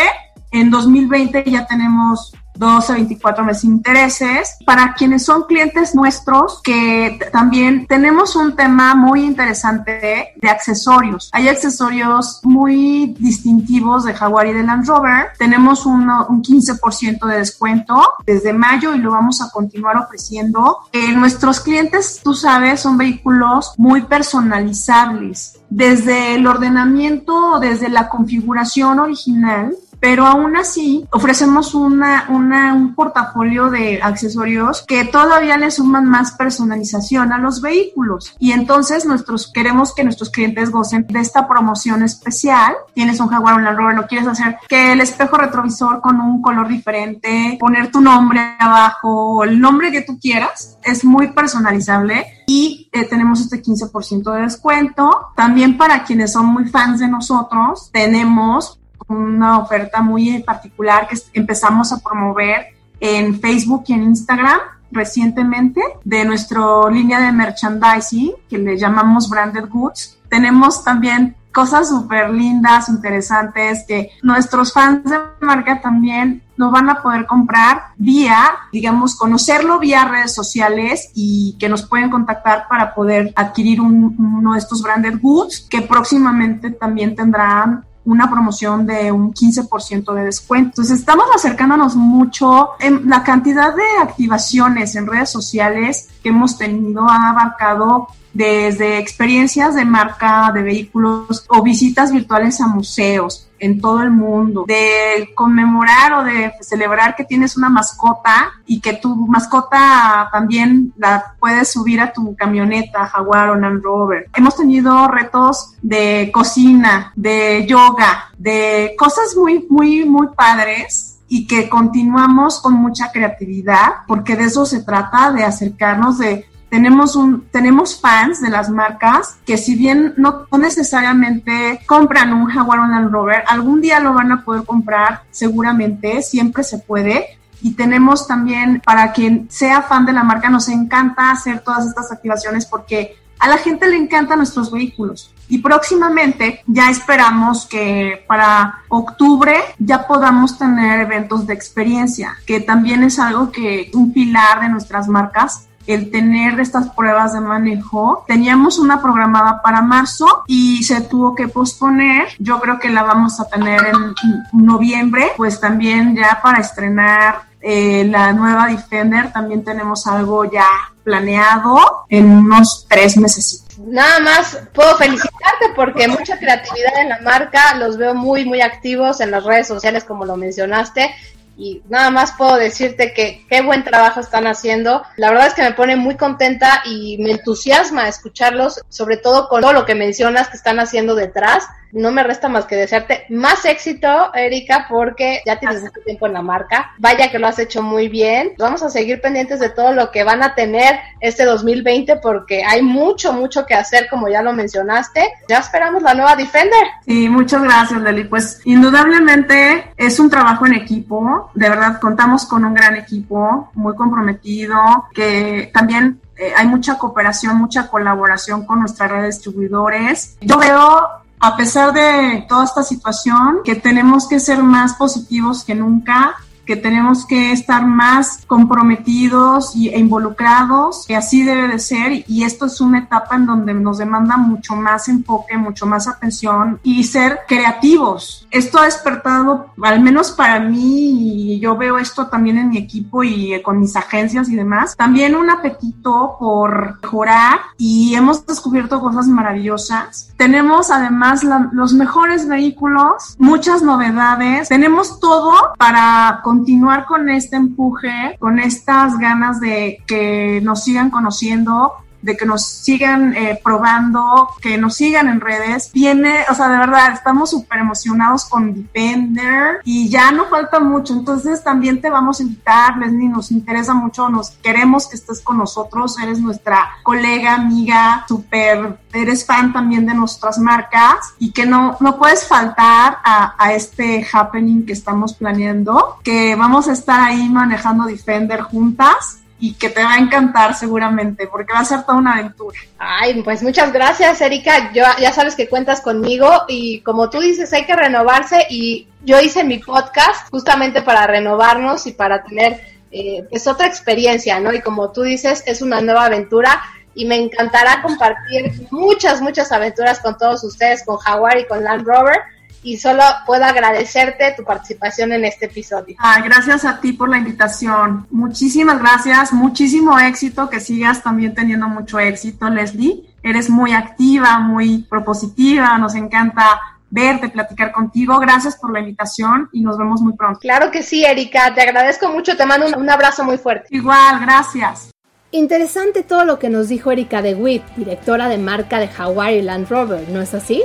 en 0.50 0.70
2020 0.70 1.44
ya 1.50 1.66
tenemos 1.66 2.32
12 2.58 2.92
a 2.92 2.96
24 2.96 3.44
meses 3.44 3.64
intereses. 3.64 4.56
Para 4.64 4.94
quienes 4.94 5.24
son 5.24 5.44
clientes 5.44 5.94
nuestros, 5.94 6.60
que 6.62 7.18
también 7.32 7.86
tenemos 7.86 8.36
un 8.36 8.56
tema 8.56 8.94
muy 8.94 9.24
interesante 9.24 10.32
de 10.36 10.48
accesorios. 10.48 11.30
Hay 11.32 11.48
accesorios 11.48 12.40
muy 12.42 13.14
distintivos 13.18 14.04
de 14.04 14.14
Jaguar 14.14 14.46
y 14.46 14.52
de 14.52 14.62
Land 14.62 14.86
Rover. 14.86 15.28
Tenemos 15.38 15.86
un 15.86 16.08
15% 16.08 17.26
de 17.26 17.38
descuento 17.38 18.02
desde 18.26 18.52
mayo 18.52 18.94
y 18.94 18.98
lo 18.98 19.12
vamos 19.12 19.40
a 19.40 19.50
continuar 19.50 19.96
ofreciendo. 19.96 20.78
Eh, 20.92 21.12
nuestros 21.12 21.60
clientes, 21.60 22.20
tú 22.22 22.34
sabes, 22.34 22.80
son 22.80 22.96
vehículos 22.98 23.72
muy 23.76 24.02
personalizables. 24.02 25.58
Desde 25.70 26.34
el 26.34 26.46
ordenamiento, 26.46 27.60
desde 27.60 27.88
la 27.88 28.08
configuración 28.08 28.98
original, 28.98 29.74
pero 30.00 30.26
aún 30.26 30.56
así 30.56 31.06
ofrecemos 31.10 31.74
una, 31.74 32.26
una, 32.28 32.74
un 32.74 32.94
portafolio 32.94 33.70
de 33.70 34.00
accesorios 34.02 34.84
que 34.86 35.04
todavía 35.04 35.56
le 35.56 35.70
suman 35.70 36.06
más 36.06 36.32
personalización 36.32 37.32
a 37.32 37.38
los 37.38 37.60
vehículos. 37.60 38.34
Y 38.38 38.52
entonces 38.52 39.04
nuestros, 39.04 39.50
queremos 39.52 39.94
que 39.94 40.04
nuestros 40.04 40.30
clientes 40.30 40.70
gocen 40.70 41.06
de 41.08 41.20
esta 41.20 41.48
promoción 41.48 42.02
especial. 42.02 42.74
Tienes 42.94 43.20
un 43.20 43.28
Jaguar 43.28 43.56
un 43.56 43.64
Land 43.64 43.78
Rover, 43.78 43.96
lo 43.96 44.06
quieres 44.06 44.26
hacer, 44.26 44.56
que 44.68 44.92
el 44.92 45.00
espejo 45.00 45.36
retrovisor 45.36 46.00
con 46.00 46.20
un 46.20 46.42
color 46.42 46.68
diferente, 46.68 47.56
poner 47.60 47.90
tu 47.90 48.00
nombre 48.00 48.40
abajo, 48.58 49.44
el 49.44 49.60
nombre 49.60 49.90
que 49.90 50.02
tú 50.02 50.18
quieras, 50.18 50.78
es 50.82 51.04
muy 51.04 51.32
personalizable 51.32 52.26
y 52.46 52.88
eh, 52.92 53.04
tenemos 53.04 53.40
este 53.40 53.62
15% 53.62 54.32
de 54.32 54.42
descuento. 54.42 55.28
También 55.36 55.76
para 55.76 56.04
quienes 56.04 56.32
son 56.32 56.46
muy 56.46 56.66
fans 56.68 57.00
de 57.00 57.08
nosotros, 57.08 57.90
tenemos 57.92 58.77
una 59.08 59.58
oferta 59.58 60.00
muy 60.02 60.42
particular 60.42 61.08
que 61.08 61.16
empezamos 61.32 61.92
a 61.92 61.98
promover 61.98 62.66
en 63.00 63.40
Facebook 63.40 63.84
y 63.88 63.94
en 63.94 64.02
Instagram 64.04 64.60
recientemente 64.90 65.80
de 66.04 66.24
nuestra 66.24 66.60
línea 66.90 67.20
de 67.20 67.32
merchandising 67.32 68.32
que 68.48 68.58
le 68.58 68.78
llamamos 68.78 69.28
Branded 69.28 69.68
Goods. 69.68 70.18
Tenemos 70.28 70.84
también 70.84 71.36
cosas 71.52 71.88
súper 71.88 72.30
lindas, 72.30 72.88
interesantes, 72.88 73.84
que 73.86 74.10
nuestros 74.22 74.72
fans 74.72 75.04
de 75.04 75.18
marca 75.40 75.80
también 75.80 76.42
lo 76.56 76.70
van 76.70 76.90
a 76.90 77.02
poder 77.02 77.26
comprar 77.26 77.82
vía, 77.96 78.50
digamos, 78.72 79.16
conocerlo 79.16 79.78
vía 79.78 80.04
redes 80.04 80.34
sociales 80.34 81.10
y 81.14 81.56
que 81.58 81.68
nos 81.68 81.86
pueden 81.86 82.10
contactar 82.10 82.66
para 82.68 82.94
poder 82.94 83.32
adquirir 83.36 83.80
uno 83.80 84.52
de 84.52 84.58
estos 84.58 84.82
branded 84.82 85.18
goods 85.20 85.66
que 85.68 85.82
próximamente 85.82 86.70
también 86.70 87.14
tendrán 87.14 87.84
una 88.08 88.30
promoción 88.30 88.86
de 88.86 89.12
un 89.12 89.34
15% 89.34 90.14
de 90.14 90.24
descuento. 90.24 90.70
Entonces 90.70 91.00
estamos 91.00 91.26
acercándonos 91.34 91.94
mucho. 91.94 92.70
En 92.80 93.08
la 93.08 93.22
cantidad 93.22 93.74
de 93.74 93.82
activaciones 94.02 94.96
en 94.96 95.06
redes 95.06 95.30
sociales 95.30 96.08
que 96.22 96.30
hemos 96.30 96.56
tenido 96.56 97.08
ha 97.08 97.30
abarcado 97.30 98.08
desde 98.32 98.98
experiencias 98.98 99.74
de 99.74 99.84
marca 99.84 100.50
de 100.54 100.62
vehículos 100.62 101.44
o 101.48 101.62
visitas 101.62 102.12
virtuales 102.12 102.60
a 102.60 102.66
museos 102.66 103.47
en 103.58 103.80
todo 103.80 104.02
el 104.02 104.10
mundo, 104.10 104.64
de 104.66 105.30
conmemorar 105.34 106.12
o 106.14 106.24
de 106.24 106.52
celebrar 106.60 107.16
que 107.16 107.24
tienes 107.24 107.56
una 107.56 107.68
mascota 107.68 108.52
y 108.66 108.80
que 108.80 108.94
tu 108.94 109.14
mascota 109.26 110.28
también 110.32 110.92
la 110.96 111.34
puedes 111.38 111.72
subir 111.72 112.00
a 112.00 112.12
tu 112.12 112.34
camioneta 112.36 113.06
Jaguar 113.06 113.50
o 113.50 113.54
Land 113.56 113.82
Rover. 113.82 114.28
Hemos 114.34 114.56
tenido 114.56 115.08
retos 115.08 115.74
de 115.82 116.30
cocina, 116.32 117.12
de 117.16 117.66
yoga, 117.66 118.30
de 118.38 118.94
cosas 118.98 119.36
muy, 119.36 119.66
muy, 119.68 120.04
muy 120.04 120.28
padres 120.28 121.18
y 121.28 121.46
que 121.46 121.68
continuamos 121.68 122.60
con 122.60 122.74
mucha 122.74 123.12
creatividad, 123.12 124.04
porque 124.06 124.34
de 124.34 124.44
eso 124.44 124.64
se 124.64 124.82
trata, 124.82 125.30
de 125.30 125.44
acercarnos, 125.44 126.18
de 126.18 126.46
tenemos 126.68 127.16
un 127.16 127.46
tenemos 127.50 128.00
fans 128.00 128.40
de 128.40 128.50
las 128.50 128.70
marcas 128.70 129.38
que 129.46 129.56
si 129.56 129.74
bien 129.74 130.14
no, 130.16 130.46
necesariamente 130.58 131.80
compran 131.86 132.32
un 132.32 132.46
Jaguar 132.46 132.80
o 132.80 132.82
un 132.84 132.90
Land 132.90 133.10
Rover, 133.10 133.44
algún 133.46 133.80
día 133.80 134.00
lo 134.00 134.14
van 134.14 134.32
a 134.32 134.44
poder 134.44 134.64
comprar 134.64 135.22
seguramente, 135.30 136.22
siempre 136.22 136.62
se 136.64 136.78
puede. 136.78 137.26
Y 137.60 137.74
tenemos 137.74 138.28
también, 138.28 138.80
para 138.84 139.12
quien 139.12 139.50
sea 139.50 139.82
fan 139.82 140.06
de 140.06 140.12
la 140.12 140.22
marca, 140.22 140.48
nos 140.48 140.68
encanta 140.68 141.32
hacer 141.32 141.60
todas 141.60 141.86
estas 141.86 142.12
activaciones 142.12 142.66
porque 142.66 143.16
a 143.40 143.48
la 143.48 143.58
gente 143.58 143.88
le 143.88 143.96
encantan 143.96 144.38
nuestros 144.38 144.70
vehículos. 144.70 145.32
Y 145.48 145.58
próximamente 145.58 146.62
ya 146.66 146.90
esperamos 146.90 147.66
que 147.66 148.24
para 148.28 148.82
octubre 148.88 149.56
ya 149.78 150.06
podamos 150.06 150.58
tener 150.58 151.00
eventos 151.00 151.46
de 151.46 151.54
experiencia, 151.54 152.36
que 152.46 152.60
también 152.60 153.02
es 153.02 153.18
algo 153.18 153.50
que 153.50 153.90
un 153.94 154.12
pilar 154.12 154.60
de 154.60 154.68
nuestras 154.68 155.08
marcas 155.08 155.67
el 155.88 156.10
tener 156.10 156.60
estas 156.60 156.90
pruebas 156.90 157.32
de 157.32 157.40
manejo. 157.40 158.24
Teníamos 158.28 158.78
una 158.78 159.02
programada 159.02 159.62
para 159.62 159.80
marzo 159.80 160.44
y 160.46 160.84
se 160.84 161.00
tuvo 161.00 161.34
que 161.34 161.48
posponer. 161.48 162.28
Yo 162.38 162.60
creo 162.60 162.78
que 162.78 162.90
la 162.90 163.02
vamos 163.02 163.40
a 163.40 163.48
tener 163.48 163.80
en 163.86 164.14
noviembre, 164.52 165.32
pues 165.36 165.60
también 165.60 166.14
ya 166.14 166.40
para 166.42 166.60
estrenar 166.60 167.48
eh, 167.60 168.04
la 168.08 168.32
nueva 168.32 168.66
Defender 168.68 169.32
también 169.32 169.64
tenemos 169.64 170.06
algo 170.06 170.44
ya 170.44 170.66
planeado 171.02 172.04
en 172.08 172.30
unos 172.30 172.86
tres 172.88 173.16
meses. 173.16 173.64
Nada 173.78 174.20
más 174.20 174.60
puedo 174.72 174.96
felicitarte 174.96 175.66
porque 175.74 176.06
mucha 176.06 176.38
creatividad 176.38 177.00
en 177.00 177.08
la 177.08 177.20
marca, 177.20 177.74
los 177.76 177.96
veo 177.96 178.14
muy, 178.14 178.44
muy 178.44 178.60
activos 178.60 179.20
en 179.20 179.30
las 179.30 179.44
redes 179.44 179.66
sociales 179.66 180.04
como 180.04 180.24
lo 180.24 180.36
mencionaste 180.36 181.10
y 181.58 181.82
nada 181.88 182.10
más 182.10 182.32
puedo 182.38 182.54
decirte 182.54 183.12
que 183.12 183.44
qué 183.50 183.62
buen 183.62 183.82
trabajo 183.82 184.20
están 184.20 184.46
haciendo. 184.46 185.02
La 185.16 185.30
verdad 185.30 185.48
es 185.48 185.54
que 185.54 185.62
me 185.62 185.72
pone 185.72 185.96
muy 185.96 186.16
contenta 186.16 186.82
y 186.86 187.18
me 187.18 187.32
entusiasma 187.32 188.08
escucharlos, 188.08 188.80
sobre 188.88 189.16
todo 189.16 189.48
con 189.48 189.60
todo 189.60 189.72
lo 189.72 189.84
que 189.84 189.96
mencionas 189.96 190.48
que 190.48 190.56
están 190.56 190.78
haciendo 190.78 191.16
detrás 191.16 191.66
no 191.92 192.10
me 192.10 192.22
resta 192.22 192.48
más 192.48 192.66
que 192.66 192.76
desearte 192.76 193.24
más 193.28 193.64
éxito, 193.64 194.32
Erika, 194.34 194.86
porque 194.88 195.40
ya 195.46 195.58
tienes 195.58 195.82
mucho 195.82 196.00
tiempo 196.04 196.26
en 196.26 196.32
la 196.34 196.42
marca. 196.42 196.92
Vaya 196.98 197.30
que 197.30 197.38
lo 197.38 197.46
has 197.46 197.58
hecho 197.58 197.82
muy 197.82 198.08
bien. 198.08 198.52
Vamos 198.58 198.82
a 198.82 198.90
seguir 198.90 199.20
pendientes 199.20 199.60
de 199.60 199.70
todo 199.70 199.92
lo 199.92 200.10
que 200.10 200.24
van 200.24 200.42
a 200.42 200.54
tener 200.54 200.98
este 201.20 201.44
2020 201.44 202.16
porque 202.16 202.64
hay 202.64 202.82
mucho, 202.82 203.32
mucho 203.32 203.66
que 203.66 203.74
hacer, 203.74 204.08
como 204.08 204.28
ya 204.28 204.42
lo 204.42 204.52
mencionaste. 204.52 205.32
Ya 205.48 205.58
esperamos 205.58 206.02
la 206.02 206.14
nueva 206.14 206.36
Defender. 206.36 206.86
Sí, 207.04 207.28
muchas 207.28 207.62
gracias, 207.62 208.00
Leli. 208.00 208.24
Pues 208.24 208.60
indudablemente 208.64 209.92
es 209.96 210.18
un 210.20 210.30
trabajo 210.30 210.66
en 210.66 210.74
equipo. 210.74 211.50
De 211.54 211.68
verdad, 211.68 212.00
contamos 212.00 212.46
con 212.46 212.64
un 212.64 212.74
gran 212.74 212.96
equipo, 212.96 213.70
muy 213.74 213.94
comprometido, 213.94 215.06
que 215.14 215.70
también 215.72 216.20
eh, 216.36 216.52
hay 216.56 216.66
mucha 216.66 216.96
cooperación, 216.96 217.56
mucha 217.58 217.88
colaboración 217.88 218.64
con 218.64 218.80
nuestra 218.80 219.08
red 219.08 219.22
de 219.22 219.26
distribuidores. 219.26 220.36
Yo 220.40 220.58
veo 220.58 221.08
a 221.40 221.56
pesar 221.56 221.92
de 221.92 222.44
toda 222.48 222.64
esta 222.64 222.82
situación, 222.82 223.60
que 223.64 223.74
tenemos 223.74 224.28
que 224.28 224.40
ser 224.40 224.62
más 224.62 224.94
positivos 224.94 225.64
que 225.64 225.74
nunca, 225.74 226.36
que 226.68 226.76
tenemos 226.76 227.24
que 227.24 227.50
estar 227.50 227.86
más 227.86 228.44
comprometidos 228.46 229.74
y, 229.74 229.88
e 229.88 229.98
involucrados, 229.98 231.06
que 231.08 231.16
así 231.16 231.42
debe 231.42 231.66
de 231.66 231.78
ser, 231.78 232.24
y 232.28 232.44
esto 232.44 232.66
es 232.66 232.82
una 232.82 232.98
etapa 232.98 233.36
en 233.36 233.46
donde 233.46 233.72
nos 233.72 233.96
demanda 233.96 234.36
mucho 234.36 234.76
más 234.76 235.08
enfoque, 235.08 235.56
mucho 235.56 235.86
más 235.86 236.06
atención 236.06 236.78
y 236.82 237.04
ser 237.04 237.40
creativos. 237.48 238.46
Esto 238.50 238.80
ha 238.80 238.84
despertado, 238.84 239.70
al 239.82 240.00
menos 240.00 240.30
para 240.32 240.60
mí, 240.60 241.54
y 241.54 241.58
yo 241.58 241.74
veo 241.78 241.96
esto 241.96 242.26
también 242.26 242.58
en 242.58 242.68
mi 242.68 242.76
equipo 242.76 243.24
y 243.24 243.62
con 243.62 243.80
mis 243.80 243.96
agencias 243.96 244.50
y 244.50 244.54
demás, 244.54 244.94
también 244.94 245.36
un 245.36 245.48
apetito 245.48 246.36
por 246.38 246.98
mejorar 247.00 247.60
y 247.78 248.14
hemos 248.14 248.44
descubierto 248.44 249.00
cosas 249.00 249.26
maravillosas. 249.26 250.34
Tenemos 250.36 250.90
además 250.90 251.42
los 251.72 251.94
mejores 251.94 252.46
vehículos, 252.46 253.36
muchas 253.38 253.80
novedades, 253.82 254.68
tenemos 254.68 255.18
todo 255.18 255.54
para 255.78 256.40
continuar 256.58 257.04
con 257.04 257.28
este 257.28 257.54
empuje, 257.54 258.36
con 258.40 258.58
estas 258.58 259.16
ganas 259.16 259.60
de 259.60 259.98
que 260.08 260.60
nos 260.60 260.82
sigan 260.82 261.08
conociendo, 261.08 261.92
de 262.22 262.36
que 262.36 262.46
nos 262.46 262.64
sigan 262.64 263.34
eh, 263.34 263.60
probando, 263.62 264.48
que 264.60 264.78
nos 264.78 264.96
sigan 264.96 265.28
en 265.28 265.40
redes. 265.40 265.90
Viene, 265.92 266.44
o 266.50 266.54
sea, 266.54 266.68
de 266.68 266.78
verdad, 266.78 267.12
estamos 267.12 267.50
súper 267.50 267.80
emocionados 267.80 268.44
con 268.44 268.74
Defender 268.74 269.80
y 269.84 270.08
ya 270.08 270.30
no 270.30 270.46
falta 270.46 270.80
mucho. 270.80 271.14
Entonces 271.14 271.62
también 271.62 272.00
te 272.00 272.10
vamos 272.10 272.40
a 272.40 272.42
invitar, 272.42 272.96
Leslie, 272.98 273.28
nos 273.28 273.50
interesa 273.50 273.94
mucho, 273.94 274.28
nos 274.28 274.50
queremos 274.50 275.08
que 275.08 275.16
estés 275.16 275.40
con 275.40 275.58
nosotros, 275.58 276.18
eres 276.18 276.40
nuestra 276.40 276.88
colega, 277.02 277.54
amiga, 277.54 278.24
súper, 278.28 278.98
eres 279.12 279.44
fan 279.44 279.72
también 279.72 280.06
de 280.06 280.14
nuestras 280.14 280.58
marcas 280.58 281.34
y 281.38 281.52
que 281.52 281.66
no, 281.66 281.96
no 282.00 282.18
puedes 282.18 282.46
faltar 282.46 283.18
a, 283.24 283.54
a 283.58 283.72
este 283.72 284.26
happening 284.30 284.84
que 284.84 284.92
estamos 284.92 285.34
planeando, 285.34 286.18
que 286.22 286.54
vamos 286.54 286.88
a 286.88 286.92
estar 286.92 287.20
ahí 287.20 287.48
manejando 287.48 288.04
Defender 288.04 288.62
juntas 288.62 289.38
y 289.60 289.74
que 289.74 289.90
te 289.90 290.02
va 290.02 290.14
a 290.14 290.18
encantar 290.18 290.74
seguramente, 290.74 291.46
porque 291.48 291.72
va 291.72 291.80
a 291.80 291.84
ser 291.84 292.02
toda 292.02 292.18
una 292.18 292.34
aventura. 292.34 292.78
Ay, 292.98 293.42
pues 293.42 293.62
muchas 293.62 293.92
gracias, 293.92 294.40
Erika. 294.40 294.92
Yo, 294.92 295.02
ya 295.20 295.32
sabes 295.32 295.56
que 295.56 295.68
cuentas 295.68 296.00
conmigo 296.00 296.64
y 296.68 297.00
como 297.00 297.28
tú 297.28 297.40
dices, 297.40 297.72
hay 297.72 297.84
que 297.84 297.96
renovarse 297.96 298.66
y 298.70 299.08
yo 299.24 299.40
hice 299.40 299.64
mi 299.64 299.78
podcast 299.78 300.48
justamente 300.50 301.02
para 301.02 301.26
renovarnos 301.26 302.06
y 302.06 302.12
para 302.12 302.44
tener 302.44 302.80
eh, 303.10 303.44
pues 303.50 303.66
otra 303.66 303.86
experiencia, 303.86 304.60
¿no? 304.60 304.72
Y 304.72 304.80
como 304.80 305.10
tú 305.10 305.22
dices, 305.22 305.64
es 305.66 305.82
una 305.82 306.00
nueva 306.00 306.26
aventura 306.26 306.80
y 307.14 307.24
me 307.24 307.36
encantará 307.36 308.00
compartir 308.00 308.86
muchas, 308.90 309.40
muchas 309.40 309.72
aventuras 309.72 310.20
con 310.20 310.38
todos 310.38 310.62
ustedes, 310.62 311.04
con 311.04 311.16
Jaguar 311.16 311.58
y 311.58 311.66
con 311.66 311.82
Land 311.82 312.06
Rover 312.06 312.38
y 312.82 312.96
solo 312.98 313.22
puedo 313.46 313.64
agradecerte 313.64 314.54
tu 314.56 314.64
participación 314.64 315.32
en 315.32 315.44
este 315.44 315.66
episodio. 315.66 316.16
Ah, 316.18 316.40
gracias 316.44 316.84
a 316.84 317.00
ti 317.00 317.12
por 317.12 317.28
la 317.28 317.38
invitación. 317.38 318.26
Muchísimas 318.30 318.98
gracias, 318.98 319.52
muchísimo 319.52 320.18
éxito, 320.18 320.70
que 320.70 320.80
sigas 320.80 321.22
también 321.22 321.54
teniendo 321.54 321.88
mucho 321.88 322.18
éxito, 322.18 322.68
Leslie. 322.70 323.24
Eres 323.42 323.68
muy 323.68 323.92
activa, 323.92 324.58
muy 324.58 324.98
propositiva, 325.08 325.98
nos 325.98 326.14
encanta 326.14 326.80
verte, 327.10 327.48
platicar 327.48 327.92
contigo. 327.92 328.38
Gracias 328.38 328.76
por 328.76 328.92
la 328.92 329.00
invitación 329.00 329.68
y 329.72 329.80
nos 329.82 329.98
vemos 329.98 330.20
muy 330.20 330.34
pronto. 330.34 330.60
Claro 330.60 330.90
que 330.90 331.02
sí, 331.02 331.24
Erika, 331.24 331.74
te 331.74 331.82
agradezco 331.82 332.28
mucho, 332.28 332.56
te 332.56 332.66
mando 332.66 332.86
un, 332.86 333.10
abrazo 333.10 333.44
muy 333.44 333.58
fuerte. 333.58 333.88
Igual, 333.90 334.40
gracias. 334.40 335.10
Interesante 335.50 336.22
todo 336.22 336.44
lo 336.44 336.58
que 336.58 336.68
nos 336.68 336.88
dijo 336.88 337.10
Erika 337.10 337.40
DeWitt, 337.40 337.82
directora 337.96 338.48
de 338.48 338.58
marca 338.58 338.98
de 338.98 339.08
Hawaii 339.16 339.62
Land 339.62 339.88
Rover, 339.88 340.28
¿no 340.28 340.42
es 340.42 340.52
así? 340.52 340.82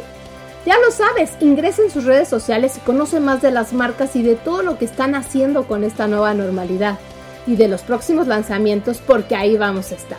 Ya 0.65 0.77
lo 0.77 0.91
sabes, 0.91 1.31
ingresa 1.41 1.81
en 1.81 1.91
sus 1.91 2.05
redes 2.05 2.29
sociales 2.29 2.77
y 2.77 2.79
conoce 2.79 3.19
más 3.19 3.41
de 3.41 3.51
las 3.51 3.73
marcas 3.73 4.15
y 4.15 4.23
de 4.23 4.35
todo 4.35 4.63
lo 4.63 4.77
que 4.77 4.85
están 4.85 5.13
haciendo 5.13 5.67
con 5.67 5.83
esta 5.83 6.07
nueva 6.07 6.33
normalidad 6.33 6.99
y 7.45 7.57
de 7.57 7.67
los 7.67 7.81
próximos 7.81 8.27
lanzamientos 8.27 9.01
porque 9.05 9.35
ahí 9.35 9.57
vamos 9.57 9.91
a 9.91 9.95
estar. 9.95 10.17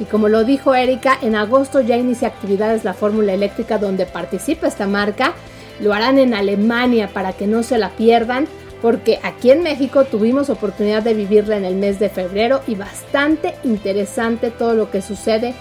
Y 0.00 0.04
como 0.04 0.28
lo 0.28 0.44
dijo 0.44 0.74
Erika, 0.74 1.18
en 1.20 1.36
agosto 1.36 1.82
ya 1.82 1.96
inicia 1.96 2.28
actividades 2.28 2.84
la 2.84 2.94
Fórmula 2.94 3.34
Eléctrica 3.34 3.76
donde 3.76 4.06
participa 4.06 4.66
esta 4.66 4.86
marca. 4.86 5.34
Lo 5.78 5.92
harán 5.92 6.18
en 6.18 6.32
Alemania 6.32 7.08
para 7.12 7.34
que 7.34 7.46
no 7.46 7.62
se 7.62 7.76
la 7.76 7.90
pierdan 7.90 8.48
porque 8.80 9.20
aquí 9.22 9.50
en 9.50 9.62
México 9.62 10.04
tuvimos 10.04 10.48
oportunidad 10.48 11.02
de 11.02 11.12
vivirla 11.12 11.56
en 11.56 11.66
el 11.66 11.76
mes 11.76 11.98
de 11.98 12.08
febrero 12.08 12.62
y 12.66 12.76
bastante 12.76 13.54
interesante 13.64 14.50
todo 14.50 14.74
lo 14.74 14.90
que 14.90 15.02
sucede 15.02 15.54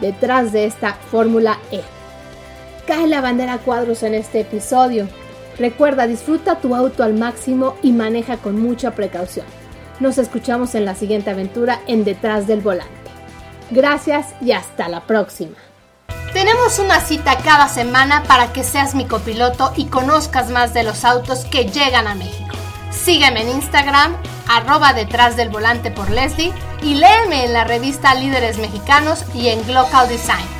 detrás 0.00 0.52
de 0.52 0.64
esta 0.64 0.94
Fórmula 0.94 1.58
E. 1.70 1.99
Cae 2.90 3.06
la 3.06 3.20
bandera 3.20 3.58
cuadros 3.58 4.02
en 4.02 4.14
este 4.14 4.40
episodio. 4.40 5.06
Recuerda, 5.60 6.08
disfruta 6.08 6.56
tu 6.56 6.74
auto 6.74 7.04
al 7.04 7.14
máximo 7.14 7.76
y 7.84 7.92
maneja 7.92 8.38
con 8.38 8.60
mucha 8.60 8.96
precaución. 8.96 9.46
Nos 10.00 10.18
escuchamos 10.18 10.74
en 10.74 10.84
la 10.84 10.96
siguiente 10.96 11.30
aventura 11.30 11.78
en 11.86 12.02
Detrás 12.02 12.48
del 12.48 12.62
Volante. 12.62 12.90
Gracias 13.70 14.34
y 14.40 14.50
hasta 14.50 14.88
la 14.88 15.02
próxima. 15.02 15.54
Tenemos 16.32 16.80
una 16.80 16.98
cita 16.98 17.38
cada 17.44 17.68
semana 17.68 18.24
para 18.24 18.52
que 18.52 18.64
seas 18.64 18.96
mi 18.96 19.04
copiloto 19.04 19.72
y 19.76 19.84
conozcas 19.84 20.50
más 20.50 20.74
de 20.74 20.82
los 20.82 21.04
autos 21.04 21.44
que 21.44 21.66
llegan 21.66 22.08
a 22.08 22.16
México. 22.16 22.56
Sígueme 22.90 23.42
en 23.42 23.50
Instagram, 23.50 24.16
arroba 24.48 24.94
detrás 24.94 25.36
del 25.36 25.48
volante 25.48 25.92
por 25.92 26.10
Leslie 26.10 26.52
y 26.82 26.94
léeme 26.94 27.44
en 27.44 27.52
la 27.52 27.62
revista 27.62 28.16
Líderes 28.16 28.58
Mexicanos 28.58 29.24
y 29.32 29.46
en 29.46 29.64
Glocal 29.64 30.08
Design. 30.08 30.59